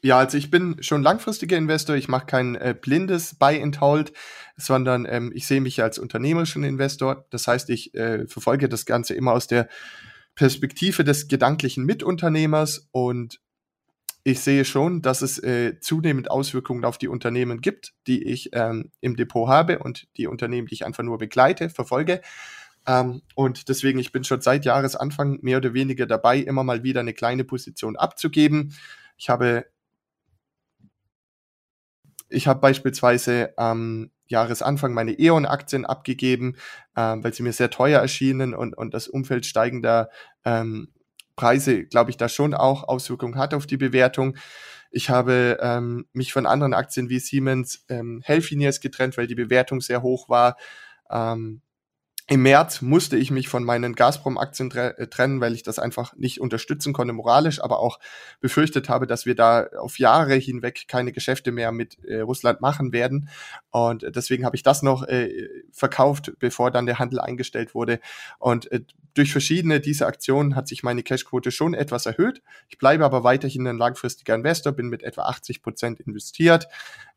Ja, 0.02 0.18
also 0.18 0.36
ich 0.36 0.50
bin 0.50 0.76
schon 0.80 1.02
langfristiger 1.02 1.56
Investor, 1.56 1.96
ich 1.96 2.08
mache 2.08 2.26
kein 2.26 2.56
äh, 2.56 2.74
blindes 2.78 3.36
Buy 3.36 3.62
and 3.62 3.80
Hold, 3.80 4.12
sondern 4.54 5.06
ähm, 5.08 5.32
ich 5.34 5.46
sehe 5.46 5.62
mich 5.62 5.82
als 5.82 5.98
unternehmerischen 5.98 6.62
Investor. 6.62 7.24
Das 7.30 7.46
heißt, 7.46 7.70
ich 7.70 7.94
äh, 7.94 8.26
verfolge 8.26 8.68
das 8.68 8.84
Ganze 8.84 9.14
immer 9.14 9.32
aus 9.32 9.46
der 9.46 9.66
Perspektive 10.34 11.04
des 11.04 11.28
gedanklichen 11.28 11.86
Mitunternehmers 11.86 12.88
und 12.92 13.40
ich 14.26 14.40
sehe 14.40 14.64
schon, 14.64 15.02
dass 15.02 15.20
es 15.20 15.38
äh, 15.38 15.78
zunehmend 15.80 16.30
Auswirkungen 16.30 16.86
auf 16.86 16.96
die 16.96 17.08
Unternehmen 17.08 17.60
gibt, 17.60 17.92
die 18.06 18.24
ich 18.24 18.50
ähm, 18.54 18.90
im 19.02 19.16
Depot 19.16 19.48
habe 19.48 19.80
und 19.80 20.08
die 20.16 20.26
Unternehmen, 20.26 20.66
die 20.66 20.74
ich 20.74 20.86
einfach 20.86 21.02
nur 21.04 21.18
begleite, 21.18 21.68
verfolge. 21.68 22.22
Ähm, 22.86 23.20
und 23.34 23.68
deswegen, 23.68 23.98
ich 23.98 24.12
bin 24.12 24.24
schon 24.24 24.40
seit 24.40 24.64
Jahresanfang 24.64 25.40
mehr 25.42 25.58
oder 25.58 25.74
weniger 25.74 26.06
dabei, 26.06 26.38
immer 26.38 26.64
mal 26.64 26.82
wieder 26.82 27.00
eine 27.00 27.12
kleine 27.12 27.44
Position 27.44 27.96
abzugeben. 27.96 28.74
Ich 29.18 29.28
habe, 29.28 29.66
ich 32.30 32.46
habe 32.46 32.60
beispielsweise 32.60 33.52
am 33.58 34.10
Jahresanfang 34.26 34.94
meine 34.94 35.12
E.ON-Aktien 35.18 35.84
abgegeben, 35.84 36.56
äh, 36.96 37.16
weil 37.18 37.34
sie 37.34 37.42
mir 37.42 37.52
sehr 37.52 37.68
teuer 37.68 38.00
erschienen 38.00 38.54
und, 38.54 38.72
und 38.72 38.94
das 38.94 39.06
Umfeld 39.06 39.44
steigender 39.44 40.08
ähm, 40.46 40.93
Preise, 41.36 41.84
glaube 41.84 42.10
ich, 42.10 42.16
da 42.16 42.28
schon 42.28 42.54
auch 42.54 42.84
Auswirkungen 42.84 43.38
hat 43.38 43.54
auf 43.54 43.66
die 43.66 43.76
Bewertung. 43.76 44.36
Ich 44.90 45.10
habe 45.10 45.58
ähm, 45.60 46.06
mich 46.12 46.32
von 46.32 46.46
anderen 46.46 46.74
Aktien 46.74 47.08
wie 47.08 47.18
Siemens 47.18 47.84
ähm, 47.88 48.20
Healthineers 48.24 48.80
getrennt, 48.80 49.16
weil 49.16 49.26
die 49.26 49.34
Bewertung 49.34 49.80
sehr 49.80 50.02
hoch 50.02 50.28
war. 50.28 50.56
Ähm, 51.10 51.62
im 52.26 52.40
März 52.42 52.80
musste 52.80 53.18
ich 53.18 53.30
mich 53.30 53.48
von 53.48 53.64
meinen 53.64 53.94
Gazprom-Aktien 53.94 54.70
äh, 54.70 55.06
trennen, 55.08 55.42
weil 55.42 55.52
ich 55.52 55.62
das 55.62 55.78
einfach 55.78 56.16
nicht 56.16 56.40
unterstützen 56.40 56.94
konnte 56.94 57.12
moralisch, 57.12 57.62
aber 57.62 57.80
auch 57.80 57.98
befürchtet 58.40 58.88
habe, 58.88 59.06
dass 59.06 59.26
wir 59.26 59.34
da 59.34 59.66
auf 59.78 59.98
Jahre 59.98 60.34
hinweg 60.34 60.88
keine 60.88 61.12
Geschäfte 61.12 61.52
mehr 61.52 61.70
mit 61.70 62.02
äh, 62.02 62.20
Russland 62.20 62.62
machen 62.62 62.94
werden. 62.94 63.28
Und 63.70 64.06
deswegen 64.16 64.46
habe 64.46 64.56
ich 64.56 64.62
das 64.62 64.82
noch 64.82 65.06
äh, 65.06 65.48
verkauft, 65.70 66.32
bevor 66.38 66.70
dann 66.70 66.86
der 66.86 66.98
Handel 66.98 67.20
eingestellt 67.20 67.74
wurde. 67.74 68.00
Und 68.38 68.72
äh, 68.72 68.80
durch 69.12 69.30
verschiedene 69.30 69.80
dieser 69.80 70.06
Aktionen 70.06 70.56
hat 70.56 70.66
sich 70.66 70.82
meine 70.82 71.02
Cashquote 71.02 71.50
schon 71.50 71.74
etwas 71.74 72.06
erhöht. 72.06 72.40
Ich 72.70 72.78
bleibe 72.78 73.04
aber 73.04 73.22
weiterhin 73.22 73.68
ein 73.68 73.76
langfristiger 73.76 74.34
Investor, 74.34 74.72
bin 74.72 74.88
mit 74.88 75.02
etwa 75.02 75.24
80 75.24 75.62
Prozent 75.62 76.00
investiert 76.00 76.68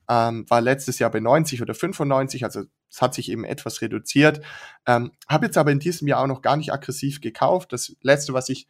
ähm, 0.10 0.46
war 0.50 0.62
letztes 0.62 1.00
Jahr 1.00 1.12
bei 1.12 1.20
90 1.20 1.62
oder 1.62 1.74
95, 1.74 2.44
also 2.44 2.64
es 2.90 3.02
hat 3.02 3.14
sich 3.14 3.30
eben 3.30 3.44
etwas 3.44 3.82
reduziert. 3.82 4.42
Ähm, 4.86 5.12
habe 5.28 5.48
jetzt 5.48 5.58
aber 5.58 5.72
in 5.72 5.80
diesem 5.80 6.08
Jahr 6.08 6.22
auch 6.22 6.28
noch 6.28 6.42
gar 6.42 6.58
nicht 6.58 6.72
aggressiv 6.72 7.22
gekauft. 7.22 7.74
Das 7.74 7.96
letzte, 8.02 8.34
was 8.34 8.50
ich 8.50 8.68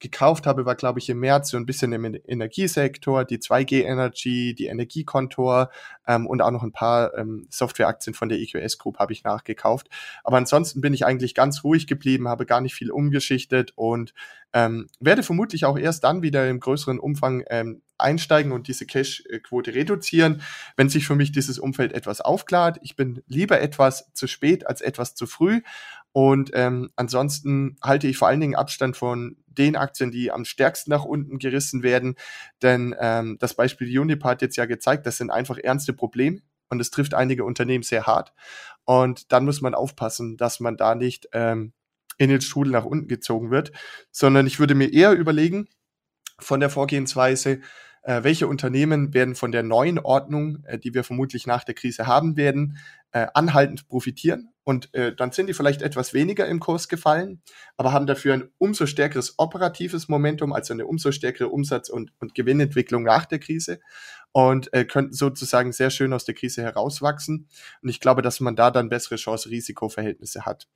gekauft 0.00 0.46
habe, 0.46 0.66
war, 0.66 0.74
glaube 0.74 0.98
ich, 0.98 1.08
im 1.08 1.20
März 1.20 1.50
so 1.50 1.56
ein 1.56 1.66
bisschen 1.66 1.92
im 1.92 2.04
Energiesektor, 2.04 3.24
die 3.24 3.38
2G 3.38 3.84
Energy, 3.84 4.54
die 4.54 4.66
Energiekontor 4.66 5.70
ähm, 6.06 6.26
und 6.26 6.42
auch 6.42 6.50
noch 6.50 6.62
ein 6.62 6.72
paar 6.72 7.16
ähm, 7.16 7.46
Softwareaktien 7.48 8.12
von 8.12 8.28
der 8.28 8.38
EQS 8.38 8.78
Group 8.78 8.98
habe 8.98 9.12
ich 9.12 9.24
nachgekauft. 9.24 9.88
Aber 10.22 10.36
ansonsten 10.36 10.80
bin 10.80 10.92
ich 10.92 11.06
eigentlich 11.06 11.34
ganz 11.34 11.64
ruhig 11.64 11.86
geblieben, 11.86 12.28
habe 12.28 12.44
gar 12.44 12.60
nicht 12.60 12.74
viel 12.74 12.90
umgeschichtet 12.90 13.72
und 13.76 14.12
ähm, 14.52 14.88
werde 15.00 15.22
vermutlich 15.22 15.64
auch 15.64 15.78
erst 15.78 16.04
dann 16.04 16.22
wieder 16.22 16.48
im 16.48 16.60
größeren 16.60 16.98
Umfang 16.98 17.44
ähm, 17.48 17.82
einsteigen 18.04 18.52
und 18.52 18.68
diese 18.68 18.86
Cash-Quote 18.86 19.74
reduzieren, 19.74 20.42
wenn 20.76 20.88
sich 20.88 21.06
für 21.06 21.16
mich 21.16 21.32
dieses 21.32 21.58
Umfeld 21.58 21.92
etwas 21.92 22.20
aufklart. 22.20 22.78
Ich 22.82 22.94
bin 22.94 23.22
lieber 23.26 23.60
etwas 23.60 24.12
zu 24.12 24.26
spät 24.26 24.66
als 24.66 24.80
etwas 24.80 25.14
zu 25.14 25.26
früh. 25.26 25.62
Und 26.12 26.52
ähm, 26.54 26.90
ansonsten 26.94 27.76
halte 27.82 28.06
ich 28.06 28.18
vor 28.18 28.28
allen 28.28 28.38
Dingen 28.38 28.54
Abstand 28.54 28.96
von 28.96 29.36
den 29.46 29.74
Aktien, 29.74 30.12
die 30.12 30.30
am 30.30 30.44
stärksten 30.44 30.90
nach 30.90 31.04
unten 31.04 31.40
gerissen 31.40 31.82
werden. 31.82 32.14
Denn 32.62 32.94
ähm, 33.00 33.36
das 33.40 33.54
Beispiel 33.54 33.98
Unipa 33.98 34.28
hat 34.28 34.42
jetzt 34.42 34.56
ja 34.56 34.66
gezeigt, 34.66 35.06
das 35.06 35.16
sind 35.16 35.30
einfach 35.30 35.58
ernste 35.58 35.92
Probleme 35.92 36.40
und 36.68 36.80
es 36.80 36.90
trifft 36.90 37.14
einige 37.14 37.44
Unternehmen 37.44 37.82
sehr 37.82 38.06
hart. 38.06 38.32
Und 38.84 39.32
dann 39.32 39.44
muss 39.44 39.60
man 39.60 39.74
aufpassen, 39.74 40.36
dass 40.36 40.60
man 40.60 40.76
da 40.76 40.94
nicht 40.94 41.28
ähm, 41.32 41.72
in 42.18 42.30
den 42.30 42.40
Strudel 42.40 42.72
nach 42.72 42.84
unten 42.84 43.08
gezogen 43.08 43.50
wird, 43.50 43.72
sondern 44.12 44.46
ich 44.46 44.60
würde 44.60 44.74
mir 44.74 44.92
eher 44.92 45.12
überlegen, 45.12 45.68
von 46.38 46.60
der 46.60 46.70
Vorgehensweise, 46.70 47.60
äh, 48.04 48.22
welche 48.22 48.46
Unternehmen 48.46 49.14
werden 49.14 49.34
von 49.34 49.50
der 49.50 49.62
neuen 49.62 49.98
Ordnung, 49.98 50.62
äh, 50.64 50.78
die 50.78 50.94
wir 50.94 51.04
vermutlich 51.04 51.46
nach 51.46 51.64
der 51.64 51.74
Krise 51.74 52.06
haben 52.06 52.36
werden, 52.36 52.78
äh, 53.12 53.26
anhaltend 53.34 53.88
profitieren. 53.88 54.50
Und 54.62 54.92
äh, 54.94 55.14
dann 55.14 55.32
sind 55.32 55.48
die 55.48 55.54
vielleicht 55.54 55.82
etwas 55.82 56.14
weniger 56.14 56.46
im 56.46 56.60
Kurs 56.60 56.88
gefallen, 56.88 57.42
aber 57.76 57.92
haben 57.92 58.06
dafür 58.06 58.34
ein 58.34 58.48
umso 58.58 58.86
stärkeres 58.86 59.38
operatives 59.38 60.08
Momentum, 60.08 60.52
also 60.52 60.74
eine 60.74 60.86
umso 60.86 61.12
stärkere 61.12 61.48
Umsatz- 61.48 61.90
und, 61.90 62.12
und 62.18 62.34
Gewinnentwicklung 62.34 63.02
nach 63.02 63.26
der 63.26 63.38
Krise 63.38 63.80
und 64.32 64.72
äh, 64.72 64.84
könnten 64.84 65.12
sozusagen 65.12 65.72
sehr 65.72 65.90
schön 65.90 66.12
aus 66.12 66.24
der 66.24 66.34
Krise 66.34 66.62
herauswachsen. 66.62 67.48
Und 67.82 67.88
ich 67.88 68.00
glaube, 68.00 68.20
dass 68.20 68.40
man 68.40 68.56
da 68.56 68.70
dann 68.70 68.88
bessere 68.88 69.16
Chance-Risiko-Verhältnisse 69.16 70.44
hat. 70.44 70.66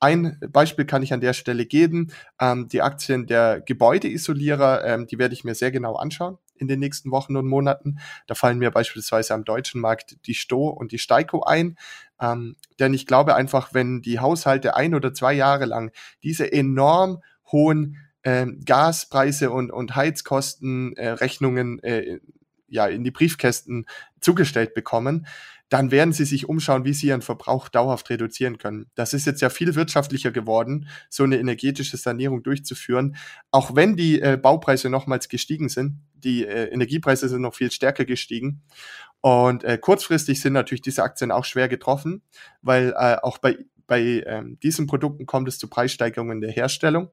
Ein 0.00 0.38
Beispiel 0.50 0.84
kann 0.84 1.02
ich 1.02 1.12
an 1.12 1.20
der 1.20 1.32
Stelle 1.32 1.66
geben. 1.66 2.12
Ähm, 2.40 2.68
die 2.68 2.82
Aktien 2.82 3.26
der 3.26 3.60
Gebäudeisolierer, 3.60 4.84
ähm, 4.84 5.06
die 5.06 5.18
werde 5.18 5.34
ich 5.34 5.44
mir 5.44 5.54
sehr 5.54 5.72
genau 5.72 5.94
anschauen 5.94 6.38
in 6.58 6.68
den 6.68 6.80
nächsten 6.80 7.10
Wochen 7.10 7.36
und 7.36 7.46
Monaten. 7.46 7.98
Da 8.26 8.34
fallen 8.34 8.58
mir 8.58 8.70
beispielsweise 8.70 9.34
am 9.34 9.44
deutschen 9.44 9.80
Markt 9.80 10.16
die 10.26 10.34
Sto 10.34 10.68
und 10.68 10.92
die 10.92 10.98
Steiko 10.98 11.42
ein. 11.42 11.76
Ähm, 12.20 12.56
denn 12.78 12.94
ich 12.94 13.06
glaube 13.06 13.34
einfach, 13.34 13.74
wenn 13.74 14.02
die 14.02 14.20
Haushalte 14.20 14.76
ein 14.76 14.94
oder 14.94 15.12
zwei 15.14 15.34
Jahre 15.34 15.66
lang 15.66 15.92
diese 16.22 16.50
enorm 16.50 17.22
hohen 17.50 17.98
äh, 18.22 18.46
Gaspreise 18.64 19.50
und, 19.50 19.70
und 19.70 19.94
Heizkosten, 19.94 20.96
äh, 20.96 21.14
äh, 21.14 22.20
ja, 22.68 22.86
in 22.86 23.04
die 23.04 23.10
Briefkästen 23.10 23.86
zugestellt 24.20 24.74
bekommen, 24.74 25.26
dann 25.68 25.90
werden 25.90 26.12
sie 26.12 26.24
sich 26.24 26.48
umschauen, 26.48 26.84
wie 26.84 26.92
sie 26.92 27.08
ihren 27.08 27.22
Verbrauch 27.22 27.68
dauerhaft 27.68 28.08
reduzieren 28.10 28.58
können. 28.58 28.86
Das 28.94 29.12
ist 29.12 29.26
jetzt 29.26 29.42
ja 29.42 29.50
viel 29.50 29.74
wirtschaftlicher 29.74 30.30
geworden, 30.30 30.88
so 31.10 31.24
eine 31.24 31.38
energetische 31.38 31.96
Sanierung 31.96 32.42
durchzuführen, 32.42 33.16
auch 33.50 33.74
wenn 33.74 33.96
die 33.96 34.20
äh, 34.20 34.38
Baupreise 34.40 34.90
nochmals 34.90 35.28
gestiegen 35.28 35.68
sind. 35.68 36.00
Die 36.26 36.44
äh, 36.44 36.64
Energiepreise 36.64 37.28
sind 37.28 37.42
noch 37.42 37.54
viel 37.54 37.70
stärker 37.70 38.04
gestiegen. 38.04 38.62
Und 39.20 39.62
äh, 39.62 39.78
kurzfristig 39.78 40.40
sind 40.40 40.54
natürlich 40.54 40.82
diese 40.82 41.04
Aktien 41.04 41.30
auch 41.30 41.44
schwer 41.44 41.68
getroffen, 41.68 42.22
weil 42.62 42.90
äh, 42.98 43.16
auch 43.22 43.38
bei, 43.38 43.56
bei 43.86 44.24
ähm, 44.26 44.58
diesen 44.60 44.88
Produkten 44.88 45.24
kommt 45.24 45.46
es 45.46 45.58
zu 45.58 45.70
Preissteigerungen 45.70 46.40
der 46.40 46.50
Herstellung. 46.50 47.10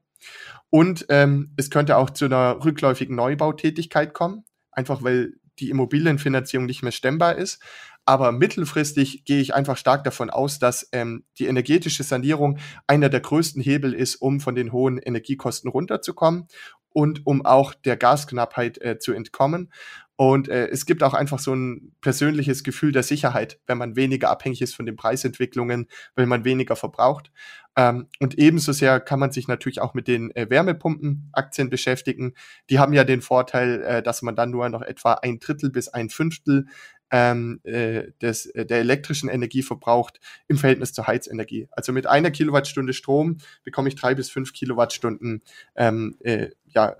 Und 0.68 1.06
ähm, 1.10 1.52
es 1.56 1.70
könnte 1.70 1.96
auch 1.96 2.10
zu 2.10 2.24
einer 2.24 2.64
rückläufigen 2.64 3.14
Neubautätigkeit 3.14 4.14
kommen, 4.14 4.44
einfach 4.72 5.04
weil 5.04 5.34
die 5.60 5.70
Immobilienfinanzierung 5.70 6.66
nicht 6.66 6.82
mehr 6.82 6.92
stemmbar 6.92 7.36
ist. 7.36 7.62
Aber 8.06 8.32
mittelfristig 8.32 9.24
gehe 9.24 9.40
ich 9.40 9.54
einfach 9.54 9.76
stark 9.76 10.04
davon 10.04 10.30
aus, 10.30 10.58
dass 10.58 10.88
ähm, 10.92 11.24
die 11.38 11.46
energetische 11.46 12.02
Sanierung 12.02 12.58
einer 12.86 13.08
der 13.08 13.20
größten 13.20 13.62
Hebel 13.62 13.94
ist, 13.94 14.16
um 14.16 14.40
von 14.40 14.54
den 14.54 14.72
hohen 14.72 14.98
Energiekosten 14.98 15.70
runterzukommen 15.70 16.48
und 16.90 17.26
um 17.26 17.44
auch 17.44 17.74
der 17.74 17.96
Gasknappheit 17.96 18.80
äh, 18.80 18.98
zu 18.98 19.12
entkommen. 19.12 19.70
Und 20.16 20.48
äh, 20.48 20.68
es 20.68 20.86
gibt 20.86 21.02
auch 21.02 21.14
einfach 21.14 21.40
so 21.40 21.52
ein 21.54 21.92
persönliches 22.00 22.62
Gefühl 22.62 22.92
der 22.92 23.02
Sicherheit, 23.02 23.58
wenn 23.66 23.78
man 23.78 23.96
weniger 23.96 24.30
abhängig 24.30 24.62
ist 24.62 24.76
von 24.76 24.86
den 24.86 24.94
Preisentwicklungen, 24.94 25.88
wenn 26.14 26.28
man 26.28 26.44
weniger 26.44 26.76
verbraucht. 26.76 27.32
Ähm, 27.76 28.06
und 28.20 28.38
ebenso 28.38 28.70
sehr 28.70 29.00
kann 29.00 29.18
man 29.18 29.32
sich 29.32 29.48
natürlich 29.48 29.80
auch 29.80 29.94
mit 29.94 30.06
den 30.06 30.30
äh, 30.36 30.48
Wärmepumpenaktien 30.48 31.68
beschäftigen. 31.68 32.34
Die 32.70 32.78
haben 32.78 32.92
ja 32.92 33.02
den 33.02 33.22
Vorteil, 33.22 33.82
äh, 33.82 34.02
dass 34.04 34.22
man 34.22 34.36
dann 34.36 34.52
nur 34.52 34.68
noch 34.68 34.82
etwa 34.82 35.14
ein 35.14 35.40
Drittel 35.40 35.70
bis 35.70 35.88
ein 35.88 36.10
Fünftel 36.10 36.66
ähm, 37.14 37.60
äh, 37.62 38.10
des, 38.20 38.46
äh, 38.46 38.66
der 38.66 38.78
elektrischen 38.78 39.28
Energie 39.28 39.62
verbraucht 39.62 40.18
im 40.48 40.58
Verhältnis 40.58 40.92
zur 40.92 41.06
Heizenergie. 41.06 41.68
Also 41.70 41.92
mit 41.92 42.08
einer 42.08 42.32
Kilowattstunde 42.32 42.92
Strom 42.92 43.38
bekomme 43.62 43.88
ich 43.88 43.94
drei 43.94 44.16
bis 44.16 44.30
fünf 44.30 44.52
Kilowattstunden 44.52 45.44
ähm, 45.76 46.16
äh, 46.24 46.48
ja, 46.66 46.96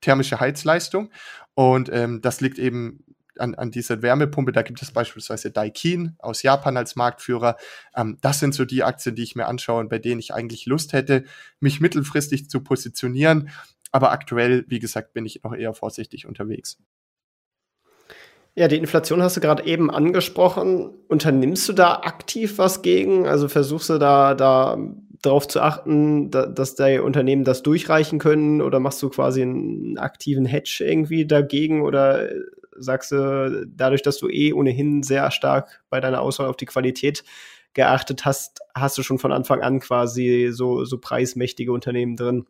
thermische 0.00 0.40
Heizleistung. 0.40 1.12
Und 1.54 1.88
ähm, 1.92 2.20
das 2.20 2.40
liegt 2.40 2.58
eben 2.58 3.04
an, 3.38 3.54
an 3.54 3.70
dieser 3.70 4.02
Wärmepumpe. 4.02 4.50
Da 4.50 4.62
gibt 4.62 4.82
es 4.82 4.90
beispielsweise 4.90 5.52
Daikin 5.52 6.16
aus 6.18 6.42
Japan 6.42 6.76
als 6.76 6.96
Marktführer. 6.96 7.56
Ähm, 7.94 8.18
das 8.22 8.40
sind 8.40 8.54
so 8.54 8.64
die 8.64 8.82
Aktien, 8.82 9.14
die 9.14 9.22
ich 9.22 9.36
mir 9.36 9.46
anschaue 9.46 9.78
und 9.78 9.88
bei 9.88 10.00
denen 10.00 10.18
ich 10.18 10.34
eigentlich 10.34 10.66
Lust 10.66 10.92
hätte, 10.92 11.22
mich 11.60 11.80
mittelfristig 11.80 12.50
zu 12.50 12.60
positionieren. 12.60 13.50
Aber 13.92 14.10
aktuell, 14.10 14.64
wie 14.66 14.80
gesagt, 14.80 15.12
bin 15.12 15.26
ich 15.26 15.44
noch 15.44 15.54
eher 15.54 15.74
vorsichtig 15.74 16.26
unterwegs. 16.26 16.78
Ja, 18.56 18.68
die 18.68 18.76
Inflation 18.76 19.20
hast 19.20 19.36
du 19.36 19.40
gerade 19.40 19.64
eben 19.66 19.90
angesprochen. 19.90 20.90
Unternimmst 21.08 21.68
du 21.68 21.72
da 21.72 21.94
aktiv 22.02 22.58
was 22.58 22.82
gegen? 22.82 23.26
Also 23.26 23.48
versuchst 23.48 23.90
du 23.90 23.98
da, 23.98 24.34
da 24.34 24.78
darauf 25.22 25.48
zu 25.48 25.60
achten, 25.60 26.30
da, 26.30 26.46
dass 26.46 26.76
die 26.76 27.00
Unternehmen 27.00 27.42
das 27.42 27.62
durchreichen 27.64 28.20
können? 28.20 28.62
Oder 28.62 28.78
machst 28.78 29.02
du 29.02 29.10
quasi 29.10 29.42
einen 29.42 29.98
aktiven 29.98 30.46
Hedge 30.46 30.84
irgendwie 30.86 31.26
dagegen? 31.26 31.82
Oder 31.82 32.30
sagst 32.76 33.10
du, 33.10 33.66
dadurch, 33.66 34.02
dass 34.02 34.18
du 34.18 34.28
eh 34.28 34.52
ohnehin 34.52 35.02
sehr 35.02 35.30
stark 35.32 35.82
bei 35.90 36.00
deiner 36.00 36.20
Auswahl 36.20 36.48
auf 36.48 36.56
die 36.56 36.66
Qualität 36.66 37.24
geachtet 37.72 38.24
hast, 38.24 38.60
hast 38.74 38.96
du 38.98 39.02
schon 39.02 39.18
von 39.18 39.32
Anfang 39.32 39.62
an 39.62 39.80
quasi 39.80 40.50
so, 40.52 40.84
so 40.84 40.98
preismächtige 40.98 41.72
Unternehmen 41.72 42.14
drin, 42.16 42.46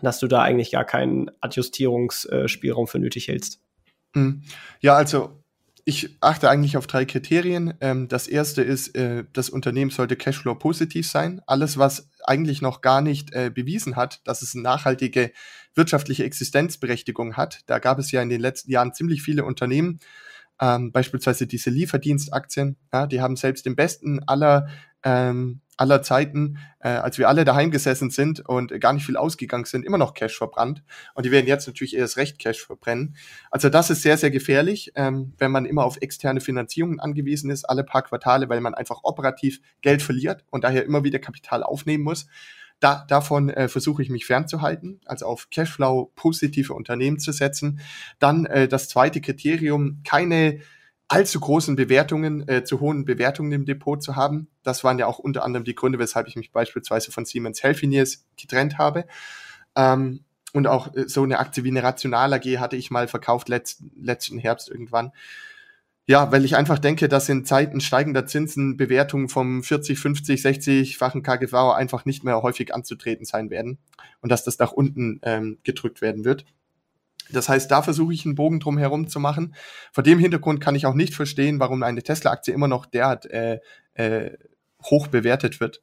dass 0.00 0.20
du 0.20 0.26
da 0.26 0.40
eigentlich 0.42 0.70
gar 0.72 0.84
keinen 0.84 1.30
Adjustierungsspielraum 1.42 2.86
für 2.86 2.98
nötig 2.98 3.28
hältst? 3.28 3.63
Mhm. 4.14 4.42
Ja, 4.80 4.96
also 4.96 5.44
ich 5.84 6.16
achte 6.20 6.48
eigentlich 6.48 6.76
auf 6.76 6.86
drei 6.86 7.04
Kriterien. 7.04 7.74
Ähm, 7.80 8.08
das 8.08 8.26
erste 8.26 8.62
ist, 8.62 8.96
äh, 8.96 9.24
das 9.32 9.50
Unternehmen 9.50 9.90
sollte 9.90 10.16
Cashflow 10.16 10.54
positiv 10.54 11.08
sein. 11.08 11.42
Alles, 11.46 11.76
was 11.76 12.08
eigentlich 12.24 12.62
noch 12.62 12.80
gar 12.80 13.02
nicht 13.02 13.34
äh, 13.34 13.50
bewiesen 13.50 13.96
hat, 13.96 14.20
dass 14.24 14.40
es 14.40 14.54
eine 14.54 14.62
nachhaltige 14.62 15.32
wirtschaftliche 15.74 16.24
Existenzberechtigung 16.24 17.36
hat. 17.36 17.60
Da 17.66 17.78
gab 17.78 17.98
es 17.98 18.10
ja 18.12 18.22
in 18.22 18.30
den 18.30 18.40
letzten 18.40 18.70
Jahren 18.70 18.94
ziemlich 18.94 19.22
viele 19.22 19.44
Unternehmen, 19.44 19.98
ähm, 20.60 20.92
beispielsweise 20.92 21.46
diese 21.46 21.70
Lieferdienstaktien, 21.70 22.76
ja, 22.92 23.06
die 23.06 23.20
haben 23.20 23.36
selbst 23.36 23.66
im 23.66 23.76
besten 23.76 24.20
aller 24.26 24.68
ähm, 25.02 25.60
aller 25.76 26.02
Zeiten, 26.02 26.58
äh, 26.80 26.88
als 26.88 27.18
wir 27.18 27.28
alle 27.28 27.44
daheim 27.44 27.70
gesessen 27.70 28.10
sind 28.10 28.40
und 28.40 28.80
gar 28.80 28.92
nicht 28.92 29.06
viel 29.06 29.16
ausgegangen 29.16 29.64
sind, 29.64 29.84
immer 29.84 29.98
noch 29.98 30.14
Cash 30.14 30.36
verbrannt. 30.36 30.82
Und 31.14 31.26
die 31.26 31.30
werden 31.30 31.46
jetzt 31.46 31.66
natürlich 31.66 31.96
erst 31.96 32.16
recht 32.16 32.38
Cash 32.38 32.64
verbrennen. 32.64 33.16
Also 33.50 33.68
das 33.68 33.90
ist 33.90 34.02
sehr, 34.02 34.16
sehr 34.16 34.30
gefährlich, 34.30 34.92
ähm, 34.94 35.34
wenn 35.38 35.50
man 35.50 35.64
immer 35.64 35.84
auf 35.84 35.98
externe 36.00 36.40
Finanzierungen 36.40 37.00
angewiesen 37.00 37.50
ist, 37.50 37.64
alle 37.64 37.84
paar 37.84 38.02
Quartale, 38.02 38.48
weil 38.48 38.60
man 38.60 38.74
einfach 38.74 39.00
operativ 39.02 39.60
Geld 39.80 40.02
verliert 40.02 40.44
und 40.50 40.64
daher 40.64 40.84
immer 40.84 41.04
wieder 41.04 41.18
Kapital 41.18 41.62
aufnehmen 41.62 42.04
muss. 42.04 42.26
Da, 42.80 43.04
davon 43.08 43.48
äh, 43.50 43.68
versuche 43.68 44.02
ich 44.02 44.10
mich 44.10 44.26
fernzuhalten, 44.26 45.00
also 45.06 45.26
auf 45.26 45.48
Cashflow 45.50 46.12
positive 46.16 46.74
Unternehmen 46.74 47.18
zu 47.18 47.32
setzen. 47.32 47.80
Dann 48.18 48.46
äh, 48.46 48.68
das 48.68 48.88
zweite 48.88 49.20
Kriterium, 49.20 50.02
keine 50.04 50.60
allzu 51.08 51.40
großen 51.40 51.76
Bewertungen, 51.76 52.48
äh, 52.48 52.64
zu 52.64 52.80
hohen 52.80 53.04
Bewertungen 53.04 53.52
im 53.52 53.64
Depot 53.64 54.02
zu 54.02 54.16
haben. 54.16 54.48
Das 54.62 54.84
waren 54.84 54.98
ja 54.98 55.06
auch 55.06 55.18
unter 55.18 55.44
anderem 55.44 55.64
die 55.64 55.74
Gründe, 55.74 55.98
weshalb 55.98 56.28
ich 56.28 56.36
mich 56.36 56.52
beispielsweise 56.52 57.12
von 57.12 57.24
Siemens 57.24 57.62
Healthineers 57.62 58.24
getrennt 58.36 58.78
habe. 58.78 59.04
Ähm, 59.76 60.24
und 60.52 60.66
auch 60.66 60.94
äh, 60.94 61.08
so 61.08 61.22
eine 61.22 61.38
Aktie 61.38 61.64
wie 61.64 61.68
eine 61.68 61.82
Rational 61.82 62.32
AG 62.32 62.58
hatte 62.58 62.76
ich 62.76 62.90
mal 62.90 63.08
verkauft 63.08 63.48
letzt, 63.48 63.82
letzten 64.00 64.38
Herbst 64.38 64.70
irgendwann. 64.70 65.12
Ja, 66.06 66.30
weil 66.32 66.44
ich 66.44 66.54
einfach 66.54 66.78
denke, 66.78 67.08
dass 67.08 67.30
in 67.30 67.46
Zeiten 67.46 67.80
steigender 67.80 68.26
Zinsen 68.26 68.76
Bewertungen 68.76 69.30
vom 69.30 69.62
40, 69.62 69.98
50, 69.98 70.42
60-fachen 70.42 71.22
KGV 71.22 71.72
einfach 71.74 72.04
nicht 72.04 72.24
mehr 72.24 72.42
häufig 72.42 72.74
anzutreten 72.74 73.24
sein 73.24 73.48
werden 73.48 73.78
und 74.20 74.30
dass 74.30 74.44
das 74.44 74.58
nach 74.58 74.72
unten 74.72 75.20
ähm, 75.22 75.58
gedrückt 75.64 76.02
werden 76.02 76.24
wird. 76.24 76.44
Das 77.30 77.48
heißt, 77.48 77.70
da 77.70 77.82
versuche 77.82 78.12
ich 78.12 78.24
einen 78.24 78.34
Bogen 78.34 78.60
drum 78.60 78.78
herum 78.78 79.08
zu 79.08 79.20
machen. 79.20 79.54
Vor 79.92 80.04
dem 80.04 80.18
Hintergrund 80.18 80.60
kann 80.60 80.74
ich 80.74 80.86
auch 80.86 80.94
nicht 80.94 81.14
verstehen, 81.14 81.60
warum 81.60 81.82
eine 81.82 82.02
Tesla-Aktie 82.02 82.54
immer 82.54 82.68
noch 82.68 82.86
derart 82.86 83.26
äh, 83.26 83.60
äh, 83.94 84.32
hoch 84.82 85.08
bewertet 85.08 85.60
wird. 85.60 85.80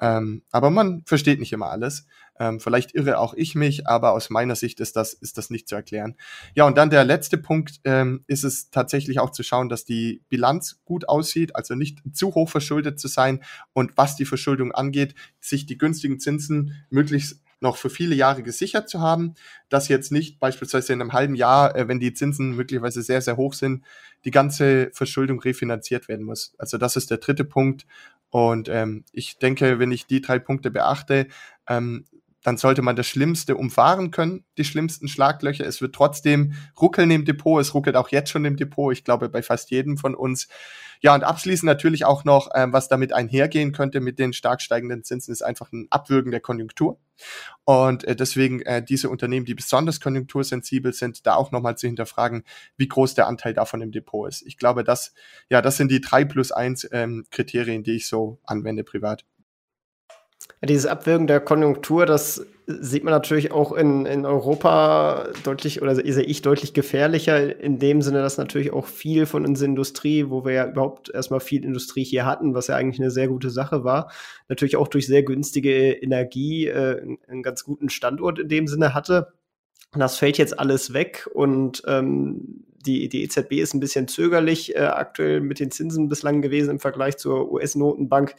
Ähm, 0.00 0.42
aber 0.50 0.70
man 0.70 1.02
versteht 1.06 1.38
nicht 1.38 1.52
immer 1.52 1.70
alles. 1.70 2.06
Ähm, 2.38 2.58
vielleicht 2.58 2.94
irre 2.94 3.18
auch 3.18 3.34
ich 3.34 3.54
mich, 3.54 3.86
aber 3.86 4.12
aus 4.12 4.28
meiner 4.28 4.56
Sicht 4.56 4.80
ist 4.80 4.96
das, 4.96 5.12
ist 5.14 5.38
das 5.38 5.50
nicht 5.50 5.68
zu 5.68 5.76
erklären. 5.76 6.16
Ja, 6.54 6.66
und 6.66 6.76
dann 6.76 6.90
der 6.90 7.04
letzte 7.04 7.38
Punkt 7.38 7.80
ähm, 7.84 8.24
ist 8.26 8.42
es 8.42 8.70
tatsächlich 8.70 9.20
auch 9.20 9.30
zu 9.30 9.44
schauen, 9.44 9.68
dass 9.68 9.84
die 9.84 10.22
Bilanz 10.28 10.80
gut 10.84 11.08
aussieht, 11.08 11.54
also 11.54 11.76
nicht 11.76 12.02
zu 12.12 12.34
hoch 12.34 12.50
verschuldet 12.50 12.98
zu 12.98 13.06
sein 13.06 13.44
und 13.72 13.96
was 13.96 14.16
die 14.16 14.24
Verschuldung 14.24 14.72
angeht, 14.72 15.14
sich 15.40 15.66
die 15.66 15.78
günstigen 15.78 16.18
Zinsen 16.18 16.84
möglichst 16.90 17.43
noch 17.64 17.76
für 17.76 17.90
viele 17.90 18.14
Jahre 18.14 18.44
gesichert 18.44 18.88
zu 18.88 19.00
haben, 19.00 19.34
dass 19.68 19.88
jetzt 19.88 20.12
nicht 20.12 20.38
beispielsweise 20.38 20.92
in 20.92 21.00
einem 21.00 21.12
halben 21.12 21.34
Jahr, 21.34 21.74
äh, 21.74 21.88
wenn 21.88 21.98
die 21.98 22.14
Zinsen 22.14 22.54
möglicherweise 22.54 23.02
sehr, 23.02 23.20
sehr 23.20 23.36
hoch 23.36 23.54
sind, 23.54 23.84
die 24.24 24.30
ganze 24.30 24.90
Verschuldung 24.92 25.40
refinanziert 25.40 26.06
werden 26.06 26.24
muss. 26.24 26.54
Also 26.58 26.78
das 26.78 26.94
ist 26.94 27.10
der 27.10 27.18
dritte 27.18 27.44
Punkt. 27.44 27.86
Und 28.30 28.68
ähm, 28.68 29.04
ich 29.12 29.38
denke, 29.38 29.78
wenn 29.78 29.90
ich 29.90 30.06
die 30.06 30.20
drei 30.20 30.38
Punkte 30.38 30.70
beachte, 30.70 31.26
ähm, 31.68 32.04
dann 32.44 32.58
sollte 32.58 32.82
man 32.82 32.94
das 32.94 33.06
Schlimmste 33.06 33.56
umfahren 33.56 34.10
können, 34.10 34.44
die 34.58 34.64
schlimmsten 34.64 35.08
Schlaglöcher. 35.08 35.66
Es 35.66 35.80
wird 35.80 35.94
trotzdem 35.94 36.52
ruckeln 36.80 37.10
im 37.10 37.24
Depot. 37.24 37.60
Es 37.60 37.72
ruckelt 37.72 37.96
auch 37.96 38.10
jetzt 38.10 38.30
schon 38.30 38.44
im 38.44 38.56
Depot. 38.56 38.92
Ich 38.92 39.02
glaube, 39.02 39.30
bei 39.30 39.42
fast 39.42 39.70
jedem 39.70 39.96
von 39.96 40.14
uns. 40.14 40.46
Ja, 41.00 41.14
und 41.14 41.24
abschließend 41.24 41.66
natürlich 41.66 42.04
auch 42.04 42.24
noch, 42.24 42.50
ähm, 42.54 42.72
was 42.74 42.88
damit 42.88 43.14
einhergehen 43.14 43.72
könnte 43.72 44.00
mit 44.00 44.18
den 44.18 44.34
stark 44.34 44.60
steigenden 44.60 45.04
Zinsen, 45.04 45.32
ist 45.32 45.42
einfach 45.42 45.72
ein 45.72 45.86
Abwürgen 45.90 46.30
der 46.30 46.40
Konjunktur. 46.40 46.98
Und 47.64 48.04
äh, 48.04 48.14
deswegen 48.14 48.60
äh, 48.60 48.84
diese 48.84 49.08
Unternehmen, 49.08 49.46
die 49.46 49.54
besonders 49.54 50.00
konjunktursensibel 50.00 50.92
sind, 50.92 51.26
da 51.26 51.36
auch 51.36 51.50
nochmal 51.50 51.78
zu 51.78 51.86
hinterfragen, 51.86 52.44
wie 52.76 52.88
groß 52.88 53.14
der 53.14 53.26
Anteil 53.26 53.54
davon 53.54 53.80
im 53.80 53.90
Depot 53.90 54.28
ist. 54.28 54.42
Ich 54.46 54.58
glaube, 54.58 54.84
das, 54.84 55.14
ja, 55.48 55.62
das 55.62 55.78
sind 55.78 55.90
die 55.90 56.02
drei 56.02 56.26
plus 56.26 56.52
eins 56.52 56.86
ähm, 56.92 57.24
Kriterien, 57.30 57.82
die 57.82 57.96
ich 57.96 58.06
so 58.06 58.38
anwende 58.44 58.84
privat. 58.84 59.24
Dieses 60.62 60.86
Abwürgen 60.86 61.26
der 61.26 61.40
Konjunktur, 61.40 62.06
das 62.06 62.46
sieht 62.66 63.04
man 63.04 63.12
natürlich 63.12 63.52
auch 63.52 63.72
in, 63.72 64.06
in 64.06 64.24
Europa 64.24 65.28
deutlich, 65.42 65.82
oder 65.82 65.94
sehe 65.94 66.22
ich 66.22 66.40
deutlich 66.40 66.72
gefährlicher, 66.72 67.60
in 67.60 67.78
dem 67.78 68.00
Sinne, 68.00 68.22
dass 68.22 68.38
natürlich 68.38 68.72
auch 68.72 68.86
viel 68.86 69.26
von 69.26 69.44
unserer 69.44 69.68
Industrie, 69.68 70.30
wo 70.30 70.44
wir 70.44 70.52
ja 70.52 70.68
überhaupt 70.68 71.10
erstmal 71.10 71.40
viel 71.40 71.64
Industrie 71.64 72.04
hier 72.04 72.24
hatten, 72.24 72.54
was 72.54 72.68
ja 72.68 72.76
eigentlich 72.76 73.00
eine 73.00 73.10
sehr 73.10 73.28
gute 73.28 73.50
Sache 73.50 73.84
war, 73.84 74.10
natürlich 74.48 74.76
auch 74.76 74.88
durch 74.88 75.06
sehr 75.06 75.22
günstige 75.22 75.92
Energie 75.92 76.66
äh, 76.68 77.18
einen 77.28 77.42
ganz 77.42 77.64
guten 77.64 77.90
Standort 77.90 78.38
in 78.38 78.48
dem 78.48 78.66
Sinne 78.66 78.94
hatte. 78.94 79.34
Und 79.92 80.00
das 80.00 80.18
fällt 80.18 80.38
jetzt 80.38 80.58
alles 80.58 80.92
weg 80.94 81.28
und 81.32 81.82
ähm, 81.86 82.64
die, 82.86 83.08
die 83.08 83.22
EZB 83.22 83.52
ist 83.54 83.74
ein 83.74 83.80
bisschen 83.80 84.08
zögerlich 84.08 84.74
äh, 84.74 84.80
aktuell 84.80 85.40
mit 85.40 85.60
den 85.60 85.70
Zinsen 85.70 86.08
bislang 86.08 86.42
gewesen 86.42 86.70
im 86.70 86.80
Vergleich 86.80 87.16
zur 87.16 87.50
US-Notenbank. 87.50 88.34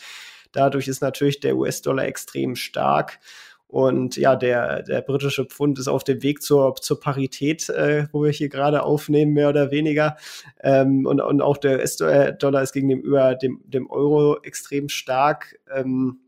Dadurch 0.55 0.87
ist 0.87 1.01
natürlich 1.01 1.39
der 1.39 1.57
US-Dollar 1.57 2.05
extrem 2.05 2.55
stark. 2.55 3.19
Und 3.67 4.15
ja, 4.15 4.35
der, 4.35 4.83
der 4.83 5.01
britische 5.01 5.45
Pfund 5.45 5.79
ist 5.79 5.87
auf 5.87 6.03
dem 6.03 6.23
Weg 6.23 6.41
zur, 6.41 6.75
zur 6.75 6.99
Parität, 6.99 7.67
äh, 7.69 8.07
wo 8.11 8.23
wir 8.23 8.31
hier 8.31 8.47
gerade 8.47 8.83
aufnehmen, 8.83 9.33
mehr 9.33 9.49
oder 9.49 9.71
weniger. 9.71 10.15
Ähm, 10.61 11.05
und, 11.05 11.19
und 11.19 11.41
auch 11.41 11.57
der 11.57 11.79
US-Dollar 11.79 12.61
ist 12.61 12.73
gegenüber 12.73 13.35
dem, 13.35 13.61
dem 13.65 13.89
Euro 13.89 14.41
extrem 14.43 14.87
stark. 14.87 15.59
Ähm, 15.73 16.19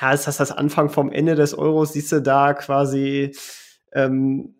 ja, 0.00 0.12
ist 0.12 0.26
das 0.26 0.38
das 0.38 0.52
Anfang 0.52 0.90
vom 0.90 1.10
Ende 1.10 1.34
des 1.34 1.54
Euros? 1.54 1.92
Siehst 1.92 2.12
du 2.12 2.20
da 2.20 2.52
quasi 2.54 3.34
ähm, 3.92 4.54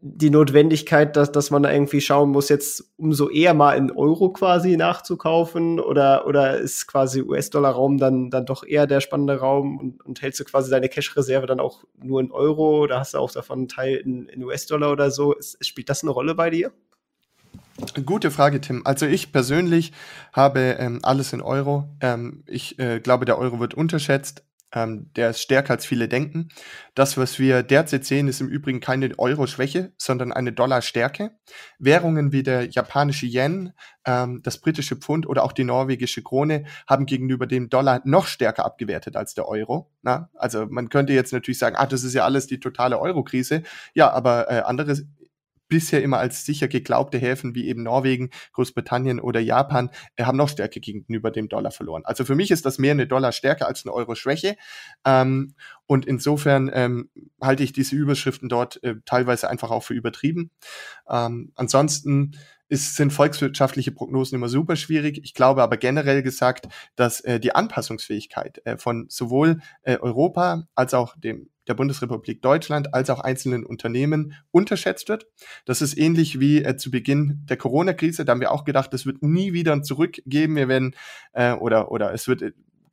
die 0.00 0.30
Notwendigkeit, 0.30 1.16
dass, 1.16 1.32
dass 1.32 1.50
man 1.50 1.64
da 1.64 1.72
irgendwie 1.72 2.00
schauen 2.00 2.30
muss, 2.30 2.48
jetzt 2.48 2.92
umso 2.96 3.28
eher 3.28 3.52
mal 3.52 3.72
in 3.72 3.90
Euro 3.90 4.30
quasi 4.30 4.76
nachzukaufen 4.76 5.80
oder, 5.80 6.26
oder 6.26 6.58
ist 6.58 6.86
quasi 6.86 7.22
US-Dollar-Raum 7.22 7.98
dann, 7.98 8.30
dann 8.30 8.46
doch 8.46 8.64
eher 8.64 8.86
der 8.86 9.00
spannende 9.00 9.40
Raum 9.40 9.76
und, 9.78 10.04
und 10.04 10.22
hältst 10.22 10.38
du 10.38 10.44
quasi 10.44 10.70
deine 10.70 10.88
Cash-Reserve 10.88 11.46
dann 11.46 11.58
auch 11.58 11.84
nur 12.00 12.20
in 12.20 12.30
Euro 12.30 12.82
oder 12.82 13.00
hast 13.00 13.14
du 13.14 13.18
auch 13.18 13.32
davon 13.32 13.58
einen 13.58 13.68
Teil 13.68 13.96
in, 13.96 14.28
in 14.28 14.44
US-Dollar 14.44 14.92
oder 14.92 15.10
so? 15.10 15.32
Ist, 15.34 15.64
spielt 15.66 15.88
das 15.88 16.02
eine 16.02 16.12
Rolle 16.12 16.36
bei 16.36 16.50
dir? 16.50 16.72
Gute 18.04 18.30
Frage, 18.30 18.60
Tim. 18.60 18.82
Also 18.84 19.06
ich 19.06 19.32
persönlich 19.32 19.92
habe 20.32 20.76
ähm, 20.78 21.00
alles 21.02 21.32
in 21.32 21.40
Euro. 21.40 21.88
Ähm, 22.00 22.42
ich 22.46 22.78
äh, 22.78 23.00
glaube, 23.00 23.24
der 23.24 23.38
Euro 23.38 23.60
wird 23.60 23.74
unterschätzt. 23.74 24.44
Ähm, 24.72 25.10
der 25.16 25.30
ist 25.30 25.40
stärker 25.40 25.74
als 25.74 25.86
viele 25.86 26.08
denken. 26.08 26.48
Das, 26.94 27.16
was 27.16 27.38
wir 27.38 27.62
derzeit 27.62 28.04
sehen, 28.04 28.28
ist 28.28 28.40
im 28.40 28.48
Übrigen 28.48 28.80
keine 28.80 29.18
Euro-Schwäche, 29.18 29.92
sondern 29.96 30.32
eine 30.32 30.52
Dollar-Stärke. 30.52 31.30
Währungen 31.78 32.32
wie 32.32 32.42
der 32.42 32.68
japanische 32.68 33.26
Yen, 33.26 33.72
ähm, 34.04 34.40
das 34.42 34.58
britische 34.58 34.96
Pfund 34.96 35.26
oder 35.26 35.44
auch 35.44 35.52
die 35.52 35.64
norwegische 35.64 36.22
Krone 36.22 36.64
haben 36.86 37.06
gegenüber 37.06 37.46
dem 37.46 37.70
Dollar 37.70 38.02
noch 38.04 38.26
stärker 38.26 38.64
abgewertet 38.64 39.16
als 39.16 39.34
der 39.34 39.48
Euro. 39.48 39.90
Na? 40.02 40.28
Also 40.34 40.66
man 40.66 40.90
könnte 40.90 41.14
jetzt 41.14 41.32
natürlich 41.32 41.58
sagen, 41.58 41.76
ah, 41.76 41.86
das 41.86 42.04
ist 42.04 42.14
ja 42.14 42.24
alles 42.24 42.46
die 42.46 42.60
totale 42.60 42.98
Euro-Krise. 42.98 43.62
Ja, 43.94 44.10
aber 44.10 44.50
äh, 44.50 44.60
andere 44.60 44.96
bisher 45.68 46.02
immer 46.02 46.18
als 46.18 46.44
sicher 46.44 46.68
geglaubte 46.68 47.18
Häfen 47.18 47.54
wie 47.54 47.68
eben 47.68 47.82
Norwegen, 47.82 48.30
Großbritannien 48.52 49.20
oder 49.20 49.40
Japan 49.40 49.90
äh, 50.16 50.24
haben 50.24 50.36
noch 50.36 50.48
Stärke 50.48 50.80
gegenüber 50.80 51.30
dem 51.30 51.48
Dollar 51.48 51.70
verloren. 51.70 52.02
Also 52.04 52.24
für 52.24 52.34
mich 52.34 52.50
ist 52.50 52.66
das 52.66 52.78
mehr 52.78 52.92
eine 52.92 53.06
Dollar-Stärke 53.06 53.66
als 53.66 53.84
eine 53.84 53.94
Euro-Schwäche. 53.94 54.56
Ähm, 55.04 55.54
und 55.86 56.06
insofern 56.06 56.70
ähm, 56.72 57.10
halte 57.40 57.62
ich 57.62 57.72
diese 57.72 57.96
Überschriften 57.96 58.48
dort 58.48 58.82
äh, 58.82 58.96
teilweise 59.04 59.48
einfach 59.48 59.70
auch 59.70 59.82
für 59.82 59.94
übertrieben. 59.94 60.50
Ähm, 61.08 61.52
ansonsten 61.54 62.32
es 62.68 62.96
sind 62.96 63.12
volkswirtschaftliche 63.12 63.92
Prognosen 63.92 64.36
immer 64.36 64.48
super 64.48 64.76
schwierig. 64.76 65.20
Ich 65.24 65.34
glaube 65.34 65.62
aber 65.62 65.76
generell 65.76 66.22
gesagt, 66.22 66.68
dass 66.96 67.20
äh, 67.20 67.40
die 67.40 67.54
Anpassungsfähigkeit 67.54 68.60
äh, 68.64 68.76
von 68.76 69.06
sowohl 69.08 69.60
äh, 69.82 69.96
Europa 69.98 70.64
als 70.74 70.94
auch 70.94 71.16
dem 71.16 71.50
der 71.68 71.74
Bundesrepublik 71.74 72.42
Deutschland 72.42 72.94
als 72.94 73.10
auch 73.10 73.20
einzelnen 73.20 73.64
Unternehmen 73.64 74.34
unterschätzt 74.50 75.08
wird. 75.08 75.26
Das 75.66 75.82
ist 75.82 75.96
ähnlich 75.96 76.40
wie 76.40 76.64
äh, 76.64 76.76
zu 76.76 76.90
Beginn 76.90 77.44
der 77.48 77.58
Corona-Krise. 77.58 78.24
Da 78.24 78.32
haben 78.32 78.40
wir 78.40 78.52
auch 78.52 78.64
gedacht, 78.64 78.92
es 78.94 79.06
wird 79.06 79.22
nie 79.22 79.52
wieder 79.52 79.74
ein 79.74 79.84
Zurück 79.84 80.16
geben. 80.24 80.56
Wir 80.56 80.68
werden 80.68 80.96
äh, 81.34 81.52
oder 81.52 81.92
oder 81.92 82.12
es 82.12 82.26
wird 82.26 82.42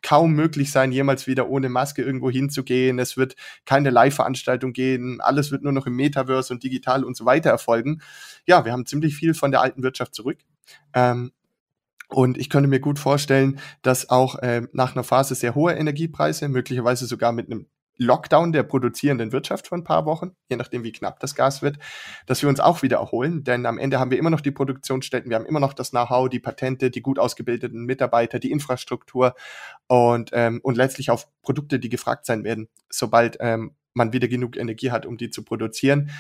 kaum 0.06 0.34
möglich 0.34 0.72
sein, 0.72 0.92
jemals 0.92 1.26
wieder 1.26 1.50
ohne 1.50 1.68
Maske 1.68 2.04
irgendwo 2.04 2.30
hinzugehen. 2.30 3.00
Es 3.00 3.18
wird 3.18 3.36
keine 3.66 3.90
Live-Veranstaltung 3.90 4.72
gehen. 4.72 5.20
Alles 5.20 5.50
wird 5.52 5.64
nur 5.64 5.72
noch 5.72 5.88
im 5.88 5.96
Metaverse 5.96 6.54
und 6.54 6.62
digital 6.62 7.04
und 7.04 7.18
so 7.18 7.26
weiter 7.26 7.50
erfolgen. 7.50 8.02
Ja, 8.46 8.66
wir 8.66 8.72
haben 8.72 8.86
ziemlich 8.86 9.16
viel 9.16 9.34
von 9.34 9.50
der 9.50 9.62
alten 9.62 9.82
Wirtschaft 9.82 10.14
zurück. 10.14 10.38
Ähm, 10.94 11.32
und 12.08 12.38
ich 12.38 12.52
könnte 12.52 12.70
mir 12.70 12.80
gut 12.80 13.00
vorstellen, 13.00 13.60
dass 13.82 14.12
auch 14.12 14.38
äh, 14.44 14.68
nach 14.74 14.94
einer 14.94 15.04
Phase 15.04 15.34
sehr 15.34 15.56
hoher 15.56 15.76
Energiepreise, 15.76 16.50
möglicherweise 16.50 17.08
sogar 17.08 17.32
mit 17.32 17.52
einem 17.52 17.66
Lockdown 17.98 18.52
der 18.52 18.64
produzierenden 18.64 19.32
Wirtschaft 19.32 19.68
von 19.68 19.80
ein 19.82 19.84
paar 19.84 20.06
Wochen, 20.06 20.36
je 20.50 20.58
nachdem 20.58 20.84
wie 20.84 20.92
knapp 20.92 21.20
das 21.20 21.36
Gas 21.36 21.62
wird, 21.62 21.78
dass 22.26 22.42
wir 22.42 22.50
uns 22.50 22.60
auch 22.60 22.82
wieder 22.82 22.98
erholen. 22.98 23.44
Denn 23.44 23.66
am 23.66 23.78
Ende 23.78 24.00
haben 24.00 24.12
wir 24.12 24.18
immer 24.18 24.30
noch 24.30 24.42
die 24.42 24.52
Produktionsstätten, 24.52 25.30
wir 25.30 25.38
haben 25.38 25.46
immer 25.46 25.60
noch 25.60 25.74
das 25.74 25.92
Know-how, 25.92 26.30
die 26.30 26.40
Patente, 26.40 26.92
die 26.92 27.02
gut 27.02 27.20
ausgebildeten 27.20 27.86
Mitarbeiter, 27.86 28.40
die 28.40 28.52
Infrastruktur 28.52 29.36
und, 29.88 30.32
ähm, 30.34 30.60
und 30.64 30.78
letztlich 30.78 31.10
auch 31.10 31.24
Produkte, 31.42 31.80
die 31.80 31.90
gefragt 31.90 32.26
sein 32.26 32.44
werden, 32.44 32.68
sobald 32.90 33.38
ähm, 33.40 33.76
man 33.94 34.14
wieder 34.14 34.28
genug 34.28 34.58
Energie 34.58 34.92
hat, 34.92 35.06
um 35.06 35.18
die 35.18 35.30
zu 35.30 35.44
produzieren 35.44 36.12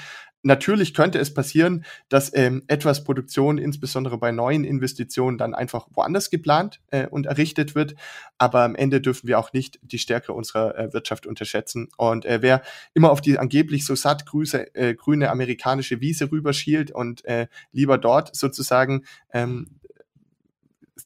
natürlich 0.45 0.93
könnte 0.93 1.19
es 1.19 1.33
passieren, 1.33 1.83
dass 2.07 2.33
ähm, 2.33 2.63
etwas 2.67 3.03
Produktion, 3.03 3.57
insbesondere 3.57 4.17
bei 4.17 4.31
neuen 4.31 4.63
Investitionen, 4.63 5.37
dann 5.37 5.53
einfach 5.53 5.87
woanders 5.93 6.29
geplant 6.29 6.81
äh, 6.91 7.07
und 7.07 7.25
errichtet 7.25 7.75
wird. 7.75 7.95
Aber 8.37 8.61
am 8.61 8.75
Ende 8.75 9.01
dürfen 9.01 9.27
wir 9.27 9.39
auch 9.39 9.53
nicht 9.53 9.79
die 9.81 9.99
Stärke 9.99 10.33
unserer 10.33 10.77
äh, 10.77 10.93
Wirtschaft 10.93 11.25
unterschätzen. 11.25 11.89
Und 11.97 12.25
äh, 12.25 12.41
wer 12.41 12.61
immer 12.93 13.11
auf 13.11 13.21
die 13.21 13.37
angeblich 13.37 13.85
so 13.85 13.95
satt 13.95 14.25
grüße, 14.25 14.75
äh, 14.75 14.93
grüne 14.93 15.29
amerikanische 15.29 15.99
Wiese 15.99 16.31
rüberschielt 16.31 16.91
und 16.91 17.25
äh, 17.25 17.47
lieber 17.71 17.97
dort 17.97 18.35
sozusagen 18.35 19.03
ähm, 19.33 19.67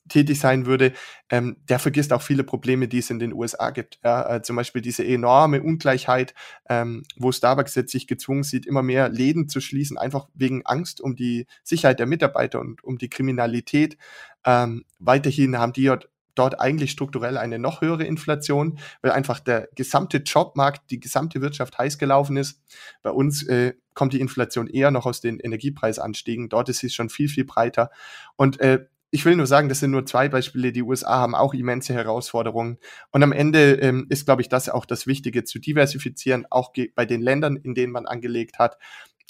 tätig 0.08 0.40
sein 0.40 0.66
würde, 0.66 0.94
ähm, 1.30 1.58
der 1.70 1.80
vergisst 1.80 2.14
auch 2.14 2.22
viele 2.22 2.44
Probleme, 2.44 2.88
die 2.88 3.00
es 3.00 3.10
in 3.10 3.20
den 3.20 3.34
USA 3.34 3.72
gibt. 3.72 4.00
Ja, 4.04 4.36
äh, 4.36 4.42
zum 4.42 4.56
Beispiel 4.56 4.82
diese 4.82 5.06
enorme 5.06 5.62
Ungleichheit, 5.62 6.34
ähm, 6.70 7.04
wo 7.16 7.32
Starbucks 7.32 7.76
jetzt 7.76 7.92
sich 7.92 8.08
gezwungen 8.08 8.44
sieht, 8.44 8.66
immer 8.66 8.84
mehr 8.84 9.10
Läden 9.10 9.48
zu 9.48 9.62
schließen, 9.62 9.98
einfach 9.98 10.28
wegen 10.34 10.66
Angst 10.66 11.02
um 11.02 11.16
die 11.16 11.48
Sicherheit 11.64 12.00
der 12.00 12.06
Mitarbeiter 12.06 12.60
und 12.60 12.84
um 12.84 12.98
die 12.98 13.10
Kriminalität. 13.10 13.98
Ähm, 14.46 14.86
weiterhin 15.00 15.58
haben 15.58 15.74
die 15.74 15.92
dort 16.36 16.62
eigentlich 16.62 16.92
strukturell 16.92 17.38
eine 17.38 17.60
noch 17.60 17.82
höhere 17.82 18.06
Inflation, 18.06 18.80
weil 19.02 19.12
einfach 19.12 19.40
der 19.42 19.68
gesamte 19.76 20.18
Jobmarkt, 20.18 20.90
die 20.90 21.00
gesamte 21.00 21.42
Wirtschaft 21.42 21.78
heiß 21.78 21.98
gelaufen 21.98 22.38
ist. 22.38 22.62
Bei 23.02 23.12
uns 23.12 23.44
äh, 23.44 23.74
kommt 23.94 24.14
die 24.14 24.22
Inflation 24.22 24.68
eher 24.68 24.92
noch 24.92 25.06
aus 25.06 25.20
den 25.20 25.40
Energiepreisanstiegen. 25.40 26.48
Dort 26.48 26.70
ist 26.70 26.80
sie 26.80 26.90
schon 26.90 27.10
viel, 27.10 27.28
viel 27.28 27.44
breiter. 27.44 27.92
Und 28.38 28.60
äh, 28.62 28.86
ich 29.12 29.26
will 29.26 29.36
nur 29.36 29.48
sagen, 29.48 29.70
das 29.70 29.80
sind 29.80 29.92
nur 29.92 30.06
zwei 30.06 30.30
Beispiele. 30.30 30.72
Die 30.72 30.84
USA 30.84 31.20
haben 31.20 31.36
auch 31.36 31.54
immense 31.54 31.94
Herausforderungen. 31.94 32.78
Und 33.12 33.24
am 33.24 33.32
Ende 33.32 33.74
ähm, 33.76 34.06
ist, 34.10 34.26
glaube 34.26 34.42
ich, 34.42 34.50
das 34.50 34.70
auch 34.70 34.86
das 34.86 35.08
Wichtige, 35.08 35.44
zu 35.44 35.60
diversifizieren, 35.60 36.46
auch 36.50 36.72
bei 36.96 37.06
den 37.06 37.22
Ländern, 37.22 37.56
in 37.56 37.74
denen 37.74 37.92
man 37.92 38.06
angelegt 38.06 38.60
hat. 38.60 38.78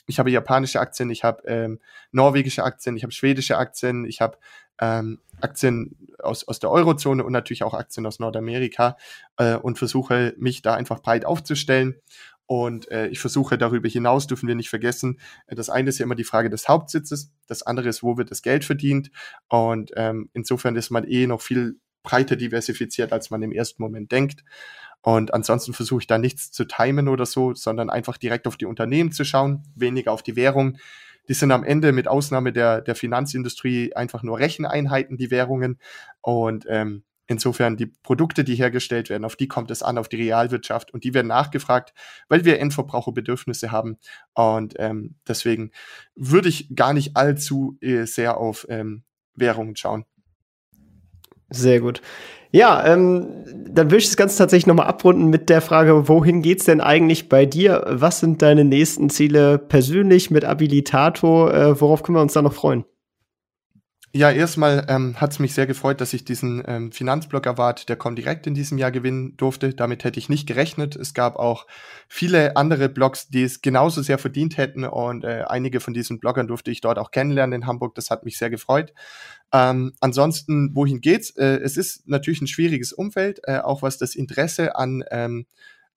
Ich 0.06 0.20
habe 0.20 0.32
japanische 0.32 0.80
Aktien, 0.80 1.10
ich 1.12 1.24
habe 1.24 1.44
ähm, 1.46 1.80
norwegische 2.12 2.64
Aktien, 2.64 2.98
ich 2.98 3.04
habe 3.04 3.14
schwedische 3.14 3.58
Aktien, 3.58 4.06
ich 4.06 4.22
habe 4.22 4.38
ähm, 4.82 5.20
Aktien 5.40 5.96
aus, 6.18 6.48
aus 6.48 6.60
der 6.60 6.72
Eurozone 6.72 7.24
und 7.24 7.32
natürlich 7.32 7.64
auch 7.64 7.74
Aktien 7.74 8.06
aus 8.06 8.20
Nordamerika 8.20 8.98
äh, 9.38 9.56
und 9.56 9.78
versuche 9.78 10.34
mich 10.38 10.62
da 10.62 10.74
einfach 10.74 11.02
breit 11.02 11.26
aufzustellen. 11.26 11.96
Und 12.52 12.89
äh, 12.89 13.06
ich 13.10 13.20
versuche 13.20 13.60
darüber 13.60 13.88
hinaus, 13.88 14.26
dürfen 14.26 14.47
wir 14.47 14.56
nicht 14.56 14.72
vergessen, 14.72 15.20
äh, 15.45 15.54
das 15.54 15.70
eine 15.70 15.89
ist 15.89 16.00
ja 16.00 16.06
immer 16.06 16.16
die 16.16 16.24
Frage 16.24 16.50
des 16.50 16.68
Hauptsitzes, 16.68 17.32
das 17.45 17.62
andere 17.62 17.89
ist, 17.89 18.02
wo 18.02 18.18
wird 18.18 18.32
das 18.32 18.41
Geld 18.41 18.66
verdient. 18.66 19.12
Und 19.50 19.91
ähm, 19.95 20.32
insofern 20.34 20.76
ist 20.76 20.89
man 20.89 21.04
eh 21.04 21.28
noch 21.28 21.41
viel 21.41 21.80
breiter 22.02 22.36
diversifiziert, 22.36 23.14
als 23.14 23.30
man 23.30 23.43
im 23.43 23.52
ersten 23.52 23.84
Moment 23.84 24.12
denkt. 24.12 24.43
Und 25.04 25.32
ansonsten 25.32 25.74
versuche 25.74 26.02
ich 26.02 26.08
da 26.08 26.18
nichts 26.18 26.52
zu 26.52 26.66
timen 26.66 27.08
oder 27.08 27.28
so, 27.28 27.54
sondern 27.54 27.91
einfach 27.91 28.18
direkt 28.18 28.47
auf 28.47 28.58
die 28.58 28.66
Unternehmen 28.66 29.12
zu 29.12 29.26
schauen, 29.26 29.62
weniger 29.76 30.12
auf 30.12 30.24
die 30.24 30.36
Währung. 30.36 30.80
Die 31.28 31.36
sind 31.36 31.52
am 31.52 31.64
Ende 31.64 31.91
mit 31.91 32.08
Ausnahme 32.08 32.52
der, 32.52 32.82
der 32.82 32.95
Finanzindustrie 32.95 33.93
einfach 33.93 34.24
nur 34.24 34.39
Recheneinheiten, 34.39 35.18
die 35.18 35.30
Währungen. 35.30 35.78
Und 36.22 36.66
ähm, 36.68 37.04
Insofern 37.32 37.78
die 37.78 37.86
Produkte, 37.86 38.44
die 38.44 38.56
hergestellt 38.56 39.12
werden, 39.12 39.24
auf 39.24 39.36
die 39.36 39.48
kommt 39.48 39.70
es 39.70 39.84
an, 39.84 40.00
auf 40.00 40.10
die 40.10 40.16
Realwirtschaft 40.16 40.92
und 40.92 41.04
die 41.04 41.14
werden 41.14 41.28
nachgefragt, 41.28 41.94
weil 42.28 42.44
wir 42.44 42.60
Endverbraucherbedürfnisse 42.60 43.72
haben. 43.72 43.98
Und 44.34 44.74
ähm, 44.80 45.14
deswegen 45.28 45.70
würde 46.16 46.50
ich 46.50 46.76
gar 46.76 46.92
nicht 46.92 47.16
allzu 47.16 47.78
äh, 47.82 48.06
sehr 48.06 48.38
auf 48.38 48.66
ähm, 48.68 49.04
Währungen 49.36 49.76
schauen. 49.76 50.06
Sehr 51.52 51.82
gut. 51.82 52.02
Ja, 52.52 52.84
ähm, 52.92 53.46
dann 53.68 53.92
will 53.92 54.00
ich 54.00 54.08
das 54.08 54.18
Ganze 54.18 54.40
tatsächlich 54.40 54.66
nochmal 54.66 54.88
abrunden 54.88 55.30
mit 55.30 55.50
der 55.50 55.62
Frage, 55.62 56.08
wohin 56.08 56.42
geht's 56.42 56.66
denn 56.66 56.82
eigentlich 56.82 57.30
bei 57.30 57.46
dir? 57.46 57.86
Was 57.88 58.22
sind 58.22 58.42
deine 58.42 58.66
nächsten 58.66 59.12
Ziele 59.12 59.60
persönlich 59.60 60.32
mit 60.32 60.46
Abilitato? 60.46 61.48
Äh, 61.48 61.80
worauf 61.80 62.02
können 62.02 62.18
wir 62.18 62.24
uns 62.24 62.34
da 62.34 62.42
noch 62.42 62.54
freuen? 62.54 62.86
Ja, 64.12 64.32
erstmal 64.32 64.88
ähm, 64.89 65.22
hat 65.22 65.32
es 65.34 65.38
mich 65.38 65.53
sehr 65.53 65.68
gefreut, 65.68 66.01
dass 66.01 66.14
ich 66.14 66.26
diesen 66.26 66.64
ähm, 66.66 66.91
Finanzblog 66.91 67.45
Award 67.45 67.89
der 67.89 67.95
Comdirect 67.95 68.47
in 68.47 68.55
diesem 68.55 68.80
Jahr 68.80 68.89
gewinnen 68.89 69.38
durfte. 69.38 69.76
Damit 69.76 70.03
hätte 70.03 70.18
ich 70.18 70.30
nicht 70.30 70.47
gerechnet. 70.47 70.95
Es 70.95 71.14
gab 71.14 71.36
auch 71.36 71.68
viele 72.07 72.57
andere 72.57 72.89
Blogs, 72.89 73.28
die 73.28 73.43
es 73.43 73.62
genauso 73.62 74.01
sehr 74.01 74.18
verdient 74.18 74.57
hätten 74.57 74.84
und 74.84 75.26
äh, 75.26 75.43
einige 75.47 75.80
von 75.80 75.93
diesen 75.93 76.20
Bloggern 76.20 76.47
durfte 76.47 76.72
ich 76.72 76.82
dort 76.82 76.97
auch 76.97 77.12
kennenlernen 77.12 77.62
in 77.62 77.68
Hamburg. 77.68 77.93
Das 77.93 78.10
hat 78.10 78.26
mich 78.26 78.39
sehr 78.39 78.49
gefreut. 78.49 78.93
Ähm, 79.53 79.93
ansonsten, 79.99 80.76
wohin 80.76 81.01
geht's? 81.01 81.30
Äh, 81.38 81.60
es 81.60 81.78
ist 81.78 82.10
natürlich 82.10 82.41
ein 82.41 82.47
schwieriges 82.47 82.93
Umfeld, 82.93 83.41
äh, 83.43 83.60
auch 83.60 83.84
was 83.84 83.99
das 83.99 84.16
Interesse 84.16 84.76
an 84.76 85.03
ähm, 85.12 85.45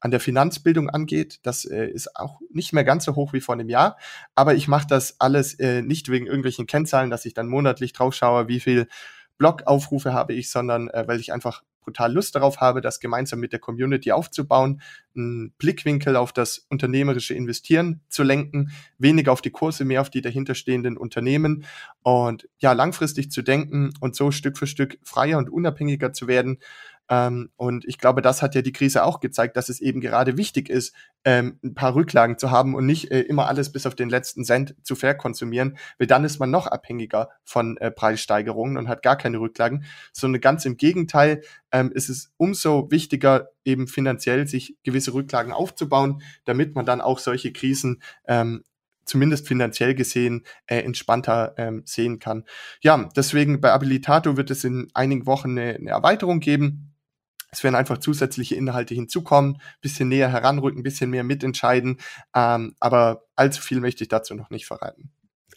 an 0.03 0.11
der 0.11 0.18
Finanzbildung 0.18 0.90
angeht. 0.90 1.38
Das 1.44 1.64
äh, 1.64 1.86
ist 1.86 2.16
auch 2.16 2.40
nicht 2.50 2.72
mehr 2.72 2.82
ganz 2.82 3.05
so 3.05 3.14
hoch 3.14 3.32
wie 3.32 3.40
vor 3.40 3.55
einem 3.55 3.68
Jahr. 3.68 3.96
Aber 4.34 4.55
ich 4.55 4.66
mache 4.66 4.86
das 4.88 5.20
alles 5.20 5.55
äh, 5.61 5.80
nicht 5.80 6.11
wegen 6.11 6.26
irgendwelchen 6.26 6.66
Kennzahlen, 6.66 7.09
dass 7.09 7.24
ich 7.24 7.34
dann 7.34 7.46
monatlich 7.46 7.92
drauf 7.92 8.12
schaue, 8.12 8.48
wie 8.48 8.59
viel 8.59 8.88
Blogaufrufe 9.38 10.12
habe 10.12 10.34
ich, 10.34 10.50
sondern 10.50 10.88
äh, 10.88 11.05
weil 11.07 11.20
ich 11.20 11.32
einfach 11.32 11.62
brutal 11.82 12.12
Lust 12.12 12.34
darauf 12.34 12.61
habe, 12.61 12.80
das 12.80 12.98
gemeinsam 12.98 13.38
mit 13.38 13.53
der 13.53 13.61
Community 13.61 14.11
aufzubauen, 14.11 14.82
einen 15.16 15.53
Blickwinkel 15.59 16.16
auf 16.16 16.32
das 16.32 16.59
unternehmerische 16.68 17.34
Investieren 17.34 18.00
zu 18.09 18.24
lenken, 18.24 18.72
weniger 18.98 19.32
auf 19.32 19.42
die 19.42 19.50
Kurse, 19.50 19.84
mehr 19.84 20.00
auf 20.00 20.11
die 20.11 20.20
dahinterstehenden 20.20 20.96
Unternehmen 20.96 21.64
und 22.03 22.48
ja, 22.59 22.72
langfristig 22.72 23.30
zu 23.30 23.42
denken 23.42 23.92
und 24.00 24.16
so 24.16 24.30
Stück 24.32 24.59
für 24.59 24.66
Stück 24.66 24.98
freier 25.03 25.38
und 25.38 25.50
unabhängiger 25.50 26.12
zu 26.12 26.26
werden 26.26 26.59
und 27.56 27.84
ich 27.84 27.98
glaube, 27.98 28.22
das 28.22 28.40
hat 28.40 28.54
ja 28.54 28.62
die 28.62 28.72
Krise 28.72 29.04
auch 29.04 29.20
gezeigt, 29.20 29.58
dass 29.58 29.68
es 29.68 29.82
eben 29.82 30.00
gerade 30.00 30.38
wichtig 30.38 30.70
ist, 30.70 30.94
ähm, 31.26 31.58
ein 31.62 31.74
paar 31.74 31.94
Rücklagen 31.94 32.38
zu 32.38 32.50
haben 32.50 32.74
und 32.74 32.86
nicht 32.86 33.10
äh, 33.10 33.20
immer 33.20 33.48
alles 33.48 33.70
bis 33.70 33.84
auf 33.84 33.94
den 33.94 34.08
letzten 34.08 34.44
Cent 34.44 34.74
zu 34.82 34.94
verkonsumieren, 34.94 35.76
weil 35.98 36.06
dann 36.06 36.24
ist 36.24 36.38
man 36.38 36.50
noch 36.50 36.66
abhängiger 36.66 37.28
von 37.44 37.76
äh, 37.76 37.90
Preissteigerungen 37.90 38.78
und 38.78 38.88
hat 38.88 39.02
gar 39.02 39.18
keine 39.18 39.40
Rücklagen, 39.40 39.84
sondern 40.14 40.40
ganz 40.40 40.64
im 40.64 40.78
Gegenteil 40.78 41.42
ähm, 41.70 41.92
ist 41.92 42.08
es 42.08 42.32
umso 42.38 42.90
wichtiger, 42.90 43.50
eben 43.62 43.88
finanziell 43.88 44.48
sich 44.48 44.76
gewisse 44.82 45.12
Rücklagen 45.12 45.52
aufzubauen, 45.52 46.22
damit 46.46 46.74
man 46.74 46.86
dann 46.86 47.02
auch 47.02 47.18
solche 47.18 47.52
Krisen 47.52 48.02
ähm, 48.26 48.64
zumindest 49.04 49.46
finanziell 49.46 49.94
gesehen 49.94 50.44
äh, 50.66 50.78
entspannter 50.78 51.52
ähm, 51.58 51.82
sehen 51.84 52.20
kann. 52.20 52.44
Ja, 52.80 53.10
deswegen 53.14 53.60
bei 53.60 53.70
Abilitato 53.70 54.38
wird 54.38 54.50
es 54.50 54.64
in 54.64 54.88
einigen 54.94 55.26
Wochen 55.26 55.58
eine, 55.58 55.74
eine 55.74 55.90
Erweiterung 55.90 56.40
geben 56.40 56.91
es 57.53 57.62
werden 57.62 57.74
einfach 57.74 57.98
zusätzliche 57.98 58.57
Inhalte 58.57 58.94
hinzukommen, 58.94 59.61
bisschen 59.82 60.09
näher 60.09 60.32
heranrücken, 60.32 60.82
bisschen 60.82 61.11
mehr 61.11 61.22
mitentscheiden. 61.22 61.98
Ähm, 62.34 62.74
aber 62.80 63.24
allzu 63.36 63.61
viel 63.61 63.80
möchte 63.80 64.03
ich 64.03 64.09
dazu 64.09 64.34
noch 64.34 64.50
nicht 64.50 64.66
verraten. 64.66 65.12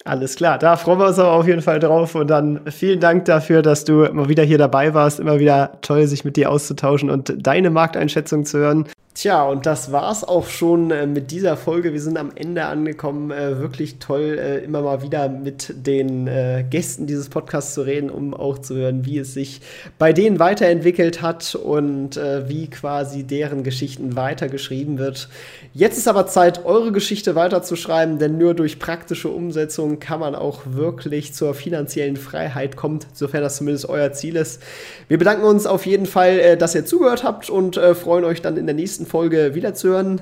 Alles 0.07 0.35
klar, 0.35 0.59
da 0.59 0.75
freuen 0.77 0.99
wir 0.99 1.07
uns 1.07 1.17
aber 1.17 1.31
auf 1.31 1.47
jeden 1.47 1.63
Fall 1.63 1.79
drauf. 1.79 2.13
Und 2.13 2.27
dann 2.27 2.61
vielen 2.69 2.99
Dank 2.99 3.25
dafür, 3.25 3.63
dass 3.63 3.85
du 3.85 4.03
immer 4.03 4.29
wieder 4.29 4.43
hier 4.43 4.59
dabei 4.59 4.93
warst. 4.93 5.19
Immer 5.19 5.39
wieder 5.39 5.79
toll, 5.81 6.05
sich 6.05 6.23
mit 6.23 6.37
dir 6.37 6.51
auszutauschen 6.51 7.09
und 7.09 7.33
deine 7.39 7.71
Markteinschätzung 7.71 8.45
zu 8.45 8.59
hören. 8.59 8.85
Tja, 9.15 9.43
und 9.45 9.65
das 9.65 9.93
war's 9.93 10.25
auch 10.25 10.45
schon 10.49 10.91
äh, 10.91 11.07
mit 11.07 11.31
dieser 11.31 11.55
Folge. 11.55 11.93
Wir 11.93 12.01
sind 12.01 12.17
am 12.17 12.31
Ende 12.35 12.65
angekommen. 12.65 13.31
Äh, 13.31 13.59
wirklich 13.59 13.99
toll, 13.99 14.37
äh, 14.37 14.57
immer 14.57 14.81
mal 14.81 15.01
wieder 15.03 15.29
mit 15.29 15.73
den 15.73 16.29
Gästen 16.69 17.07
dieses 17.07 17.29
Podcasts 17.29 17.73
zu 17.73 17.83
reden, 17.83 18.09
um 18.09 18.33
auch 18.33 18.59
zu 18.59 18.75
hören, 18.75 19.05
wie 19.05 19.19
es 19.19 19.33
sich 19.33 19.61
bei 19.97 20.11
denen 20.11 20.37
weiterentwickelt 20.39 21.21
hat 21.21 21.55
und 21.55 22.17
wie 22.17 22.69
quasi 22.69 23.23
deren 23.23 23.63
Geschichten 23.63 24.17
weitergeschrieben 24.17 24.97
wird. 24.97 25.29
Jetzt 25.73 25.97
ist 25.97 26.07
aber 26.07 26.27
Zeit, 26.27 26.65
eure 26.65 26.91
Geschichte 26.91 27.35
weiterzuschreiben, 27.35 28.19
denn 28.19 28.37
nur 28.37 28.53
durch 28.53 28.79
praktische 28.79 29.29
Umsetzung 29.29 29.94
kann 29.99 30.19
man 30.19 30.35
auch 30.35 30.61
wirklich 30.65 31.33
zur 31.33 31.53
finanziellen 31.53 32.17
Freiheit 32.17 32.75
kommt, 32.75 33.07
sofern 33.13 33.41
das 33.41 33.57
zumindest 33.57 33.89
euer 33.89 34.11
Ziel 34.13 34.35
ist. 34.35 34.61
Wir 35.07 35.17
bedanken 35.17 35.43
uns 35.43 35.65
auf 35.65 35.85
jeden 35.85 36.05
Fall, 36.05 36.39
äh, 36.39 36.57
dass 36.57 36.75
ihr 36.75 36.85
zugehört 36.85 37.23
habt 37.23 37.49
und 37.49 37.77
äh, 37.77 37.95
freuen 37.95 38.25
euch 38.25 38.41
dann 38.41 38.57
in 38.57 38.65
der 38.65 38.75
nächsten 38.75 39.05
Folge 39.05 39.55
wiederzuhören. 39.55 40.21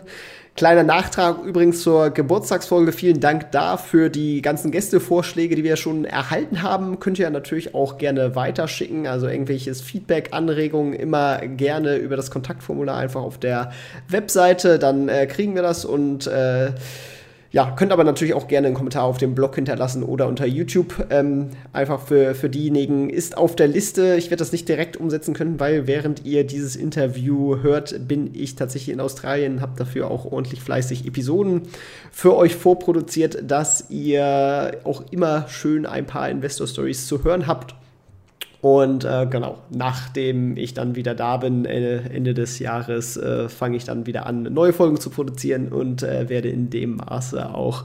Kleiner 0.55 0.84
Nachtrag 0.84 1.43
übrigens 1.43 1.82
zur 1.82 2.11
Geburtstagsfolge. 2.11 2.91
Vielen 2.91 3.19
Dank 3.19 3.51
da 3.51 3.76
für 3.76 4.09
die 4.11 4.43
ganzen 4.43 4.69
Gästevorschläge, 4.69 5.55
die 5.55 5.63
wir 5.63 5.78
schon 5.78 6.05
erhalten 6.05 6.61
haben. 6.61 6.99
Könnt 6.99 7.17
ihr 7.17 7.28
natürlich 7.32 7.74
auch 7.74 7.97
gerne 7.97 8.36
weiterschicken. 8.36 9.07
Also 9.07 9.28
irgendwelches 9.28 9.82
Feedback, 9.82 10.30
Anregungen 10.32 10.93
immer 10.93 11.39
gerne 11.39 11.95
über 11.95 12.15
das 12.17 12.30
Kontaktformular 12.30 12.97
einfach 12.97 13.24
auf 13.24 13.39
der 13.39 13.71
Webseite. 14.09 14.78
Dann 14.78 15.09
äh, 15.09 15.26
kriegen 15.26 15.55
wir 15.55 15.63
das 15.63 15.86
und 15.86 16.28
äh, 16.28 16.74
ja, 17.54 17.70
könnt 17.70 17.91
aber 17.91 18.04
natürlich 18.04 18.34
auch 18.34 18.47
gerne 18.47 18.66
einen 18.66 18.76
Kommentar 18.76 19.04
auf 19.04 19.20
dem 19.20 19.36
Blog 19.36 19.54
hinterlassen 19.54 20.01
oder 20.01 20.28
unter 20.28 20.47
YouTube. 20.47 21.06
Ähm, 21.12 21.51
einfach 21.72 22.01
für, 22.01 22.34
für 22.34 22.49
diejenigen 22.49 23.12
ist 23.12 23.38
auf 23.38 23.56
der 23.56 23.68
Liste. 23.68 24.16
Ich 24.16 24.32
werde 24.32 24.38
das 24.38 24.51
nicht 24.51 24.68
direkt 24.68 24.97
umsetzen 24.97 25.36
können, 25.36 25.60
weil 25.60 25.86
während 25.86 26.26
ihr 26.26 26.45
dieses 26.45 26.76
Interview 26.76 27.62
hört, 27.62 28.08
bin 28.08 28.32
ich 28.34 28.56
tatsächlich 28.56 28.91
in 28.91 28.99
Australien, 28.99 29.62
habe 29.62 29.74
dafür 29.78 30.10
auch 30.10 30.26
ordentlich 30.26 30.62
fleißig 30.62 31.06
Episoden 31.06 31.62
für 32.12 32.36
euch 32.36 32.56
vorproduziert, 32.56 33.43
dass 33.45 33.86
ihr 33.91 34.80
auch 34.84 35.04
immer 35.12 35.47
schön 35.47 35.86
ein 35.86 36.08
paar 36.08 36.28
Investor 36.32 36.66
Stories 36.66 37.06
zu 37.06 37.24
hören 37.24 37.45
habt 37.45 37.76
und 38.64 39.03
äh, 39.03 39.28
genau, 39.30 39.57
nachdem 39.72 40.55
ich 40.55 40.74
dann 40.74 40.95
wieder 40.95 41.16
da 41.16 41.36
bin, 41.36 41.66
äh, 41.66 41.97
Ende 41.97 42.34
des 42.34 42.59
Jahres, 42.59 43.18
äh, 43.18 43.49
fange 43.49 43.76
ich 43.76 43.84
dann 43.84 44.05
wieder 44.05 44.26
an, 44.26 44.43
neue 44.43 44.72
Folgen 44.72 44.97
zu 44.97 45.09
produzieren 45.09 45.68
und 45.68 46.01
äh, 46.01 46.30
werde 46.30 46.47
in 46.47 46.70
dem 46.70 46.95
Maße 46.95 47.53
auch 47.53 47.84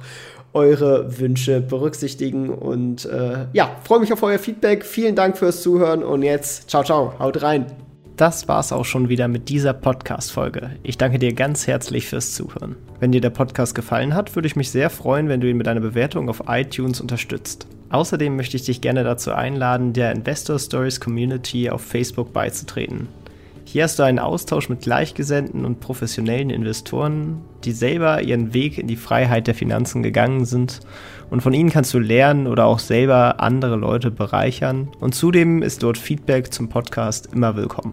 eure 0.52 1.18
Wünsche 1.18 1.60
berücksichtigen. 1.60 2.50
Und 2.50 3.06
äh, 3.06 3.46
ja, 3.52 3.72
freue 3.82 3.98
mich 3.98 4.12
auf 4.12 4.22
euer 4.22 4.38
Feedback. 4.38 4.84
Vielen 4.84 5.16
Dank 5.16 5.36
fürs 5.36 5.62
Zuhören 5.62 6.04
und 6.04 6.22
jetzt, 6.22 6.70
ciao, 6.70 6.84
ciao, 6.84 7.12
haut 7.18 7.42
rein. 7.42 7.66
Das 8.14 8.46
war's 8.46 8.70
auch 8.72 8.84
schon 8.84 9.08
wieder 9.08 9.26
mit 9.26 9.48
dieser 9.48 9.72
Podcast-Folge. 9.72 10.70
Ich 10.84 10.96
danke 10.96 11.18
dir 11.18 11.32
ganz 11.32 11.66
herzlich 11.66 12.06
fürs 12.06 12.34
Zuhören. 12.34 12.76
Wenn 13.00 13.10
dir 13.10 13.20
der 13.20 13.30
Podcast 13.30 13.74
gefallen 13.74 14.14
hat, 14.14 14.36
würde 14.36 14.46
ich 14.46 14.54
mich 14.54 14.70
sehr 14.70 14.90
freuen, 14.90 15.28
wenn 15.28 15.40
du 15.40 15.48
ihn 15.48 15.56
mit 15.56 15.66
einer 15.66 15.80
Bewertung 15.80 16.28
auf 16.28 16.44
iTunes 16.46 17.00
unterstützt. 17.00 17.66
Außerdem 17.90 18.36
möchte 18.36 18.56
ich 18.56 18.64
dich 18.64 18.80
gerne 18.80 19.02
dazu 19.02 19.32
einladen, 19.32 19.92
der 19.92 20.12
Investor 20.12 20.58
Stories 20.58 21.00
Community 21.00 21.70
auf 21.70 21.82
Facebook 21.82 22.32
beizutreten. 22.32 23.08
Hier 23.64 23.84
hast 23.84 23.98
du 23.98 24.02
einen 24.02 24.18
Austausch 24.18 24.70
mit 24.70 24.80
Gleichgesinnten 24.80 25.66
und 25.66 25.80
professionellen 25.80 26.48
Investoren, 26.48 27.42
die 27.64 27.72
selber 27.72 28.22
ihren 28.22 28.54
Weg 28.54 28.78
in 28.78 28.86
die 28.86 28.96
Freiheit 28.96 29.46
der 29.46 29.54
Finanzen 29.54 30.02
gegangen 30.02 30.46
sind 30.46 30.80
und 31.28 31.42
von 31.42 31.52
ihnen 31.52 31.68
kannst 31.68 31.92
du 31.92 31.98
lernen 31.98 32.46
oder 32.46 32.64
auch 32.64 32.78
selber 32.78 33.40
andere 33.40 33.76
Leute 33.76 34.10
bereichern 34.10 34.88
und 35.00 35.14
zudem 35.14 35.62
ist 35.62 35.82
dort 35.82 35.98
Feedback 35.98 36.50
zum 36.52 36.70
Podcast 36.70 37.28
immer 37.34 37.56
willkommen. 37.56 37.92